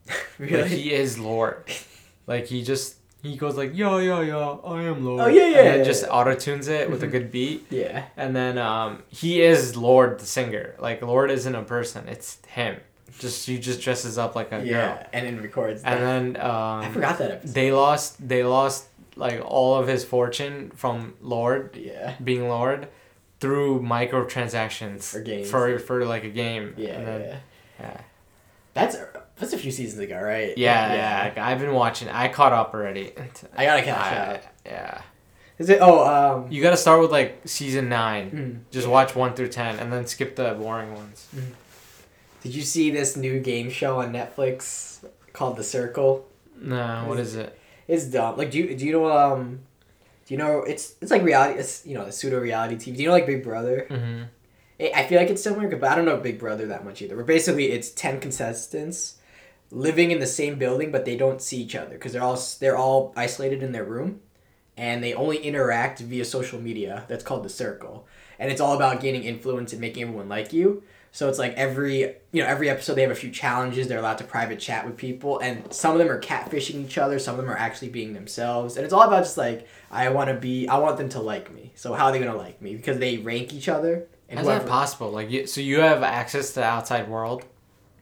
Like, 0.40 0.50
really. 0.50 0.68
he 0.68 0.92
is 0.92 1.18
Lorde. 1.18 1.64
Like 2.26 2.46
he 2.46 2.62
just 2.62 2.97
he 3.28 3.36
goes 3.36 3.56
like 3.56 3.76
yo 3.76 3.98
yo 3.98 4.20
yo 4.22 4.60
I 4.64 4.82
am 4.84 5.04
Lorde. 5.04 5.20
Oh, 5.22 5.26
yeah, 5.28 5.42
yeah, 5.42 5.58
And 5.58 5.66
then 5.68 5.78
yeah, 5.78 5.84
just 5.84 6.02
yeah. 6.04 6.08
auto 6.16 6.34
tunes 6.34 6.68
it 6.68 6.90
with 6.90 7.02
a 7.02 7.06
Mhm. 7.06 7.10
good 7.12 7.30
beat, 7.30 7.66
yeah, 7.70 8.04
and 8.16 8.34
then 8.34 8.58
um 8.58 9.02
he 9.08 9.42
is 9.42 9.76
Lorde 9.76 10.18
the 10.18 10.26
singer. 10.26 10.74
Like 10.78 11.02
Lorde 11.02 11.30
isn't 11.30 11.54
a 11.54 11.62
person; 11.62 12.08
it's 12.08 12.38
him. 12.48 12.76
Just 13.18 13.46
he 13.46 13.58
just 13.58 13.80
dresses 13.80 14.16
up 14.18 14.34
like 14.36 14.52
a 14.52 14.64
yeah, 14.64 14.72
girl. 14.94 15.06
and 15.12 15.26
then 15.26 15.42
records. 15.42 15.82
And 15.84 16.00
that. 16.00 16.04
then 16.04 16.24
um, 16.50 16.80
I 16.86 16.88
forgot 16.90 17.18
that 17.18 17.30
episode. 17.32 17.54
they 17.54 17.72
lost 17.72 18.28
they 18.28 18.44
lost 18.44 18.86
like 19.16 19.40
all 19.44 19.74
of 19.80 19.88
his 19.88 20.04
fortune 20.04 20.70
from 20.76 21.14
Lorde 21.20 21.74
yeah, 21.76 22.14
being 22.22 22.48
Lorde 22.48 22.86
through 23.40 23.80
microtransactions 23.82 25.02
For 25.10 25.20
games. 25.20 25.50
for 25.50 25.78
for 25.78 26.04
like 26.04 26.24
a 26.24 26.28
game. 26.28 26.74
yeah, 26.76 26.90
And 26.90 27.06
then- 27.06 27.20
yeah. 27.22 27.36
yeah. 27.80 28.00
That's 28.74 28.96
that's 29.38 29.52
a 29.52 29.58
few 29.58 29.70
seasons 29.70 30.00
ago, 30.00 30.20
right? 30.20 30.56
Yeah, 30.56 30.94
yeah. 30.94 31.24
like, 31.24 31.38
I've 31.38 31.58
been 31.58 31.72
watching. 31.72 32.08
I 32.08 32.28
caught 32.28 32.52
up 32.52 32.74
already. 32.74 33.12
I 33.56 33.64
gotta 33.64 33.82
catch 33.82 34.36
up. 34.36 34.42
Yeah. 34.66 35.02
Is 35.58 35.68
it? 35.68 35.78
Oh, 35.80 36.06
um. 36.06 36.50
You 36.50 36.62
got 36.62 36.70
to 36.70 36.76
start 36.76 37.00
with 37.00 37.10
like 37.10 37.40
season 37.44 37.88
nine. 37.88 38.30
mm. 38.30 38.70
Just 38.70 38.88
watch 38.88 39.14
one 39.14 39.34
through 39.34 39.48
ten, 39.48 39.78
and 39.78 39.92
then 39.92 40.06
skip 40.06 40.36
the 40.36 40.54
boring 40.54 40.94
ones. 40.94 41.28
Did 42.42 42.54
you 42.54 42.62
see 42.62 42.90
this 42.90 43.16
new 43.16 43.40
game 43.40 43.70
show 43.70 44.00
on 44.00 44.12
Netflix 44.12 45.04
called 45.32 45.56
The 45.56 45.64
Circle? 45.64 46.26
No, 46.60 47.04
what 47.06 47.18
is 47.18 47.34
it? 47.34 47.58
It's 47.86 48.04
dumb. 48.04 48.36
Like, 48.36 48.50
do 48.50 48.58
you 48.58 48.76
do 48.76 48.86
you 48.86 48.92
know 48.92 49.10
um, 49.10 49.60
do 50.26 50.34
you 50.34 50.38
know 50.38 50.62
it's 50.62 50.94
it's 51.00 51.10
like 51.10 51.22
reality. 51.22 51.58
It's 51.58 51.84
you 51.86 51.94
know 51.94 52.04
the 52.04 52.12
pseudo 52.12 52.38
reality 52.38 52.76
TV. 52.76 52.96
Do 52.96 53.02
you 53.02 53.08
know 53.08 53.14
like 53.14 53.26
Big 53.26 53.42
Brother? 53.42 53.86
Mm-hmm. 53.90 54.22
I 54.80 55.00
I 55.02 55.06
feel 55.06 55.18
like 55.18 55.30
it's 55.30 55.42
similar, 55.42 55.68
but 55.76 55.90
I 55.90 55.96
don't 55.96 56.04
know 56.04 56.16
Big 56.18 56.38
Brother 56.38 56.66
that 56.66 56.84
much 56.84 57.02
either. 57.02 57.16
But 57.16 57.26
basically, 57.26 57.72
it's 57.72 57.90
ten 57.90 58.20
contestants 58.20 59.17
living 59.70 60.10
in 60.10 60.18
the 60.18 60.26
same 60.26 60.58
building, 60.58 60.90
but 60.90 61.04
they 61.04 61.16
don't 61.16 61.42
see 61.42 61.58
each 61.58 61.74
other 61.74 61.90
because 61.90 62.12
they're 62.12 62.22
all 62.22 62.40
they're 62.60 62.76
all 62.76 63.12
isolated 63.16 63.62
in 63.62 63.72
their 63.72 63.84
room, 63.84 64.20
and 64.76 65.02
they 65.02 65.14
only 65.14 65.38
interact 65.38 66.00
via 66.00 66.24
social 66.24 66.60
media. 66.60 67.04
That's 67.08 67.24
called 67.24 67.44
the 67.44 67.48
Circle, 67.50 68.06
and 68.38 68.50
it's 68.50 68.60
all 68.60 68.74
about 68.74 69.00
gaining 69.00 69.24
influence 69.24 69.72
and 69.72 69.80
making 69.80 70.04
everyone 70.04 70.28
like 70.28 70.52
you. 70.52 70.82
So 71.10 71.28
it's 71.28 71.38
like 71.38 71.54
every 71.54 72.00
you 72.32 72.42
know 72.42 72.46
every 72.46 72.68
episode 72.68 72.94
they 72.94 73.02
have 73.02 73.10
a 73.10 73.14
few 73.14 73.30
challenges. 73.30 73.88
They're 73.88 73.98
allowed 73.98 74.18
to 74.18 74.24
private 74.24 74.60
chat 74.60 74.86
with 74.86 74.96
people, 74.96 75.38
and 75.38 75.72
some 75.72 75.92
of 75.92 75.98
them 75.98 76.10
are 76.10 76.20
catfishing 76.20 76.84
each 76.84 76.98
other. 76.98 77.18
Some 77.18 77.34
of 77.34 77.40
them 77.40 77.50
are 77.50 77.56
actually 77.56 77.88
being 77.88 78.12
themselves, 78.12 78.76
and 78.76 78.84
it's 78.84 78.92
all 78.92 79.02
about 79.02 79.24
just 79.24 79.38
like 79.38 79.66
I 79.90 80.08
want 80.10 80.28
to 80.28 80.34
be. 80.34 80.68
I 80.68 80.78
want 80.78 80.96
them 80.98 81.08
to 81.10 81.20
like 81.20 81.52
me. 81.52 81.72
So 81.74 81.94
how 81.94 82.06
are 82.06 82.12
they 82.12 82.18
gonna 82.18 82.36
like 82.36 82.60
me? 82.60 82.76
Because 82.76 82.98
they 82.98 83.18
rank 83.18 83.52
each 83.52 83.68
other. 83.68 84.06
And 84.30 84.38
How's 84.38 84.46
that 84.46 84.66
possible? 84.66 85.10
Like, 85.10 85.30
you, 85.30 85.46
so 85.46 85.62
you 85.62 85.80
have 85.80 86.02
access 86.02 86.48
to 86.50 86.56
the 86.56 86.64
outside 86.64 87.08
world? 87.08 87.46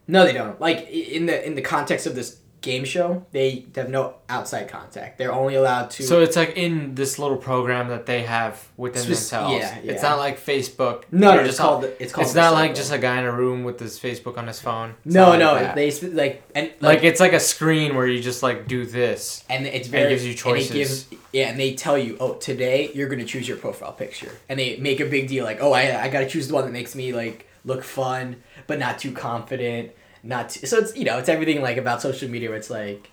No, 0.09 0.25
they 0.25 0.33
don't. 0.33 0.61
Like 0.61 0.89
in 0.91 1.27
the 1.27 1.45
in 1.47 1.55
the 1.55 1.63
context 1.63 2.07
of 2.07 2.15
this 2.15 2.39
game 2.63 2.85
show, 2.85 3.25
they 3.31 3.65
have 3.77 3.89
no 3.89 4.15
outside 4.29 4.67
contact. 4.69 5.19
They're 5.19 5.33
only 5.33 5.55
allowed 5.55 5.91
to. 5.93 6.03
So 6.03 6.21
it's 6.21 6.35
like 6.37 6.57
in 6.57 6.97
this 6.97 7.17
little 7.19 7.37
program 7.37 7.89
that 7.89 8.07
they 8.07 8.23
have 8.23 8.67
within 8.77 9.05
themselves. 9.07 9.55
yeah, 9.55 9.79
yeah. 9.85 9.93
It's 9.93 10.03
not 10.03 10.19
like 10.19 10.41
Facebook. 10.41 11.05
no, 11.13 11.35
no, 11.35 11.41
it's 11.41 11.49
just 11.51 11.59
called. 11.61 11.85
It's 12.01 12.13
called. 12.13 12.27
It's 12.27 12.35
not 12.35 12.55
like 12.55 12.75
just 12.75 12.93
a 12.93 12.99
guy 12.99 13.19
in 13.19 13.25
a 13.25 13.31
room 13.31 13.63
with 13.63 13.79
his 13.79 14.01
Facebook 14.01 14.37
on 14.37 14.47
his 14.49 14.59
phone. 14.61 14.95
It's 15.05 15.15
No, 15.15 15.37
no. 15.37 15.53
like 15.53 15.75
they 15.77 15.91
like 16.09 16.43
and 16.57 16.73
like 16.81 17.05
it's 17.05 17.21
like 17.21 17.35
a 17.35 17.41
screen 17.41 17.95
where 17.95 18.07
you 18.07 18.21
just 18.21 18.43
like 18.43 18.67
do 18.67 18.85
this. 18.85 19.45
and 19.49 19.67
it's 19.67 19.87
and 19.87 19.93
very 19.93 20.07
it 20.07 20.11
gives 20.11 20.25
you 20.25 20.51
and 20.51 20.59
it 20.61 20.73
gives- 20.73 21.05
choices. 21.05 21.19
yeah, 21.33 21.49
and 21.51 21.61
they 21.61 21.75
tell 21.75 21.97
you, 21.99 22.17
oh, 22.19 22.35
today 22.35 22.91
you're 22.95 23.09
gonna 23.09 23.25
choose 23.25 23.47
your 23.47 23.59
profile 23.59 23.93
picture, 23.93 24.33
and 24.49 24.59
they 24.59 24.77
make 24.79 24.99
a 25.01 25.07
big 25.07 25.29
deal 25.29 25.45
like, 25.45 25.59
oh, 25.61 25.73
I 25.73 26.03
I 26.05 26.09
gotta 26.09 26.27
choose 26.29 26.49
the 26.49 26.55
one 26.55 26.65
that 26.65 26.73
makes 26.73 26.95
me 26.97 27.13
like 27.13 27.46
look 27.67 27.85
fun, 27.85 28.37
but 28.67 28.79
not 28.79 28.99
too 28.99 29.13
confident, 29.13 29.91
not 30.23 30.49
too, 30.51 30.67
so 30.67 30.79
it's 30.79 30.97
you 30.97 31.05
know 31.05 31.19
it's 31.19 31.29
everything 31.29 31.61
like 31.61 31.77
about 31.77 32.01
social 32.01 32.29
media 32.31 32.49
where 32.49 32.59
it's 32.59 32.71
like. 32.71 33.11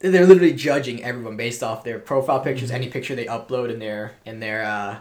They're 0.00 0.26
literally 0.26 0.52
judging 0.52 1.02
everyone 1.02 1.38
based 1.38 1.62
off 1.62 1.82
their 1.82 1.98
profile 1.98 2.40
pictures, 2.40 2.68
Mm-hmm. 2.68 2.76
any 2.82 2.88
picture 2.90 3.14
they 3.14 3.24
upload 3.24 3.70
in 3.72 3.78
their 3.78 4.12
in 4.26 4.38
their 4.38 4.62
uh, 4.62 4.98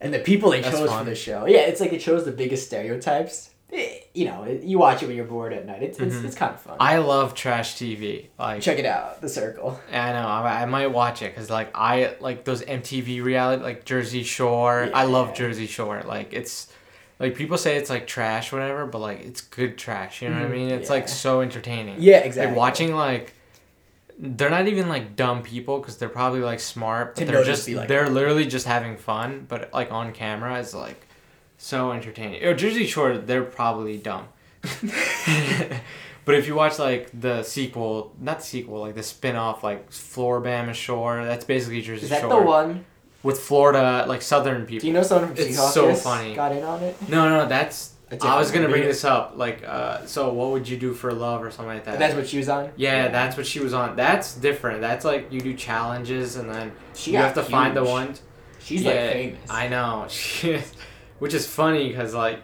and 0.00 0.14
the 0.14 0.20
people 0.20 0.50
they 0.50 0.60
That's 0.60 0.78
chose 0.78 0.88
fun. 0.88 1.04
for 1.04 1.10
the 1.10 1.16
show. 1.16 1.46
Yeah, 1.46 1.60
it's 1.60 1.80
like 1.80 1.92
it 1.92 2.00
shows 2.00 2.24
the 2.24 2.30
biggest 2.30 2.66
stereotypes. 2.66 3.50
Eh, 3.72 3.98
You 4.14 4.26
know, 4.26 4.44
you 4.62 4.78
watch 4.78 5.02
it 5.02 5.06
when 5.08 5.16
you're 5.16 5.24
bored 5.24 5.52
at 5.52 5.66
night. 5.66 5.82
It's 5.82 5.98
it's, 5.98 6.14
Mhm. 6.14 6.24
it's 6.26 6.36
kind 6.36 6.54
of 6.54 6.60
fun. 6.60 6.76
I 6.78 6.98
love 6.98 7.34
trash 7.34 7.74
TV. 7.74 8.28
Like 8.38 8.62
Check 8.62 8.78
it 8.78 8.84
out, 8.86 9.20
The 9.20 9.28
Circle. 9.28 9.80
I 9.92 10.12
know 10.12 10.28
I, 10.28 10.62
I 10.62 10.64
might 10.66 10.88
watch 10.88 11.22
it 11.22 11.34
because 11.34 11.50
like 11.50 11.70
I 11.74 12.14
like 12.20 12.44
those 12.44 12.62
MTV 12.62 13.24
reality 13.24 13.64
like 13.64 13.84
Jersey 13.84 14.22
Shore. 14.22 14.90
I 14.94 15.04
love 15.06 15.28
Yeah. 15.30 15.34
Jersey 15.34 15.66
Shore. 15.66 16.02
Like 16.06 16.32
it's 16.32 16.69
like 17.20 17.34
people 17.36 17.56
say 17.58 17.76
it's 17.76 17.90
like 17.90 18.06
trash, 18.08 18.50
whatever, 18.50 18.86
but 18.86 18.98
like 18.98 19.20
it's 19.20 19.40
good 19.42 19.78
trash. 19.78 20.22
You 20.22 20.30
know 20.30 20.36
what 20.36 20.44
I 20.46 20.48
Mhm. 20.48 20.52
mean? 20.52 20.70
It's 20.70 20.88
Yeah. 20.88 20.94
like 20.96 21.08
so 21.08 21.42
entertaining. 21.42 21.96
Yeah, 22.00 22.18
exactly. 22.18 22.48
Like 22.52 22.56
watching 22.58 22.94
like 22.96 23.34
they're 24.22 24.50
not 24.50 24.68
even 24.68 24.88
like 24.88 25.16
dumb 25.16 25.42
people 25.42 25.78
because 25.78 25.96
they're 25.96 26.08
probably 26.08 26.40
like 26.40 26.60
smart, 26.60 27.14
but 27.14 27.26
To 27.26 27.32
they're 27.32 27.44
just 27.44 27.68
like 27.68 27.88
they're 27.88 28.04
that. 28.04 28.12
literally 28.12 28.46
just 28.46 28.66
having 28.66 28.96
fun. 28.96 29.46
But 29.48 29.72
like 29.72 29.92
on 29.92 30.12
camera, 30.12 30.58
it's 30.58 30.74
like 30.74 31.06
so 31.58 31.92
entertaining. 31.92 32.42
Or 32.44 32.54
Jersey 32.54 32.86
Shore, 32.86 33.16
they're 33.18 33.42
probably 33.44 33.96
dumb. 33.98 34.28
but 36.24 36.34
if 36.34 36.46
you 36.46 36.54
watch 36.54 36.78
like 36.78 37.08
the 37.18 37.42
sequel, 37.42 38.14
not 38.20 38.38
the 38.40 38.44
sequel, 38.44 38.80
like 38.80 38.94
the 38.94 39.02
spin-off, 39.02 39.64
like 39.64 39.90
Floribama 39.90 40.74
Shore, 40.74 41.24
that's 41.24 41.44
basically 41.44 41.80
Jersey 41.82 42.04
Is 42.04 42.10
that 42.10 42.20
Shore 42.22 42.30
the 42.40 42.46
one? 42.46 42.84
With 43.22 43.38
Florida, 43.40 44.04
like 44.08 44.22
Southern 44.22 44.66
people. 44.66 44.80
Do 44.82 44.86
you 44.88 44.92
know 44.92 45.02
someone 45.02 45.34
from 45.34 45.44
It's 45.44 45.56
Seahawks 45.58 45.72
so 45.72 45.94
funny. 45.94 46.34
got 46.34 46.52
in 46.52 46.62
on 46.62 46.82
it? 46.82 46.96
No, 47.08 47.28
no, 47.28 47.46
that's. 47.48 47.92
I 48.22 48.36
was 48.38 48.50
gonna 48.50 48.68
bring 48.68 48.82
this 48.82 49.04
up, 49.04 49.34
like, 49.36 49.62
uh, 49.64 50.04
so 50.04 50.32
what 50.32 50.50
would 50.50 50.68
you 50.68 50.76
do 50.76 50.92
for 50.94 51.12
love 51.12 51.44
or 51.44 51.52
something 51.52 51.72
like 51.74 51.84
that? 51.84 51.98
That's 52.00 52.14
what 52.16 52.26
she 52.28 52.38
was 52.38 52.48
on. 52.48 52.70
Yeah, 52.74 53.06
that's 53.06 53.36
what 53.36 53.46
she 53.46 53.60
was 53.60 53.72
on. 53.72 53.94
That's 53.94 54.34
different. 54.34 54.80
That's 54.80 55.04
like 55.04 55.30
you 55.32 55.40
do 55.40 55.54
challenges 55.54 56.34
and 56.34 56.50
then 56.52 56.72
she 56.94 57.12
you 57.12 57.18
have 57.18 57.34
to 57.34 57.42
find 57.44 57.76
the 57.76 57.82
huge. 57.82 57.90
ones. 57.90 58.22
She's 58.58 58.82
Yeah, 58.82 58.90
like 58.90 59.12
famous. 59.12 59.38
I 59.50 59.68
know. 59.68 60.06
She 60.08 60.60
which 61.20 61.34
is 61.34 61.46
funny 61.46 61.88
because 61.88 62.12
like 62.12 62.40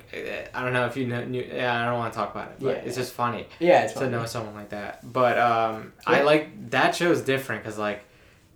I 0.55 0.63
don't 0.63 0.73
know 0.73 0.87
if 0.87 0.97
you 0.97 1.09
know. 1.09 1.25
Knew, 1.25 1.45
yeah, 1.53 1.83
I 1.83 1.87
don't 1.87 1.99
want 1.99 2.13
to 2.13 2.17
talk 2.17 2.31
about 2.33 2.51
it, 2.53 2.57
but 2.61 2.69
Yeah. 2.77 2.83
it's 2.85 2.97
just 2.97 3.13
funny 3.13 3.49
yeah, 3.59 3.83
it's 3.83 3.93
to 3.95 3.99
funny. 4.01 4.13
know 4.13 4.25
someone 4.25 4.55
like 4.55 4.69
that. 4.69 5.13
But 5.13 5.37
um, 5.37 5.95
I 6.07 6.23
like 6.23 6.71
that 6.71 6.95
show 6.95 7.11
is 7.11 7.23
different 7.23 7.65
because 7.65 7.77
like 7.77 8.05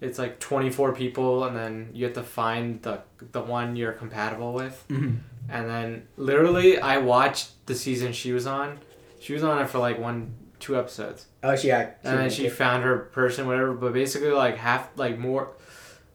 it's 0.00 0.18
like 0.18 0.38
twenty 0.40 0.70
four 0.70 0.94
people 0.94 1.44
and 1.44 1.56
then 1.56 1.90
you 1.92 2.04
have 2.06 2.14
to 2.14 2.22
find 2.22 2.80
the 2.82 3.00
the 3.32 3.40
one 3.40 3.76
you're 3.76 3.92
compatible 3.92 4.52
with. 4.52 4.84
Mhm. 4.88 5.18
And 5.48 5.68
then 5.68 6.06
literally, 6.16 6.78
I 6.78 6.98
watched 6.98 7.66
the 7.66 7.74
season 7.74 8.12
she 8.12 8.32
was 8.32 8.46
on. 8.46 8.78
She 9.20 9.32
was 9.32 9.42
on 9.42 9.60
it 9.60 9.68
for 9.68 9.78
like 9.78 9.98
one, 9.98 10.34
two 10.60 10.78
episodes, 10.78 11.26
Oh, 11.42 11.56
she 11.56 11.68
got. 11.68 11.96
and 12.04 12.18
then 12.18 12.30
she 12.30 12.48
found 12.48 12.84
her 12.84 12.98
person, 12.98 13.46
whatever. 13.46 13.72
But 13.72 13.92
basically, 13.92 14.30
like 14.30 14.56
half, 14.58 14.88
like 14.96 15.18
more, 15.18 15.52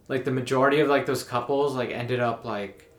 like 0.07 0.23
the 0.25 0.31
majority 0.31 0.79
of 0.79 0.87
like 0.87 1.05
those 1.05 1.23
couples 1.23 1.75
like 1.75 1.91
ended 1.91 2.19
up 2.19 2.45
like 2.45 2.89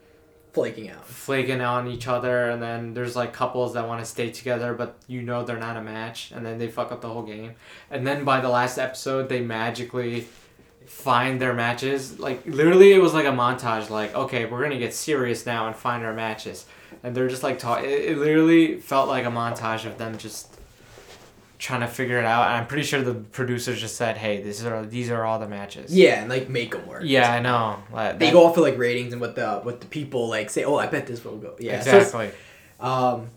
flaking 0.53 0.91
out. 0.91 1.07
flaking 1.07 1.61
on 1.61 1.87
each 1.89 2.07
other, 2.09 2.51
and 2.51 2.63
then 2.63 2.95
there's 2.95 3.17
like 3.17 3.33
couples 3.33 3.75
that 3.75 3.87
want 3.89 4.01
to 4.01 4.07
stay 4.07 4.31
together, 4.31 4.75
but 4.75 4.97
you 5.07 5.23
know 5.23 5.43
they're 5.45 5.59
not 5.59 5.77
a 5.77 5.83
match, 5.83 6.31
and 6.33 6.45
then 6.45 6.59
they 6.59 6.69
fuck 6.69 6.93
up 6.93 7.01
the 7.01 7.09
whole 7.09 7.23
game. 7.23 7.55
And 7.91 8.07
then 8.07 8.25
by 8.25 8.41
the 8.41 8.49
last 8.49 8.79
episode, 8.79 9.29
they 9.29 9.41
magically 9.41 10.27
find 10.87 11.41
their 11.41 11.53
matches. 11.53 12.19
Like 12.19 12.47
literally, 12.47 12.93
it 12.93 13.01
was 13.03 13.13
like 13.15 13.27
a 13.27 13.31
montage. 13.31 13.91
Like, 13.91 14.15
okay, 14.15 14.45
we're 14.47 14.63
gonna 14.63 14.79
get 14.79 14.95
serious 14.95 15.45
now 15.47 15.67
and 15.67 15.77
find 15.77 16.05
our 16.05 16.15
matches. 16.15 16.67
And 17.03 17.15
they're 17.15 17.29
just 17.29 17.43
like 17.43 17.59
talk. 17.59 17.83
It, 17.85 18.11
it 18.11 18.19
literally 18.19 18.81
felt 18.81 19.09
like 19.09 19.25
a 19.25 19.31
montage 19.31 19.85
of 19.85 19.99
them 19.99 20.17
just 20.19 20.53
trying 21.59 21.81
to 21.81 21.87
figure 21.87 22.19
it 22.19 22.25
out. 22.25 22.47
And 22.49 22.57
I'm 22.57 22.67
pretty 22.67 22.83
sure 22.85 23.03
the 23.03 23.15
producers 23.15 23.81
just 23.81 23.97
said, 23.97 24.17
"Hey, 24.17 24.43
these 24.43 24.65
are 24.65 24.85
these 24.85 25.11
are 25.11 25.25
all 25.25 25.39
the 25.39 25.49
matches." 25.49 25.95
Yeah, 25.95 26.21
and 26.21 26.31
like 26.31 26.49
make 26.49 26.73
them 26.73 26.87
work. 26.87 27.03
Yeah, 27.05 27.33
I 27.33 27.41
know. 27.41 27.83
Like, 27.93 28.19
They 28.19 28.27
that- 28.27 28.33
go 28.33 28.47
off 28.47 28.55
for 28.55 28.61
like 28.61 28.79
ratings 28.79 29.13
and 29.13 29.21
what 29.21 29.35
the 29.37 29.61
what 29.63 29.81
the 29.81 29.87
people 29.87 30.29
like 30.29 30.51
say. 30.51 30.65
Oh, 30.65 30.77
I 30.77 30.87
bet 30.87 31.07
this 31.07 31.25
will 31.25 31.37
go. 31.39 31.57
Yeah, 31.59 31.81
so 31.81 31.97
exactly. 31.99 32.31
um, 32.81 33.31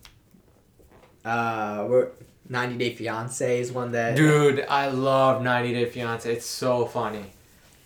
uh, 1.26 1.86
we're 1.90 2.10
90 2.48 2.78
Day 2.78 2.94
Fiance 2.94 3.60
is 3.60 3.72
one 3.72 3.92
that. 3.92 4.16
Dude, 4.16 4.66
I 4.70 4.88
love 4.90 5.42
90 5.42 5.74
Day 5.74 5.86
Fiance. 5.86 6.32
It's 6.32 6.46
so 6.46 6.86
funny. 6.86 7.26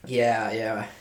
Yeah, 0.05 0.51
yeah. 0.51 0.85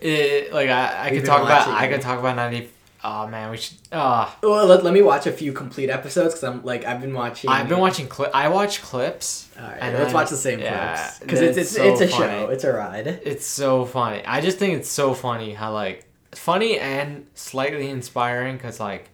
It, 0.00 0.52
like 0.52 0.68
I, 0.68 1.08
I 1.08 1.10
We've 1.10 1.22
could 1.22 1.26
talk 1.26 1.42
about 1.42 1.66
I 1.66 1.88
could 1.88 2.00
talk 2.00 2.20
about 2.20 2.36
90 2.36 2.70
Oh 3.06 3.26
man, 3.26 3.50
we 3.50 3.58
should. 3.58 3.76
Uh, 3.92 4.30
Well, 4.42 4.64
let, 4.66 4.82
let 4.82 4.94
me 4.94 5.02
watch 5.02 5.26
a 5.26 5.32
few 5.32 5.52
complete 5.52 5.90
episodes 5.90 6.32
because 6.34 6.44
I'm 6.44 6.64
like 6.64 6.86
I've 6.86 7.02
been 7.02 7.12
watching. 7.12 7.50
I've 7.50 7.68
been 7.68 7.78
watching 7.78 8.08
clip. 8.08 8.30
I 8.32 8.48
watch 8.48 8.80
clips. 8.80 9.50
All 9.58 9.66
right, 9.66 9.76
and 9.78 9.94
let's 9.94 10.06
then- 10.06 10.14
watch 10.14 10.30
the 10.30 10.38
same 10.38 10.60
yeah, 10.60 10.94
clips 10.94 11.18
because 11.18 11.40
it's 11.42 11.58
it's, 11.58 11.76
it's 11.76 12.00
it's, 12.00 12.14
so 12.14 12.22
a 12.24 12.28
show. 12.28 12.48
It's 12.48 12.64
a 12.64 12.72
ride. 12.72 13.06
It's 13.06 13.44
so 13.44 13.84
funny. 13.84 14.24
I 14.24 14.40
just 14.40 14.56
think 14.56 14.78
it's 14.78 14.88
so 14.88 15.12
funny 15.12 15.52
how 15.52 15.72
like 15.74 16.06
funny 16.32 16.78
and 16.78 17.26
slightly 17.34 17.90
inspiring 17.90 18.56
because 18.56 18.80
like 18.80 19.10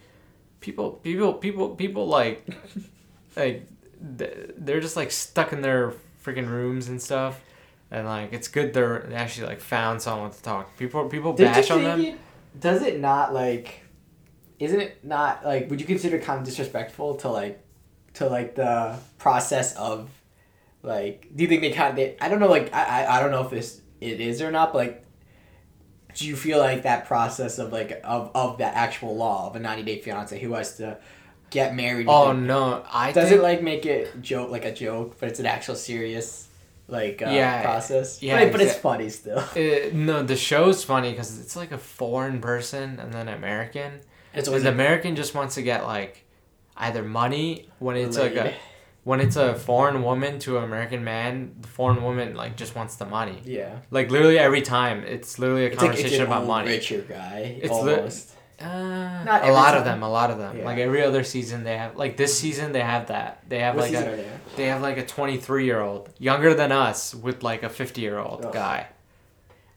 people 0.60 0.92
people 0.92 1.34
people 1.34 1.70
people 1.70 2.06
like 2.06 2.46
like 3.36 3.66
they're 4.00 4.80
just 4.80 4.94
like 4.94 5.10
stuck 5.10 5.52
in 5.52 5.62
their 5.62 5.94
freaking 6.24 6.48
rooms 6.48 6.86
and 6.88 7.02
stuff. 7.02 7.40
And 7.90 8.07
like 8.07 8.33
it's 8.33 8.48
good 8.48 8.72
they're 8.72 9.12
actually 9.14 9.48
like 9.48 9.61
found 9.61 10.00
someone 10.00 10.31
to 10.31 10.42
talk. 10.42 10.76
People 10.76 11.09
people 11.09 11.33
bash 11.33 11.70
on 11.70 11.83
them. 11.83 12.00
it- 12.00 12.18
does 12.59 12.83
it 12.83 12.98
not 13.00 13.33
like? 13.33 13.83
Isn't 14.59 14.81
it 14.81 15.05
not 15.05 15.44
like? 15.44 15.70
Would 15.70 15.81
you 15.81 15.87
consider 15.87 16.16
it 16.16 16.24
kind 16.24 16.38
of 16.40 16.44
disrespectful 16.44 17.14
to 17.16 17.29
like, 17.29 17.64
to 18.14 18.26
like 18.26 18.55
the 18.57 18.96
process 19.18 19.74
of, 19.76 20.11
like? 20.83 21.29
Do 21.35 21.44
you 21.44 21.48
think 21.48 21.62
they 21.62 21.70
kind 21.70 21.90
of? 21.90 21.96
They, 21.96 22.16
I 22.20 22.29
don't 22.29 22.40
know. 22.40 22.48
Like 22.48 22.74
I, 22.74 23.05
I 23.05 23.16
I 23.16 23.20
don't 23.20 23.31
know 23.31 23.44
if 23.44 23.50
this 23.50 23.81
it 24.00 24.20
is 24.20 24.42
or 24.42 24.50
not. 24.50 24.72
But 24.72 24.79
like, 24.79 25.05
do 26.14 26.26
you 26.26 26.37
feel 26.37 26.59
like 26.59 26.83
that 26.83 27.07
process 27.07 27.59
of 27.59 27.72
like 27.72 28.00
of 28.05 28.31
of 28.35 28.59
that 28.59 28.74
actual 28.74 29.16
law 29.16 29.46
of 29.48 29.57
a 29.57 29.61
ninety 29.61 29.83
day 29.85 30.00
fiance 30.00 30.38
who 30.38 30.53
has 30.55 30.76
to 30.79 30.98
get 31.50 31.74
married? 31.74 32.07
Oh 32.09 32.33
no, 32.33 32.85
I 32.92 33.12
Does 33.12 33.29
think 33.29 33.40
it 33.40 33.42
like 33.42 33.62
make 33.62 33.87
it 33.87 34.20
joke 34.20 34.50
like 34.50 34.64
a 34.64 34.74
joke, 34.74 35.16
but 35.20 35.29
it's 35.29 35.40
an 35.40 35.46
actual 35.46 35.76
serious 35.76 36.48
like 36.90 37.22
uh, 37.22 37.31
Yeah, 37.31 37.62
process? 37.62 38.22
yeah, 38.22 38.50
but, 38.50 38.61
it's 38.61 38.74
funny 38.76 39.09
still. 39.09 39.38
Uh, 39.57 39.90
no, 39.92 40.22
the 40.22 40.37
show's 40.37 40.85
funny 40.85 41.11
because 41.12 41.40
it's 41.40 41.57
like 41.57 41.72
a 41.72 41.79
foreign 41.79 42.40
person 42.40 42.98
and 43.00 43.12
then 43.12 43.29
American. 43.29 44.00
It's 44.35 44.48
the 44.48 44.68
American 44.68 45.16
just 45.16 45.35
wants 45.35 45.55
to 45.57 45.62
get 45.62 45.85
like 45.85 46.24
either 46.76 47.03
money 47.03 47.68
when 47.79 47.96
it's 47.96 48.16
like 48.18 48.37
a 48.37 48.55
when 49.03 49.18
it's 49.20 49.37
a 49.37 49.55
foreign 49.55 50.03
woman 50.03 50.38
to 50.40 50.59
an 50.59 50.64
American 50.64 51.03
man. 51.05 51.55
The 51.61 51.68
foreign 51.68 52.03
woman 52.03 52.35
like 52.37 52.57
just 52.57 52.74
wants 52.76 52.96
the 52.96 53.07
money. 53.07 53.40
yeah. 53.44 53.79
Like 53.90 54.11
literally 54.11 54.38
every 54.38 54.62
time, 54.62 55.03
it's 55.05 55.38
literally 55.38 55.64
a 55.64 55.68
It's 55.68 55.76
like 55.81 55.90
conversation 55.92 56.20
an 56.22 56.26
about 56.29 56.46
money. 56.46 56.68
richer 56.70 57.00
guy 57.03 57.59
It's 57.62 57.72
li- 57.72 57.94
almost. 57.94 58.35
Uh, 58.60 59.24
Not 59.24 59.40
a 59.40 59.44
every 59.44 59.54
lot 59.54 59.76
of 59.76 59.84
them, 59.84 60.02
a 60.02 60.08
lot 60.10 60.30
of 60.30 60.38
them. 60.38 60.58
Yeah. 60.58 60.64
Like 60.64 60.78
every 60.78 61.02
other 61.02 61.24
season, 61.24 61.64
they 61.64 61.76
have 61.76 61.96
like 61.96 62.16
this 62.16 62.38
season 62.38 62.72
they 62.72 62.80
have 62.82 63.06
that. 63.08 63.42
They 63.48 63.60
have 63.60 63.74
what 63.76 63.90
like 63.90 63.94
a 63.94 64.04
they 64.16 64.26
they 64.56 64.66
have 64.66 64.82
like 64.82 64.98
a 64.98 65.06
twenty 65.06 65.36
three 65.38 65.64
year 65.64 65.80
old 65.80 66.10
younger 66.18 66.52
than 66.54 66.70
us 66.72 67.14
with 67.14 67.42
like 67.42 67.62
a 67.62 67.68
fifty 67.70 68.00
year 68.02 68.18
old 68.18 68.44
Ugh. 68.44 68.52
guy 68.52 68.86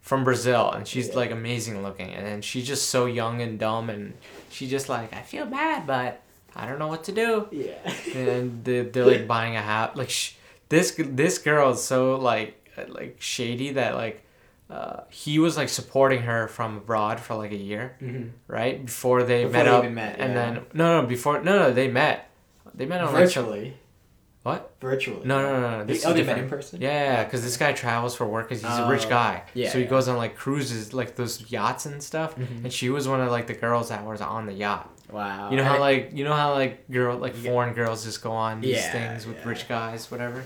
from 0.01 0.23
Brazil, 0.25 0.69
and 0.71 0.85
she's 0.87 1.09
Yeah. 1.09 1.15
like 1.15 1.31
amazing 1.31 1.81
looking, 1.81 2.09
and 2.13 2.25
then 2.25 2.41
she's 2.41 2.67
just 2.67 2.89
so 2.89 3.05
young 3.05 3.41
and 3.41 3.57
dumb, 3.57 3.89
and 3.89 4.13
she 4.49 4.67
just 4.67 4.89
like 4.89 5.13
I 5.15 5.21
feel 5.21 5.45
bad, 5.45 5.87
but 5.87 6.21
I 6.55 6.65
don't 6.67 6.77
know 6.79 6.87
what 6.89 7.05
to 7.05 7.11
do. 7.13 7.47
Yeah. 7.51 7.75
and 8.15 8.63
they're, 8.65 8.83
they're 8.83 9.05
like 9.05 9.27
buying 9.35 9.55
a 9.55 9.61
house. 9.61 9.95
Like 9.95 10.09
sh- 10.09 10.33
this 10.69 10.93
this 10.97 11.37
girl 11.37 11.71
is 11.71 11.81
so 11.83 12.15
like 12.15 12.69
uh, 12.77 12.83
like 12.89 13.15
shady 13.19 13.71
that 13.73 13.95
like 13.95 14.22
uh, 14.73 15.03
he 15.09 15.38
was 15.39 15.55
like 15.57 15.69
supporting 15.69 16.21
her 16.23 16.47
from 16.47 16.77
abroad 16.77 17.19
for 17.19 17.36
like 17.36 17.51
a 17.51 17.55
year, 17.71 17.95
Mhm. 18.01 18.31
right 18.47 18.83
before 18.86 19.23
they 19.23 19.43
Before 19.43 19.51
met 19.57 19.63
they 19.65 19.69
up, 19.69 19.83
even 19.83 19.95
met, 19.95 20.15
and 20.19 20.33
yeah. 20.33 20.39
then 20.53 20.53
no 20.73 21.01
no 21.01 21.07
before 21.07 21.41
no 21.41 21.59
no 21.59 21.73
they 21.73 21.88
met, 21.89 22.29
they 22.73 22.86
met 22.86 23.01
on 23.01 23.13
like 23.13 23.23
Virtually. 23.25 23.77
What? 24.43 24.71
Virtually. 24.81 25.21
no 25.25 25.41
no 25.41 25.62
no 25.62 25.69
no 25.79 25.86
They, 25.86 25.93
this 25.93 26.05
oh, 26.05 26.09
is 26.09 26.15
they 26.15 26.23
met 26.23 26.38
in 26.38 26.49
person. 26.49 26.81
Yeah, 26.81 27.23
because 27.23 27.43
this 27.43 27.55
guy 27.55 27.71
travels 27.71 28.13
for 28.15 28.25
work 28.25 28.49
because 28.49 28.62
he's 28.62 28.77
a 28.77 28.89
rich 28.89 29.05
Oh, 29.05 29.09
guy. 29.09 29.43
yeah, 29.53 29.69
So 29.69 29.77
he 29.77 29.86
yeah. 29.86 29.89
goes 29.89 30.07
on 30.09 30.17
like 30.17 30.36
cruises, 30.36 30.93
like 30.93 31.15
those 31.15 31.49
yachts 31.49 31.86
and 31.86 32.03
stuff. 32.03 32.36
Mhm. 32.36 32.63
And 32.65 32.73
she 32.73 32.89
was 32.89 33.07
one 33.07 33.21
of 33.21 33.31
like 33.31 33.47
the 33.47 33.53
girls 33.53 33.88
that 33.89 34.03
was 34.05 34.19
on 34.19 34.45
the 34.45 34.53
yacht. 34.53 34.89
Wow. 35.12 35.49
You 35.51 35.55
know 35.57 35.63
how 35.63 35.79
like 35.79 36.09
you 36.13 36.23
know 36.25 36.33
how 36.33 36.51
like 36.53 36.89
girl 36.91 37.15
like 37.17 37.36
Yeah. 37.41 37.51
foreign 37.51 37.73
girls 37.73 38.03
just 38.03 38.21
go 38.21 38.31
on 38.31 38.59
these 38.59 38.77
Yeah, 38.77 38.91
things 38.91 39.25
with 39.25 39.38
yeah. 39.38 39.47
rich 39.49 39.69
guys, 39.69 40.12
whatever. 40.12 40.43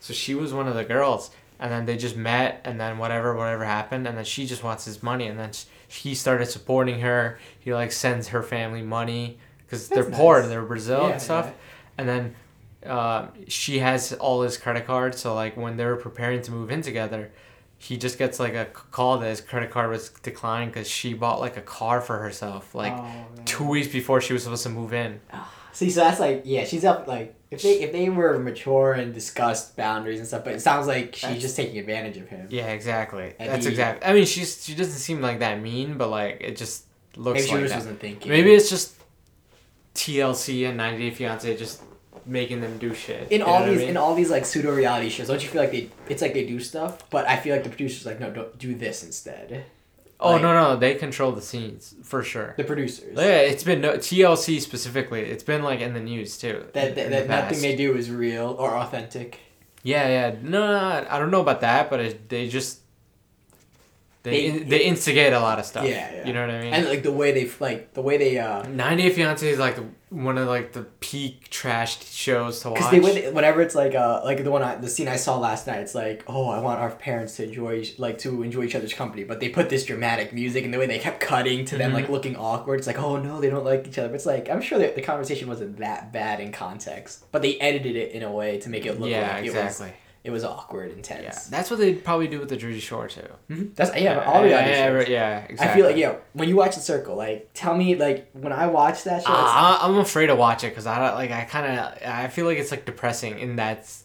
So 0.00 0.12
she 0.12 0.34
was 0.34 0.52
one 0.52 0.68
of 0.68 0.74
the 0.74 0.84
girls, 0.84 1.30
and 1.60 1.70
then 1.72 1.86
they 1.86 1.96
just 1.96 2.16
met, 2.16 2.60
and 2.64 2.80
then 2.80 2.98
whatever 2.98 3.34
whatever 3.34 3.64
happened, 3.64 4.06
and 4.06 4.16
then 4.16 4.24
she 4.24 4.46
just 4.46 4.62
wants 4.62 4.84
his 4.84 5.02
money, 5.02 5.26
and 5.26 5.38
then 5.38 5.50
he 5.88 6.14
started 6.14 6.46
supporting 6.46 7.00
her. 7.00 7.38
He 7.58 7.72
like 7.74 7.92
sends 7.92 8.28
her 8.28 8.42
family 8.42 8.82
money 8.82 9.38
because 9.64 9.88
they're 9.88 10.04
That's 10.04 10.16
poor, 10.16 10.40
nice. 10.40 10.48
they're 10.48 10.62
Brazil 10.64 11.02
Yeah, 11.06 11.12
and 11.12 11.22
stuff, 11.22 11.46
yeah. 11.46 11.52
and 11.98 12.08
then. 12.08 12.34
Um, 12.86 13.30
she 13.48 13.80
has 13.80 14.12
all 14.12 14.40
his 14.42 14.56
credit 14.56 14.86
cards, 14.86 15.18
so 15.20 15.34
like 15.34 15.56
when 15.56 15.76
they 15.76 15.84
were 15.84 15.96
preparing 15.96 16.40
to 16.42 16.52
move 16.52 16.70
in 16.70 16.80
together, 16.80 17.32
he 17.76 17.96
just 17.96 18.18
gets 18.18 18.38
like 18.38 18.54
a 18.54 18.66
call 18.66 19.18
that 19.18 19.28
his 19.28 19.40
credit 19.40 19.70
card 19.72 19.90
was 19.90 20.10
declined 20.22 20.70
because 20.72 20.88
she 20.88 21.12
bought 21.12 21.40
like 21.40 21.56
a 21.56 21.60
car 21.60 22.00
for 22.00 22.18
herself, 22.18 22.76
like 22.76 22.92
Oh, 22.96 23.24
two 23.44 23.64
weeks 23.68 23.88
before 23.88 24.20
she 24.20 24.32
was 24.32 24.44
supposed 24.44 24.62
to 24.62 24.68
move 24.68 24.94
in. 24.94 25.20
See, 25.72 25.90
so 25.90 26.00
that's 26.02 26.20
like, 26.20 26.42
yeah, 26.44 26.64
she's 26.64 26.84
up 26.84 27.08
like 27.08 27.34
if 27.50 27.62
they 27.62 27.80
if 27.80 27.92
they 27.92 28.08
were 28.10 28.38
mature 28.38 28.92
and 28.92 29.14
discussed 29.14 29.76
boundaries 29.76 30.18
and 30.18 30.28
stuff, 30.28 30.44
but 30.44 30.52
it 30.54 30.60
sounds 30.60 30.86
like 30.86 31.14
she's 31.14 31.22
That's- 31.22 31.42
just 31.42 31.56
taking 31.56 31.78
advantage 31.78 32.16
of 32.18 32.28
him. 32.28 32.46
Yeah, 32.50 32.66
exactly. 32.68 33.34
And 33.38 33.50
That's 33.50 33.64
he- 33.64 33.70
exactly. 33.72 34.06
I 34.08 34.12
mean, 34.12 34.26
she's 34.26 34.64
she 34.64 34.74
doesn't 34.74 34.92
seem 34.98 35.20
like 35.22 35.38
that 35.40 35.60
mean, 35.60 35.96
but 35.98 36.08
like 36.10 36.38
it 36.40 36.56
just 36.56 36.84
looks 37.16 37.36
Maybe 37.40 37.46
she 37.48 37.52
like 37.54 37.62
just 37.62 37.72
that. 37.72 37.78
wasn't 37.78 38.00
thinking. 38.00 38.30
Maybe 38.30 38.52
it's 38.54 38.68
just 38.70 38.94
TLC 39.94 40.68
and 40.68 40.76
90 40.76 41.10
Day 41.10 41.14
Fiance 41.14 41.56
just 41.56 41.82
making 42.26 42.60
them 42.60 42.76
do 42.78 42.94
shit. 42.94 43.32
in 43.32 43.40
all 43.42 43.54
what 43.60 43.62
I 43.62 43.70
these 43.70 43.78
mean? 43.80 43.88
in 43.88 43.96
all 43.96 44.14
these 44.14 44.30
like 44.30 44.44
pseudo 44.44 44.72
reality 44.74 45.08
shows, 45.08 45.28
don't 45.28 45.42
you 45.42 45.48
feel 45.48 45.62
like 45.62 45.72
they 45.72 45.88
it's 46.08 46.20
like 46.22 46.34
they 46.34 46.46
do 46.46 46.60
stuff, 46.60 47.08
but 47.10 47.26
I 47.26 47.36
feel 47.36 47.54
like 47.54 47.64
the 47.64 47.70
producers 47.70 48.04
like 48.06 48.20
no, 48.20 48.30
don't 48.30 48.58
do 48.58 48.74
this 48.74 49.02
instead. 49.02 49.64
Oh 50.20 50.32
like- 50.32 50.42
no 50.42 50.52
no 50.52 50.76
they 50.76 50.94
control 50.94 51.32
the 51.32 51.42
scenes 51.42 51.94
for 52.02 52.22
sure. 52.22 52.54
The 52.56 52.64
producers. 52.64 53.14
Yeah, 53.16 53.38
it's 53.40 53.64
been 53.64 53.80
no, 53.80 53.94
TLC 53.94 54.60
specifically. 54.60 55.22
It's 55.22 55.44
been 55.44 55.62
like 55.62 55.80
in 55.80 55.94
the 55.94 56.00
news 56.00 56.38
too. 56.38 56.66
That, 56.72 56.94
that, 56.94 57.10
that 57.10 57.22
the 57.22 57.28
nothing 57.28 57.60
they 57.60 57.76
do 57.76 57.96
is 57.96 58.10
real 58.10 58.56
or 58.58 58.76
authentic. 58.76 59.40
Yeah, 59.82 60.08
yeah. 60.08 60.36
No, 60.42 60.60
no, 60.66 61.00
no, 61.00 61.06
I 61.08 61.18
don't 61.18 61.30
know 61.30 61.40
about 61.40 61.60
that, 61.60 61.88
but 61.88 62.00
it, 62.00 62.28
they 62.28 62.48
just 62.48 62.80
they 64.30 64.50
They- 64.50 64.58
they, 64.64 64.78
instigate 64.84 65.32
a 65.32 65.40
lot 65.40 65.58
of 65.58 65.64
stuff. 65.64 65.84
Yeah, 65.84 66.10
yeah. 66.14 66.26
You 66.26 66.32
know 66.32 66.42
what 66.46 66.50
I 66.54 66.60
mean? 66.62 66.72
And 66.74 66.88
like 66.88 67.02
the 67.02 67.12
way 67.12 67.32
they 67.32 67.50
like 67.60 67.94
the 67.94 68.02
way 68.02 68.16
they 68.16 68.38
uh 68.38 68.62
90 68.68 69.02
Day 69.02 69.10
Fiance 69.10 69.48
is 69.48 69.58
like 69.58 69.76
one 70.10 70.38
of 70.38 70.48
like 70.48 70.72
the 70.72 70.84
peak 71.00 71.50
trash 71.50 72.02
shows 72.10 72.60
to 72.60 72.70
watch. 72.70 72.78
because 72.78 72.90
they 72.92 73.00
when, 73.00 73.34
whenever 73.34 73.60
it's 73.60 73.74
like 73.74 73.94
uh 73.94 74.22
like 74.24 74.42
the 74.42 74.50
one 74.50 74.62
I, 74.62 74.76
the 74.76 74.88
scene 74.88 75.06
I 75.06 75.16
saw 75.16 75.36
last 75.38 75.66
night 75.66 75.80
it's 75.80 75.94
like 75.94 76.24
oh 76.26 76.48
I 76.48 76.60
want 76.60 76.80
our 76.80 76.90
parents 76.90 77.36
to 77.36 77.44
enjoy 77.44 77.84
like 77.98 78.16
to 78.24 78.42
enjoy 78.42 78.62
each 78.64 78.74
other's 78.74 78.94
company 78.94 79.24
but 79.24 79.38
they 79.40 79.50
put 79.50 79.68
this 79.68 79.84
dramatic 79.84 80.32
music 80.32 80.64
and 80.64 80.72
the 80.72 80.78
way 80.78 80.86
they 80.86 80.98
kept 80.98 81.20
cutting 81.20 81.66
to 81.66 81.76
them 81.76 81.90
Mhm. 81.90 81.94
like 81.94 82.08
looking 82.08 82.36
awkward 82.36 82.78
it's 82.78 82.86
like 82.86 82.98
oh 82.98 83.16
no 83.18 83.38
they 83.42 83.50
don't 83.50 83.66
like 83.66 83.86
each 83.86 83.98
other 83.98 84.08
but 84.08 84.14
it's 84.14 84.24
like 84.26 84.48
I'm 84.48 84.62
sure 84.62 84.78
that 84.78 84.94
the 84.94 85.02
conversation 85.02 85.46
wasn't 85.46 85.76
that 85.78 86.10
bad 86.10 86.40
in 86.40 86.52
context 86.52 87.26
but 87.30 87.42
they 87.42 87.58
edited 87.60 87.94
it 87.94 88.12
in 88.12 88.22
a 88.22 88.32
way 88.32 88.56
to 88.60 88.70
make 88.70 88.86
it 88.86 88.98
look 88.98 89.10
yeah, 89.10 89.34
like 89.34 89.44
exactly. 89.44 89.88
it 89.88 89.90
was 89.92 90.07
it 90.24 90.30
was 90.30 90.44
awkward 90.44 90.90
Yeah, 90.90 90.96
intense 90.96 91.46
that's 91.46 91.70
what 91.70 91.78
they 91.78 91.94
probably 91.94 92.26
do 92.28 92.38
with 92.40 92.48
the 92.48 92.56
Jersey 92.56 92.80
Shore 92.80 93.08
too. 93.08 93.22
Mhm. 93.50 93.74
that's 93.74 93.96
yeah, 93.96 94.22
all 94.24 94.40
yeah, 94.42 94.46
reality 94.46 94.70
yeah, 94.70 94.86
shows. 95.00 95.08
yeah, 95.08 95.38
exactly. 95.48 95.66
I 95.68 95.74
feel 95.74 95.86
like 95.86 95.96
yeah 95.96 96.14
when 96.32 96.48
you 96.48 96.56
watch 96.56 96.74
the 96.74 96.80
circle 96.82 97.16
like 97.16 97.50
tell 97.54 97.74
me 97.76 97.94
like 97.94 98.28
when 98.32 98.52
I 98.52 98.66
watch 98.66 99.04
that 99.04 99.22
show 99.24 99.32
Uh, 99.32 99.78
I'm 99.80 99.96
afraid 99.98 100.26
to 100.26 100.34
watch 100.36 100.64
it 100.64 100.68
because 100.70 100.86
I 100.86 100.98
don't 100.98 101.14
like. 101.14 101.30
I 101.30 101.44
kind 101.44 101.66
of 101.78 102.02
I 102.06 102.28
feel 102.28 102.46
like 102.46 102.58
it's 102.58 102.70
like 102.70 102.84
depressing 102.84 103.38
in 103.38 103.56
that 103.56 103.78
s- 103.78 104.04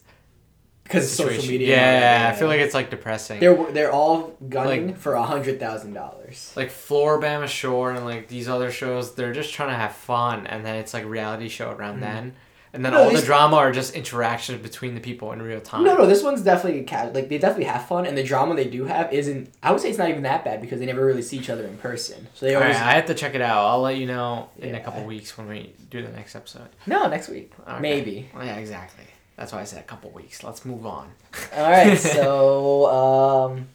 because 0.84 1.10
social 1.10 1.44
media 1.50 1.68
Yeah, 1.68 1.76
and 1.76 2.04
all 2.04 2.20
yeah, 2.20 2.28
I 2.30 2.38
feel 2.38 2.48
like 2.48 2.60
it's 2.60 2.74
like 2.74 2.90
depressing. 2.90 3.40
they're 3.40 3.72
they're 3.72 3.92
all 3.92 4.36
gunning 4.48 4.88
Like- 4.88 4.98
for 4.98 5.14
a 5.14 5.22
hundred 5.22 5.58
thousand 5.58 5.94
dollars 5.94 6.52
like 6.56 6.70
Floribama 6.70 7.48
Shore 7.48 7.90
and 7.92 8.04
like 8.04 8.28
these 8.28 8.48
other 8.48 8.70
shows, 8.70 9.14
they're 9.14 9.32
just 9.32 9.52
trying 9.54 9.70
to 9.70 9.74
have 9.76 9.92
fun, 9.92 10.46
and 10.46 10.64
then 10.64 10.76
it's 10.76 10.92
like 10.94 11.04
reality 11.06 11.48
show 11.48 11.70
around 11.70 12.00
then, 12.00 12.34
and 12.74 12.84
then. 12.84 12.92
No, 12.92 13.04
all 13.04 13.10
the 13.10 13.22
drama 13.22 13.56
are 13.56 13.72
just 13.72 13.94
interactions 13.94 14.60
between 14.62 14.94
the 14.94 15.00
people 15.00 15.32
in 15.32 15.40
real 15.40 15.60
time. 15.60 15.84
No, 15.84 15.96
no, 15.96 16.06
this 16.06 16.22
one's 16.22 16.42
definitely 16.42 16.82
ca- 16.84 17.10
like 17.14 17.28
they 17.30 17.38
definitely 17.38 17.64
have 17.64 17.86
fun, 17.86 18.04
and 18.04 18.18
the 18.18 18.22
drama 18.22 18.54
they 18.54 18.68
do 18.68 18.84
have 18.84 19.12
isn't. 19.12 19.50
I 19.62 19.70
would 19.72 19.80
say 19.80 19.88
it's 19.88 19.98
not 19.98 20.10
even 20.10 20.22
that 20.24 20.44
bad 20.44 20.60
because 20.60 20.80
they 20.80 20.86
never 20.86 21.04
really 21.06 21.22
see 21.22 21.38
each 21.38 21.48
other 21.48 21.64
in 21.66 21.78
person. 21.78 22.26
So 22.34 22.44
they 22.46 22.54
All 22.54 22.62
always 22.62 22.76
right, 22.76 22.86
I 22.86 22.92
have 22.92 23.06
to 23.06 23.14
check 23.14 23.34
it 23.34 23.40
out. 23.40 23.64
I'll 23.66 23.80
let 23.80 23.96
you 23.96 24.06
know 24.06 24.50
in 24.58 24.74
a 24.74 24.80
couple 24.80 25.02
weeks 25.04 25.38
when 25.38 25.48
we 25.48 25.72
do 25.90 26.02
the 26.02 26.08
next 26.12 26.34
episode. 26.34 26.68
no 26.86 27.06
next 27.08 27.28
week 27.28 27.52
Okay. 27.68 27.80
maybe. 27.80 28.28
Well, 28.34 28.44
yeah, 28.44 28.56
exactly. 28.56 29.04
That's 29.36 29.52
why 29.52 29.60
I 29.60 29.64
said 29.64 29.80
a 29.80 29.84
couple 29.84 30.10
weeks. 30.10 30.44
Let's 30.44 30.64
move 30.64 30.84
on. 30.86 31.10
All 31.56 31.70
right, 31.70 31.96
so 32.18 32.86
um, 32.90 33.68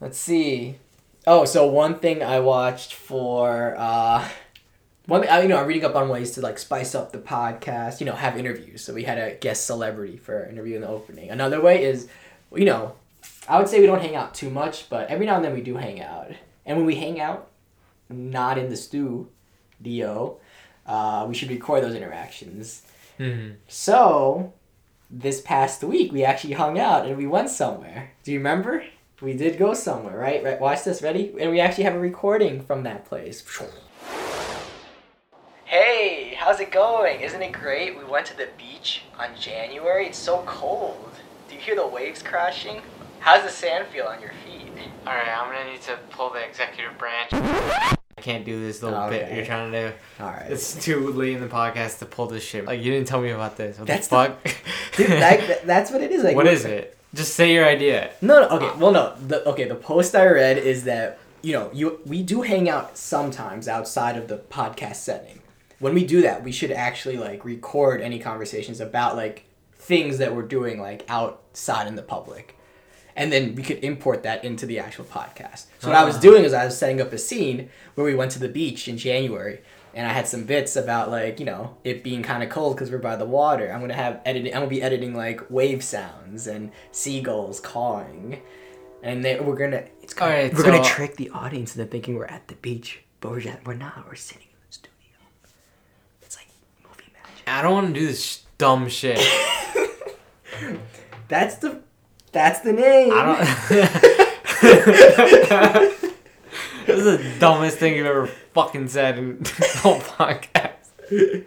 let's 0.00 0.18
see. 0.18 0.76
Oh, 1.26 1.44
so 1.44 1.66
one 1.66 1.98
thing 1.98 2.22
I 2.22 2.38
watched 2.40 2.92
for 2.94 3.74
uh, 3.76 4.26
one 5.06 5.26
I 5.28 5.42
you 5.42 5.48
know 5.48 5.58
I'm 5.58 5.66
reading 5.66 5.84
up 5.84 5.94
on 5.94 6.08
ways 6.08 6.32
to 6.32 6.40
like 6.40 6.58
spice 6.58 6.94
up 6.94 7.12
the 7.12 7.18
podcast. 7.18 8.00
You 8.00 8.06
know, 8.06 8.12
have 8.14 8.36
interviews. 8.36 8.82
So 8.82 8.92
we 8.94 9.04
had 9.04 9.18
a 9.18 9.34
guest 9.36 9.66
celebrity 9.66 10.16
for 10.16 10.40
an 10.40 10.52
interview 10.52 10.76
in 10.76 10.82
the 10.82 10.88
opening. 10.88 11.30
Another 11.30 11.60
way 11.60 11.84
is, 11.84 12.08
you 12.54 12.64
know, 12.64 12.94
I 13.48 13.58
would 13.58 13.68
say 13.68 13.80
we 13.80 13.86
don't 13.86 14.02
hang 14.02 14.16
out 14.16 14.34
too 14.34 14.50
much, 14.50 14.88
but 14.90 15.08
every 15.08 15.26
now 15.26 15.36
and 15.36 15.44
then 15.44 15.54
we 15.54 15.60
do 15.62 15.76
hang 15.76 16.00
out. 16.00 16.32
And 16.64 16.76
when 16.76 16.86
we 16.86 16.96
hang 16.96 17.20
out, 17.20 17.48
not 18.08 18.58
in 18.58 18.68
the 18.68 18.76
stew, 18.76 19.28
Dio, 19.80 20.38
uh, 20.86 21.26
we 21.28 21.34
should 21.34 21.50
record 21.50 21.82
those 21.84 21.94
interactions. 21.94 22.82
hmm 23.18 23.50
So, 23.68 24.52
this 25.08 25.40
past 25.40 25.84
week 25.84 26.10
we 26.12 26.24
actually 26.24 26.54
hung 26.54 26.78
out 26.78 27.06
and 27.06 27.16
we 27.16 27.26
went 27.26 27.50
somewhere. 27.50 28.10
Do 28.24 28.32
you 28.32 28.38
remember? 28.38 28.84
We 29.20 29.32
did 29.34 29.58
go 29.58 29.72
somewhere, 29.72 30.18
right? 30.18 30.42
Right. 30.44 30.60
Watch 30.60 30.84
this. 30.84 31.00
Ready? 31.00 31.34
And 31.40 31.50
we 31.50 31.60
actually 31.60 31.84
have 31.84 31.94
a 31.94 31.98
recording 32.00 32.60
from 32.60 32.82
that 32.82 33.06
place. 33.06 33.42
Hey, 36.46 36.52
how's 36.52 36.60
it 36.60 36.70
going? 36.70 37.22
Isn't 37.22 37.42
it 37.42 37.50
great? 37.50 37.98
We 37.98 38.04
went 38.04 38.24
to 38.26 38.36
the 38.36 38.46
beach 38.56 39.02
on 39.18 39.30
January. 39.36 40.06
It's 40.06 40.16
so 40.16 40.44
cold. 40.46 41.10
Do 41.48 41.56
you 41.56 41.60
hear 41.60 41.74
the 41.74 41.84
waves 41.84 42.22
crashing? 42.22 42.82
How's 43.18 43.42
the 43.42 43.48
sand 43.48 43.88
feel 43.88 44.04
on 44.06 44.20
your 44.20 44.30
feet? 44.44 44.70
All 45.08 45.12
right, 45.12 45.26
I'm 45.26 45.52
gonna 45.52 45.72
need 45.72 45.82
to 45.82 45.98
pull 46.10 46.30
the 46.30 46.46
executive 46.46 46.96
branch. 46.98 47.30
I 47.32 47.96
can't 48.20 48.44
do 48.44 48.60
this 48.60 48.80
little 48.80 49.08
bit 49.08 49.34
you're 49.34 49.44
trying 49.44 49.72
to 49.72 49.88
do. 49.88 49.94
All 50.20 50.28
right. 50.28 50.48
It's 50.48 50.76
too 50.84 51.08
late 51.10 51.34
in 51.34 51.40
the 51.40 51.48
podcast 51.48 51.98
to 51.98 52.06
pull 52.06 52.28
this 52.28 52.44
shit. 52.44 52.64
Like 52.64 52.80
you 52.80 52.92
didn't 52.92 53.08
tell 53.08 53.20
me 53.20 53.30
about 53.30 53.56
this. 53.56 53.76
What 53.80 53.88
That's 53.88 54.06
the 54.06 54.16
the- 54.44 54.50
fuck? 54.52 54.62
Dude, 54.96 55.08
that, 55.08 55.48
that- 55.48 55.66
that's 55.66 55.90
what 55.90 56.00
it 56.00 56.12
is. 56.12 56.22
Like 56.22 56.36
what 56.36 56.46
is 56.46 56.64
it? 56.64 56.96
Just 57.12 57.34
say 57.34 57.52
your 57.54 57.66
idea. 57.66 58.12
No, 58.22 58.42
no. 58.42 58.48
Okay. 58.56 58.78
Well, 58.78 58.92
no. 58.92 59.16
The, 59.16 59.44
okay. 59.48 59.64
The 59.64 59.74
post 59.74 60.14
I 60.14 60.26
read 60.26 60.58
is 60.58 60.84
that 60.84 61.18
you 61.42 61.54
know 61.54 61.70
you 61.72 61.98
we 62.06 62.22
do 62.22 62.42
hang 62.42 62.68
out 62.68 62.96
sometimes 62.96 63.66
outside 63.66 64.16
of 64.16 64.28
the 64.28 64.38
podcast 64.38 64.96
setting. 64.96 65.40
When 65.78 65.94
we 65.94 66.04
do 66.06 66.22
that, 66.22 66.42
we 66.42 66.52
should 66.52 66.70
actually 66.70 67.16
like 67.18 67.44
record 67.44 68.00
any 68.00 68.18
conversations 68.18 68.80
about 68.80 69.16
like 69.16 69.44
things 69.74 70.18
that 70.18 70.34
we're 70.34 70.42
doing 70.42 70.80
like 70.80 71.04
outside 71.08 71.86
in 71.86 71.96
the 71.96 72.02
public, 72.02 72.56
and 73.14 73.30
then 73.32 73.54
we 73.54 73.62
could 73.62 73.78
import 73.84 74.22
that 74.22 74.44
into 74.44 74.64
the 74.66 74.78
actual 74.78 75.04
podcast. 75.04 75.66
So 75.78 75.88
what 75.88 75.96
I 75.96 76.04
was 76.04 76.16
Ah. 76.16 76.20
doing 76.20 76.44
is 76.44 76.52
I 76.54 76.64
was 76.64 76.76
setting 76.78 77.00
up 77.00 77.12
a 77.12 77.18
scene 77.18 77.68
where 77.94 78.04
we 78.06 78.14
went 78.14 78.30
to 78.32 78.38
the 78.38 78.48
beach 78.48 78.88
in 78.88 78.96
January. 78.98 79.60
And 79.94 80.06
I 80.06 80.12
had 80.12 80.28
some 80.28 80.44
bits 80.44 80.76
about 80.76 81.10
like 81.10 81.40
you 81.40 81.46
know 81.46 81.78
it 81.82 82.04
being 82.04 82.22
kind 82.22 82.42
of 82.42 82.50
cold 82.50 82.76
because 82.76 82.90
we're 82.90 82.98
by 82.98 83.16
the 83.16 83.24
water. 83.24 83.72
I'm 83.72 83.80
gonna 83.80 83.94
have 83.94 84.20
editing. 84.26 84.52
I'm 84.52 84.60
gonna 84.60 84.68
be 84.68 84.82
editing 84.82 85.14
like 85.14 85.40
wave 85.50 85.82
sounds 85.82 86.46
and 86.46 86.70
seagulls 86.92 87.60
cawing, 87.60 88.42
and 89.02 89.24
then 89.24 89.46
we're 89.46 89.56
gonna. 89.56 89.84
It's 90.02 90.12
gonna 90.12 90.32
Alright, 90.34 90.54
we're 90.54 90.64
gonna 90.64 90.84
so- 90.84 90.90
trick 90.90 91.16
the 91.16 91.30
audience 91.30 91.74
into 91.74 91.90
thinking 91.90 92.14
we're 92.16 92.26
at 92.26 92.46
the 92.48 92.56
beach, 92.56 93.00
but 93.20 93.30
we're 93.30 93.40
just, 93.40 93.56
we're 93.64 93.72
not. 93.72 94.04
We're 94.06 94.16
sitting 94.16 94.42
in 94.52 94.58
the 94.68 94.72
studio. 94.74 94.92
It's 96.20 96.36
like 96.36 96.48
movie 96.86 97.10
magic. 97.14 97.45
I 97.56 97.62
don't 97.62 97.72
want 97.72 97.94
to 97.94 98.00
do 98.00 98.06
this 98.06 98.42
dumb 98.58 98.88
shit. 98.90 99.18
That's 101.28 101.56
the 101.56 101.80
that's 102.32 102.60
the 102.60 102.72
name. 102.72 103.12
I 103.14 103.24
don't. 103.24 103.38
this 106.86 106.98
is 106.98 107.04
the 107.04 107.34
dumbest 107.40 107.78
thing 107.78 107.96
you've 107.96 108.06
ever 108.06 108.26
fucking 108.52 108.88
said 108.88 109.16
in 109.18 109.38
the 109.38 109.78
whole 109.82 109.98
podcast. 110.00 111.44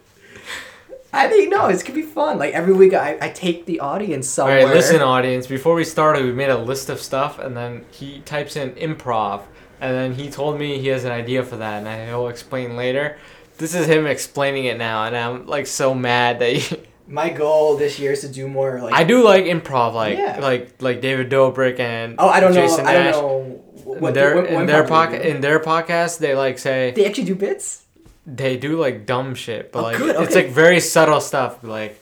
I 1.13 1.27
think 1.27 1.51
no, 1.51 1.67
this 1.67 1.83
could 1.83 1.93
be 1.95 2.01
fun. 2.01 2.39
Like 2.39 2.53
every 2.53 2.73
week, 2.73 2.93
I, 2.95 3.17
I 3.21 3.29
take 3.29 3.65
the 3.67 3.79
audience 3.79 4.27
All 4.39 4.47
somewhere. 4.47 4.65
right, 4.65 4.73
listen, 4.75 5.01
audience. 5.01 5.45
Before 5.47 5.75
we 5.75 5.83
started, 5.83 6.25
we 6.25 6.31
made 6.33 6.49
a 6.49 6.57
list 6.57 6.89
of 6.89 6.99
stuff, 6.99 7.37
and 7.39 7.55
then 7.55 7.85
he 7.91 8.21
types 8.21 8.55
in 8.55 8.71
improv, 8.71 9.43
and 9.79 9.95
then 9.95 10.13
he 10.15 10.29
told 10.29 10.57
me 10.59 10.79
he 10.79 10.87
has 10.87 11.05
an 11.05 11.11
idea 11.11 11.43
for 11.43 11.57
that, 11.57 11.77
and 11.79 11.87
I- 11.87 12.07
he'll 12.07 12.27
explain 12.29 12.75
later. 12.75 13.17
This 13.59 13.75
is 13.75 13.85
him 13.87 14.07
explaining 14.07 14.65
it 14.65 14.77
now, 14.77 15.05
and 15.05 15.15
I'm 15.15 15.45
like 15.45 15.67
so 15.67 15.93
mad 15.93 16.39
that 16.39 16.53
he, 16.55 16.77
My 17.07 17.29
goal 17.29 17.75
this 17.77 17.99
year 17.99 18.11
is 18.13 18.21
to 18.21 18.29
do 18.29 18.47
more 18.47 18.81
like. 18.81 18.93
I 18.93 19.03
do 19.03 19.23
like 19.23 19.45
improv, 19.45 19.93
like 19.93 20.17
Yeah. 20.17 20.39
like 20.39 20.81
like 20.81 21.01
David 21.01 21.29
Dobrik 21.29 21.79
and 21.79 22.15
oh, 22.17 22.27
I 22.29 22.39
don't 22.39 22.53
Jason 22.53 22.83
know. 22.85 22.89
I 22.89 22.93
don't 22.93 23.03
Nash. 23.05 23.15
know. 23.15 23.63
In 23.95 23.99
What 24.01 24.13
their 24.13 24.35
what- 24.35 24.51
what 24.51 24.61
in 24.61 24.67
their 24.67 24.83
podcast 24.83 25.21
they 25.23 25.31
in 25.31 25.41
their 25.41 25.59
podcast, 25.59 26.19
they 26.19 26.35
like 26.35 26.59
say 26.59 26.91
They 26.95 27.05
actually 27.05 27.25
do 27.25 27.35
bits. 27.35 27.83
they 28.25 28.57
do 28.57 28.77
like 28.79 29.05
dumb 29.05 29.33
shit, 29.35 29.71
but 29.71 29.79
Oh, 29.79 29.83
like 29.83 29.97
good, 29.97 30.15
it's 30.23 30.35
like 30.35 30.49
very 30.49 30.79
subtle 30.79 31.21
stuff, 31.21 31.63
like. 31.63 31.99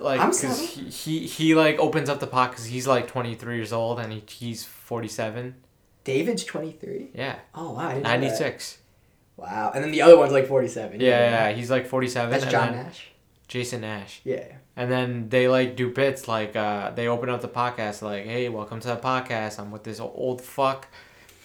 Like, 0.00 0.18
cause 0.20 0.58
he, 0.58 0.84
he 0.84 1.26
he 1.26 1.54
like 1.54 1.78
opens 1.78 2.08
up 2.08 2.20
the 2.20 2.26
pot 2.26 2.50
because 2.52 2.64
he's 2.64 2.86
like 2.86 3.06
23 3.06 3.56
years 3.56 3.70
old 3.72 3.98
and 4.00 4.10
he, 4.12 4.22
he's 4.26 4.64
47. 4.64 5.54
David's 6.04 6.42
twenty 6.44 6.72
three. 6.72 7.10
Yeah, 7.14 7.36
Oh 7.54 7.72
wow, 7.72 7.88
I 7.88 7.94
didn't 7.94 8.04
know 8.04 8.08
that. 8.10 8.20
96. 8.20 8.78
Wow, 9.40 9.72
and 9.74 9.82
then 9.82 9.90
the 9.90 10.02
other 10.02 10.18
one's 10.18 10.32
like 10.32 10.46
forty 10.46 10.68
seven. 10.68 11.00
Yeah, 11.00 11.48
yeah, 11.48 11.56
he's 11.56 11.70
like 11.70 11.86
47. 11.86 12.30
That's 12.30 12.42
and 12.44 12.50
John 12.52 12.72
Nash. 12.72 13.06
Jason 13.48 13.80
Nash. 13.80 14.20
Yeah. 14.22 14.44
And 14.76 14.90
then 14.92 15.28
they 15.28 15.48
like 15.48 15.76
do 15.76 15.90
bits 15.90 16.28
like 16.28 16.54
uh, 16.56 16.90
they 16.90 17.08
open 17.08 17.28
up 17.30 17.40
the 17.40 17.48
podcast 17.48 18.02
like, 18.02 18.24
"Hey, 18.24 18.48
welcome 18.48 18.80
to 18.80 18.88
the 18.88 18.96
podcast. 18.96 19.58
I'm 19.58 19.70
with 19.70 19.82
this 19.84 19.98
old 19.98 20.40
fuck. 20.42 20.88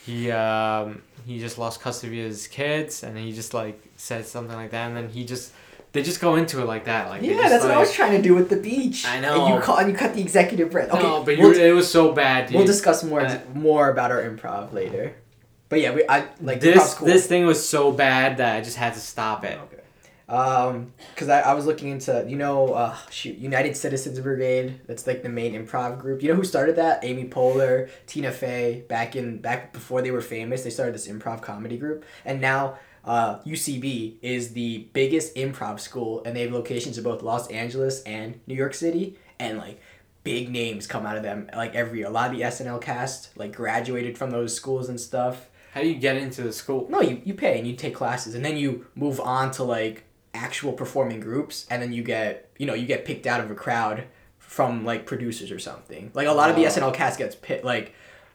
He 0.05 0.29
um 0.29 1.01
he 1.25 1.39
just 1.39 1.57
lost 1.57 1.81
custody 1.81 2.21
of 2.21 2.27
his 2.27 2.47
kids, 2.47 3.01
and 3.03 3.17
he 3.17 3.31
just 3.33 3.53
like 3.53 3.81
said 3.97 4.25
something 4.25 4.55
like 4.55 4.71
that, 4.71 4.87
and 4.87 4.95
then 4.97 5.09
he 5.09 5.25
just 5.25 5.51
they 5.93 6.03
just 6.03 6.19
go 6.21 6.35
into 6.35 6.61
it 6.61 6.65
like 6.65 6.85
that. 6.85 7.09
Like 7.09 7.21
Yeah, 7.23 7.47
that's 7.49 7.63
what 7.63 7.71
I 7.73 7.77
was 7.79 7.91
trying 7.93 8.15
to 8.17 8.21
do 8.21 8.35
with 8.35 8.49
the 8.49 8.57
beach. 8.57 9.05
I 9.07 9.15
And 9.15 9.21
know. 9.23 9.55
you 9.55 9.61
call 9.61 9.77
and 9.77 9.89
you 9.89 9.95
cut 9.97 10.13
the 10.13 10.21
executive 10.21 10.69
breath. 10.69 10.91
Okay, 10.91 11.01
no, 11.01 11.23
but 11.23 11.37
we'll, 11.37 11.55
you, 11.57 11.63
it 11.63 11.71
was 11.71 11.89
so 11.89 12.11
bad, 12.11 12.47
dude. 12.47 12.57
we'll 12.57 12.65
discuss 12.67 13.03
more 13.03 13.21
Uh, 13.21 13.39
more 13.53 13.89
about 13.89 14.11
our 14.11 14.21
improv 14.21 14.73
later. 14.73 15.15
But 15.69 15.81
yeah, 15.81 15.93
we 15.93 16.03
I 16.07 16.27
like 16.41 16.61
this 16.61 16.93
cool. 16.95 17.07
this 17.07 17.27
thing 17.27 17.45
was 17.45 17.67
so 17.67 17.91
bad 17.91 18.37
that 18.37 18.55
I 18.55 18.61
just 18.61 18.77
had 18.77 18.93
to 18.93 18.99
stop 18.99 19.43
it. 19.43 19.57
Okay. 19.57 19.81
Um, 20.27 20.93
because 21.13 21.29
I, 21.29 21.41
I 21.41 21.53
was 21.53 21.65
looking 21.67 21.89
into 21.89 22.25
you 22.27 22.35
know 22.35 22.73
uh 22.73 22.95
shoot 23.09 23.37
United 23.37 23.75
Citizens 23.75 24.19
Brigade. 24.19 24.81
That's 24.87 25.07
like 25.07 25.23
the 25.23 25.29
main 25.29 25.53
improv 25.53 25.99
group. 25.99 26.21
You 26.21 26.29
know 26.29 26.35
who 26.35 26.43
started 26.43 26.75
that? 26.75 27.03
Amy 27.03 27.25
Poehler, 27.25 27.89
Tina 28.07 28.31
Fey. 28.31 28.83
Back 28.87 29.15
in 29.15 29.39
back 29.39 29.73
before 29.73 30.01
they 30.01 30.11
were 30.11 30.21
famous, 30.21 30.63
they 30.63 30.69
started 30.69 30.93
this 30.93 31.07
improv 31.07 31.41
comedy 31.41 31.77
group, 31.77 32.05
and 32.23 32.41
now. 32.41 32.77
Uh, 33.07 33.39
UCB 33.43 34.15
is 34.23 34.53
the 34.53 34.87
biggest 34.93 35.35
improv 35.35 35.79
school, 35.79 36.23
and 36.25 36.35
they 36.35 36.41
have 36.41 36.51
locations 36.51 36.97
in 36.97 37.03
both 37.03 37.21
Los 37.21 37.47
Angeles 37.49 38.01
and 38.01 38.39
New 38.47 38.55
York 38.55 38.73
City. 38.73 39.15
And 39.37 39.59
like, 39.59 39.79
big 40.25 40.49
names 40.49 40.87
come 40.87 41.05
out 41.05 41.15
of 41.15 41.21
them. 41.23 41.47
Like 41.55 41.75
every 41.75 41.99
year. 41.99 42.07
a 42.07 42.09
lot 42.09 42.31
of 42.31 42.35
the 42.35 42.43
SNL 42.43 42.81
cast 42.81 43.37
like 43.37 43.55
graduated 43.55 44.17
from 44.17 44.31
those 44.31 44.53
schools 44.53 44.89
and 44.89 44.99
stuff. 44.99 45.49
How 45.75 45.81
do 45.81 45.87
you 45.89 45.95
get 45.95 46.15
into 46.15 46.41
the 46.41 46.51
school? 46.53 46.87
No, 46.89 47.01
you, 47.01 47.21
you 47.25 47.33
pay 47.35 47.59
and 47.59 47.67
you 47.67 47.75
take 47.75 47.93
classes 47.93 48.33
and 48.33 48.43
then 48.43 48.55
you 48.57 48.87
move 48.95 49.19
on 49.19 49.51
to 49.51 49.63
like 49.63 50.05
actual 50.33 50.71
performing 50.73 51.19
groups 51.19 51.67
and 51.69 51.81
then 51.81 51.91
you 51.93 52.01
get 52.03 52.49
you 52.57 52.65
know 52.65 52.73
you 52.73 52.87
get 52.87 53.05
picked 53.05 53.27
out 53.27 53.39
of 53.41 53.51
a 53.51 53.55
crowd 53.55 54.05
from 54.39 54.85
like 54.85 55.05
producers 55.05 55.51
or 55.51 55.59
something. 55.59 56.09
Like 56.13 56.27
a 56.27 56.31
lot 56.31 56.49
of 56.49 56.55
the 56.55 56.65
Oh. 56.65 56.69
SNL 56.69 56.93
cast 56.93 57.19
gets 57.19 57.35
pit 57.35 57.63
like 57.65 57.93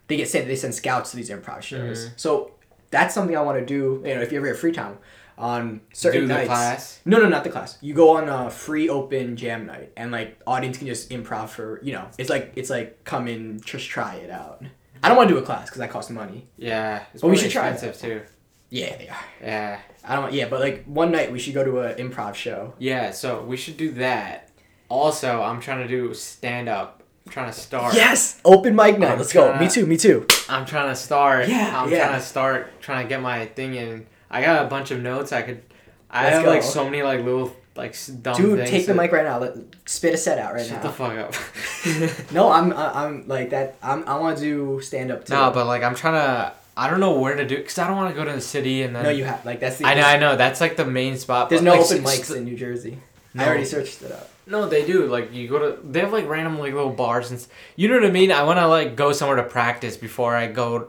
they 0.08 0.16
get 0.18 0.28
sent 0.28 0.46
they 0.46 0.54
send 0.56 0.74
scouts 0.74 1.10
to 1.12 1.16
these 1.16 1.30
improv 1.30 1.62
shows. 1.62 2.06
Mhm. 2.06 2.10
So 2.16 2.52
that's 2.90 3.14
something 3.14 3.36
I 3.36 3.40
want 3.40 3.58
to 3.58 3.64
do. 3.64 4.02
You 4.06 4.14
know, 4.16 4.20
if 4.20 4.30
you 4.32 4.38
ever 4.38 4.48
have 4.48 4.58
free 4.58 4.72
time 4.72 4.98
on 5.38 5.80
certain 5.94 6.22
do 6.22 6.26
the 6.26 6.34
nights. 6.34 6.48
class. 6.48 7.00
No, 7.06 7.18
no, 7.18 7.26
not 7.28 7.44
the 7.44 7.50
class. 7.50 7.78
You 7.80 7.94
go 7.94 8.10
on 8.18 8.28
a 8.28 8.50
free 8.50 8.90
open 8.90 9.36
jam 9.36 9.64
night, 9.64 9.90
and 9.96 10.12
like 10.12 10.38
audience 10.46 10.76
can 10.76 10.86
just 10.86 11.08
improv 11.10 11.48
for 11.48 11.80
you 11.82 11.92
know. 11.94 12.06
It's 12.18 12.28
like 12.28 12.52
it's 12.56 12.68
like 12.68 13.04
come 13.04 13.26
and 13.28 13.64
just 13.64 13.88
try 13.88 14.16
it 14.16 14.30
out. 14.30 14.62
I 15.02 15.08
don't 15.08 15.16
want 15.16 15.28
to 15.28 15.34
do 15.34 15.40
a 15.40 15.44
class 15.44 15.66
because 15.66 15.78
that 15.78 15.90
costs 15.90 16.10
money. 16.10 16.48
Yeah, 16.56 17.02
it's 17.12 17.22
But 17.22 17.28
we 17.28 17.36
should 17.36 17.50
try 17.50 17.70
expensive 17.70 18.00
too. 18.00 18.22
Yeah, 18.68 18.96
they 18.96 19.08
are. 19.08 19.24
Yeah. 19.42 19.80
I 20.04 20.16
don't. 20.16 20.32
Yeah, 20.32 20.48
but 20.48 20.60
like 20.60 20.84
one 20.84 21.10
night 21.10 21.32
we 21.32 21.38
should 21.38 21.54
go 21.54 21.64
to 21.64 21.80
an 21.80 21.96
improv 21.96 22.34
show. 22.34 22.74
Yeah, 22.78 23.10
so 23.10 23.42
we 23.42 23.56
should 23.56 23.76
do 23.76 23.92
that. 23.92 24.50
Also, 24.88 25.42
I'm 25.42 25.60
trying 25.60 25.86
to 25.86 25.88
do 25.88 26.14
stand 26.14 26.68
up. 26.68 27.02
I'm 27.26 27.32
trying 27.32 27.52
to 27.52 27.58
start. 27.58 27.94
Yes, 27.94 28.40
open 28.44 28.74
mic 28.74 28.98
night. 28.98 29.12
I'm 29.12 29.18
Let's 29.18 29.32
go. 29.32 29.48
trying 29.48 29.60
Me 29.60 29.68
too. 29.68 29.86
Me 29.86 29.96
too. 29.96 30.26
I'm 30.48 30.66
trying 30.66 30.88
to 30.88 30.96
start. 30.96 31.48
Yeah, 31.48 31.80
I'm 31.82 31.90
yeah. 31.90 32.06
trying 32.06 32.20
to 32.20 32.26
start 32.26 32.80
trying 32.80 33.04
to 33.04 33.08
get 33.08 33.20
my 33.20 33.46
thing 33.46 33.74
in. 33.74 34.06
I 34.30 34.42
got 34.42 34.64
a 34.64 34.68
bunch 34.68 34.90
of 34.90 35.00
notes 35.00 35.32
I 35.32 35.42
could 35.42 35.62
I 36.10 36.24
Let's 36.24 36.36
have 36.36 36.46
like 36.46 36.62
so 36.62 36.84
many 36.84 37.02
like 37.02 37.24
little 37.24 37.54
like 37.76 37.96
dumb 38.22 38.36
Dude, 38.36 38.66
take 38.66 38.86
the 38.86 38.92
that- 38.92 39.00
mic 39.00 39.12
right 39.12 39.24
now. 39.24 39.38
Let, 39.38 39.56
spit 39.86 40.14
a 40.14 40.16
set 40.16 40.38
out 40.38 40.54
right 40.54 40.66
Shut 40.66 40.82
now. 40.82 40.90
Shut 40.90 40.96
the 40.98 41.32
fuck 41.32 42.16
up. 42.26 42.32
no, 42.32 42.50
I'm 42.50 42.72
I- 42.72 43.04
I'm 43.04 43.28
like 43.28 43.50
that. 43.50 43.76
I'm 43.82 44.06
I 44.08 44.18
want 44.18 44.38
to 44.38 44.44
do 44.44 44.80
stand 44.80 45.10
up 45.10 45.24
too. 45.24 45.34
no, 45.34 45.50
but 45.50 45.66
like 45.66 45.82
I'm 45.82 45.94
trying 45.94 46.14
to 46.14 46.52
I 46.76 46.88
don't 46.88 47.00
know 47.00 47.18
where 47.18 47.36
to 47.36 47.46
do 47.46 47.62
cuz 47.62 47.78
I 47.78 47.86
don't 47.86 47.96
want 47.96 48.14
to 48.14 48.18
go 48.20 48.24
to 48.24 48.32
the 48.32 48.40
city 48.40 48.82
and 48.82 48.94
then 48.94 49.04
no, 49.04 49.10
you 49.10 49.24
have 49.24 49.44
like 49.44 49.60
that's 49.60 49.78
the. 49.78 49.86
I 49.86 49.94
know 49.94 50.02
I 50.02 50.18
know 50.18 50.36
that's 50.36 50.60
like 50.60 50.76
the 50.76 50.84
main 50.84 51.16
spot. 51.16 51.48
There's 51.48 51.62
but, 51.62 51.64
no 51.64 51.80
like, 51.80 51.90
open 51.90 52.04
mics 52.04 52.36
in 52.36 52.44
New 52.44 52.56
Jersey. 52.56 52.98
No. 53.34 53.44
I 53.44 53.46
already 53.46 53.64
searched 53.64 54.02
it 54.02 54.10
up. 54.10 54.28
No, 54.46 54.68
they 54.68 54.84
do. 54.84 55.06
Like 55.06 55.32
you 55.32 55.46
go 55.46 55.58
to, 55.58 55.82
they 55.86 56.00
have 56.00 56.12
like 56.12 56.28
random 56.28 56.58
like 56.58 56.74
little 56.74 56.90
bars 56.90 57.30
and. 57.30 57.46
You 57.76 57.88
know 57.88 57.94
what 57.94 58.04
I 58.04 58.10
mean? 58.10 58.32
I 58.32 58.42
want 58.42 58.58
to 58.58 58.66
like 58.66 58.96
go 58.96 59.12
somewhere 59.12 59.36
to 59.36 59.44
practice 59.44 59.96
before 59.96 60.34
I 60.34 60.48
go. 60.48 60.88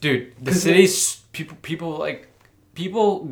Dude, 0.00 0.32
the 0.40 0.54
city's 0.54 1.16
people. 1.32 1.56
People 1.62 1.98
like 1.98 2.28
people. 2.74 3.28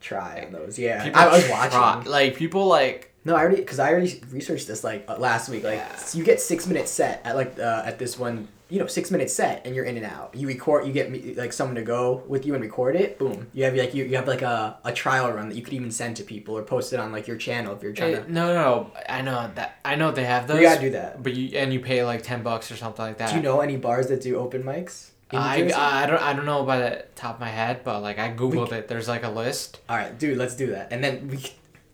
Try 0.00 0.44
on 0.46 0.52
those. 0.52 0.78
Yeah, 0.78 1.04
people 1.04 1.20
I 1.20 1.26
was 1.28 1.44
try- 1.46 1.78
watching. 1.78 2.10
Like 2.10 2.36
people 2.36 2.66
like. 2.66 3.12
No, 3.24 3.34
I 3.34 3.40
already 3.40 3.56
because 3.56 3.80
I 3.80 3.90
already 3.90 4.22
researched 4.30 4.68
this 4.68 4.84
like 4.84 5.04
uh, 5.08 5.18
last 5.18 5.48
week. 5.48 5.64
Like 5.64 5.78
Yeah. 5.78 5.98
you 6.14 6.22
get 6.22 6.40
six 6.40 6.66
minute 6.66 6.88
set 6.88 7.22
at 7.24 7.34
like 7.34 7.58
uh, 7.58 7.82
at 7.84 7.98
this 7.98 8.16
one, 8.16 8.46
you 8.70 8.78
know, 8.78 8.86
six 8.86 9.10
minute 9.10 9.30
set, 9.32 9.66
and 9.66 9.74
you're 9.74 9.84
in 9.84 9.96
and 9.96 10.06
out. 10.06 10.32
You 10.36 10.46
record, 10.46 10.86
you 10.86 10.92
get 10.92 11.36
like 11.36 11.52
someone 11.52 11.74
to 11.74 11.82
go 11.82 12.22
with 12.28 12.46
you 12.46 12.54
and 12.54 12.62
record 12.62 12.94
it. 12.94 13.18
Boom, 13.18 13.48
you 13.52 13.64
have 13.64 13.74
like 13.74 13.94
you, 13.94 14.04
you 14.04 14.14
have 14.14 14.28
like 14.28 14.42
a, 14.42 14.78
a 14.84 14.92
trial 14.92 15.32
run 15.32 15.48
that 15.48 15.56
you 15.56 15.62
could 15.62 15.74
even 15.74 15.90
send 15.90 16.16
to 16.18 16.22
people 16.22 16.56
or 16.56 16.62
post 16.62 16.92
it 16.92 17.00
on 17.00 17.10
like 17.10 17.26
your 17.26 17.36
channel 17.36 17.74
if 17.74 17.82
you're 17.82 17.92
trying 17.92 18.14
eh, 18.14 18.20
to. 18.22 18.32
no, 18.32 18.46
no, 18.46 18.54
no. 18.54 18.90
I 19.08 19.22
know 19.22 19.50
that. 19.56 19.80
I 19.84 19.96
know 19.96 20.12
they 20.12 20.24
have 20.24 20.46
those. 20.46 20.58
You 20.60 20.62
gotta 20.68 20.80
do 20.80 20.90
that. 20.90 21.20
But 21.20 21.34
you 21.34 21.58
and 21.58 21.72
you 21.72 21.80
pay 21.80 22.04
like 22.04 22.22
ten 22.22 22.44
bucks 22.44 22.70
or 22.70 22.76
something 22.76 23.04
like 23.04 23.18
that. 23.18 23.30
Do 23.30 23.36
you 23.36 23.42
know 23.42 23.58
any 23.60 23.76
bars 23.76 24.06
that 24.06 24.20
do 24.20 24.36
open 24.36 24.62
mics? 24.62 25.10
I, 25.32 25.56
I 25.74 26.06
don't 26.06 26.22
I 26.22 26.32
don't 26.34 26.46
know 26.46 26.62
by 26.64 26.78
the 26.78 27.04
top 27.16 27.34
of 27.36 27.40
my 27.40 27.48
head, 27.48 27.80
but 27.84 28.00
like 28.02 28.18
I 28.18 28.32
googled 28.32 28.72
it. 28.72 28.88
There's 28.88 29.08
like 29.08 29.24
a 29.24 29.30
list. 29.30 29.80
All 29.88 29.96
right, 29.96 30.16
dude, 30.18 30.38
let's 30.38 30.54
do 30.56 30.68
that. 30.68 30.92
And 30.92 31.02
then 31.02 31.28
we, 31.28 31.44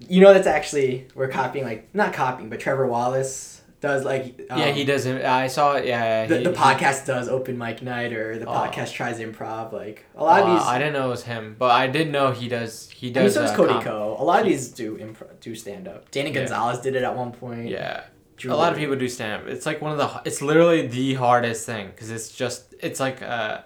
you 0.00 0.20
know, 0.20 0.32
that's 0.34 0.46
actually 0.46 1.08
we're 1.14 1.28
copying 1.28 1.64
like 1.64 1.94
not 1.94 2.12
copying, 2.12 2.50
but 2.50 2.60
Trevor 2.60 2.86
Wallace 2.86 3.60
does 3.80 4.04
like 4.04 4.40
um, 4.50 4.58
yeah, 4.60 4.70
he 4.70 4.84
doesn't. 4.84 5.24
I 5.24 5.46
saw 5.48 5.74
it. 5.76 5.86
Yeah, 5.86 6.26
the, 6.26 6.38
he- 6.38 6.44
the 6.44 6.50
he- 6.50 6.56
podcast 6.56 7.04
does 7.06 7.28
open 7.28 7.56
mic 7.58 7.82
night 7.82 8.12
or 8.12 8.38
the 8.38 8.46
Oh. 8.46 8.52
podcast 8.52 8.92
tries 8.92 9.18
improv 9.18 9.72
like 9.72 10.04
a 10.14 10.22
lot 10.22 10.42
of 10.42 10.48
Uh, 10.48 10.54
these 10.54 10.62
I 10.66 10.78
didn't 10.78 10.92
know 10.92 11.06
it 11.06 11.10
was 11.10 11.24
him, 11.24 11.56
but 11.58 11.70
I 11.72 11.86
did 11.88 12.12
know 12.12 12.30
he 12.32 12.48
does. 12.48 12.90
He 12.90 13.06
I 13.08 13.08
mean, 13.08 13.14
does. 13.24 13.34
so 13.34 13.40
does 13.42 13.50
uh, 13.50 13.56
Cody 13.56 13.72
com- 13.74 13.82
Co. 13.82 14.16
A 14.20 14.22
lot 14.24 14.40
of 14.40 14.46
these 14.46 14.68
do 14.68 14.98
improv, 14.98 15.40
do 15.40 15.54
stand 15.56 15.88
up. 15.88 16.10
Danny 16.10 16.28
Yeah. 16.30 16.40
Gonzalez 16.40 16.80
did 16.80 16.94
it 16.96 17.02
at 17.02 17.16
one 17.16 17.32
point. 17.32 17.68
Yeah, 17.68 18.04
A 18.50 18.54
lot 18.54 18.72
of 18.72 18.78
people 18.78 18.96
do 18.96 19.08
stand 19.08 19.42
up. 19.42 19.48
It's 19.48 19.66
like 19.66 19.80
one 19.80 19.92
of 19.92 19.98
the. 19.98 20.22
It's 20.24 20.42
literally 20.42 20.86
the 20.86 21.14
hardest 21.14 21.66
thing 21.66 21.88
because 21.88 22.10
it's 22.10 22.30
just. 22.34 22.74
It's 22.80 22.98
like 23.00 23.22
uh, 23.22 23.60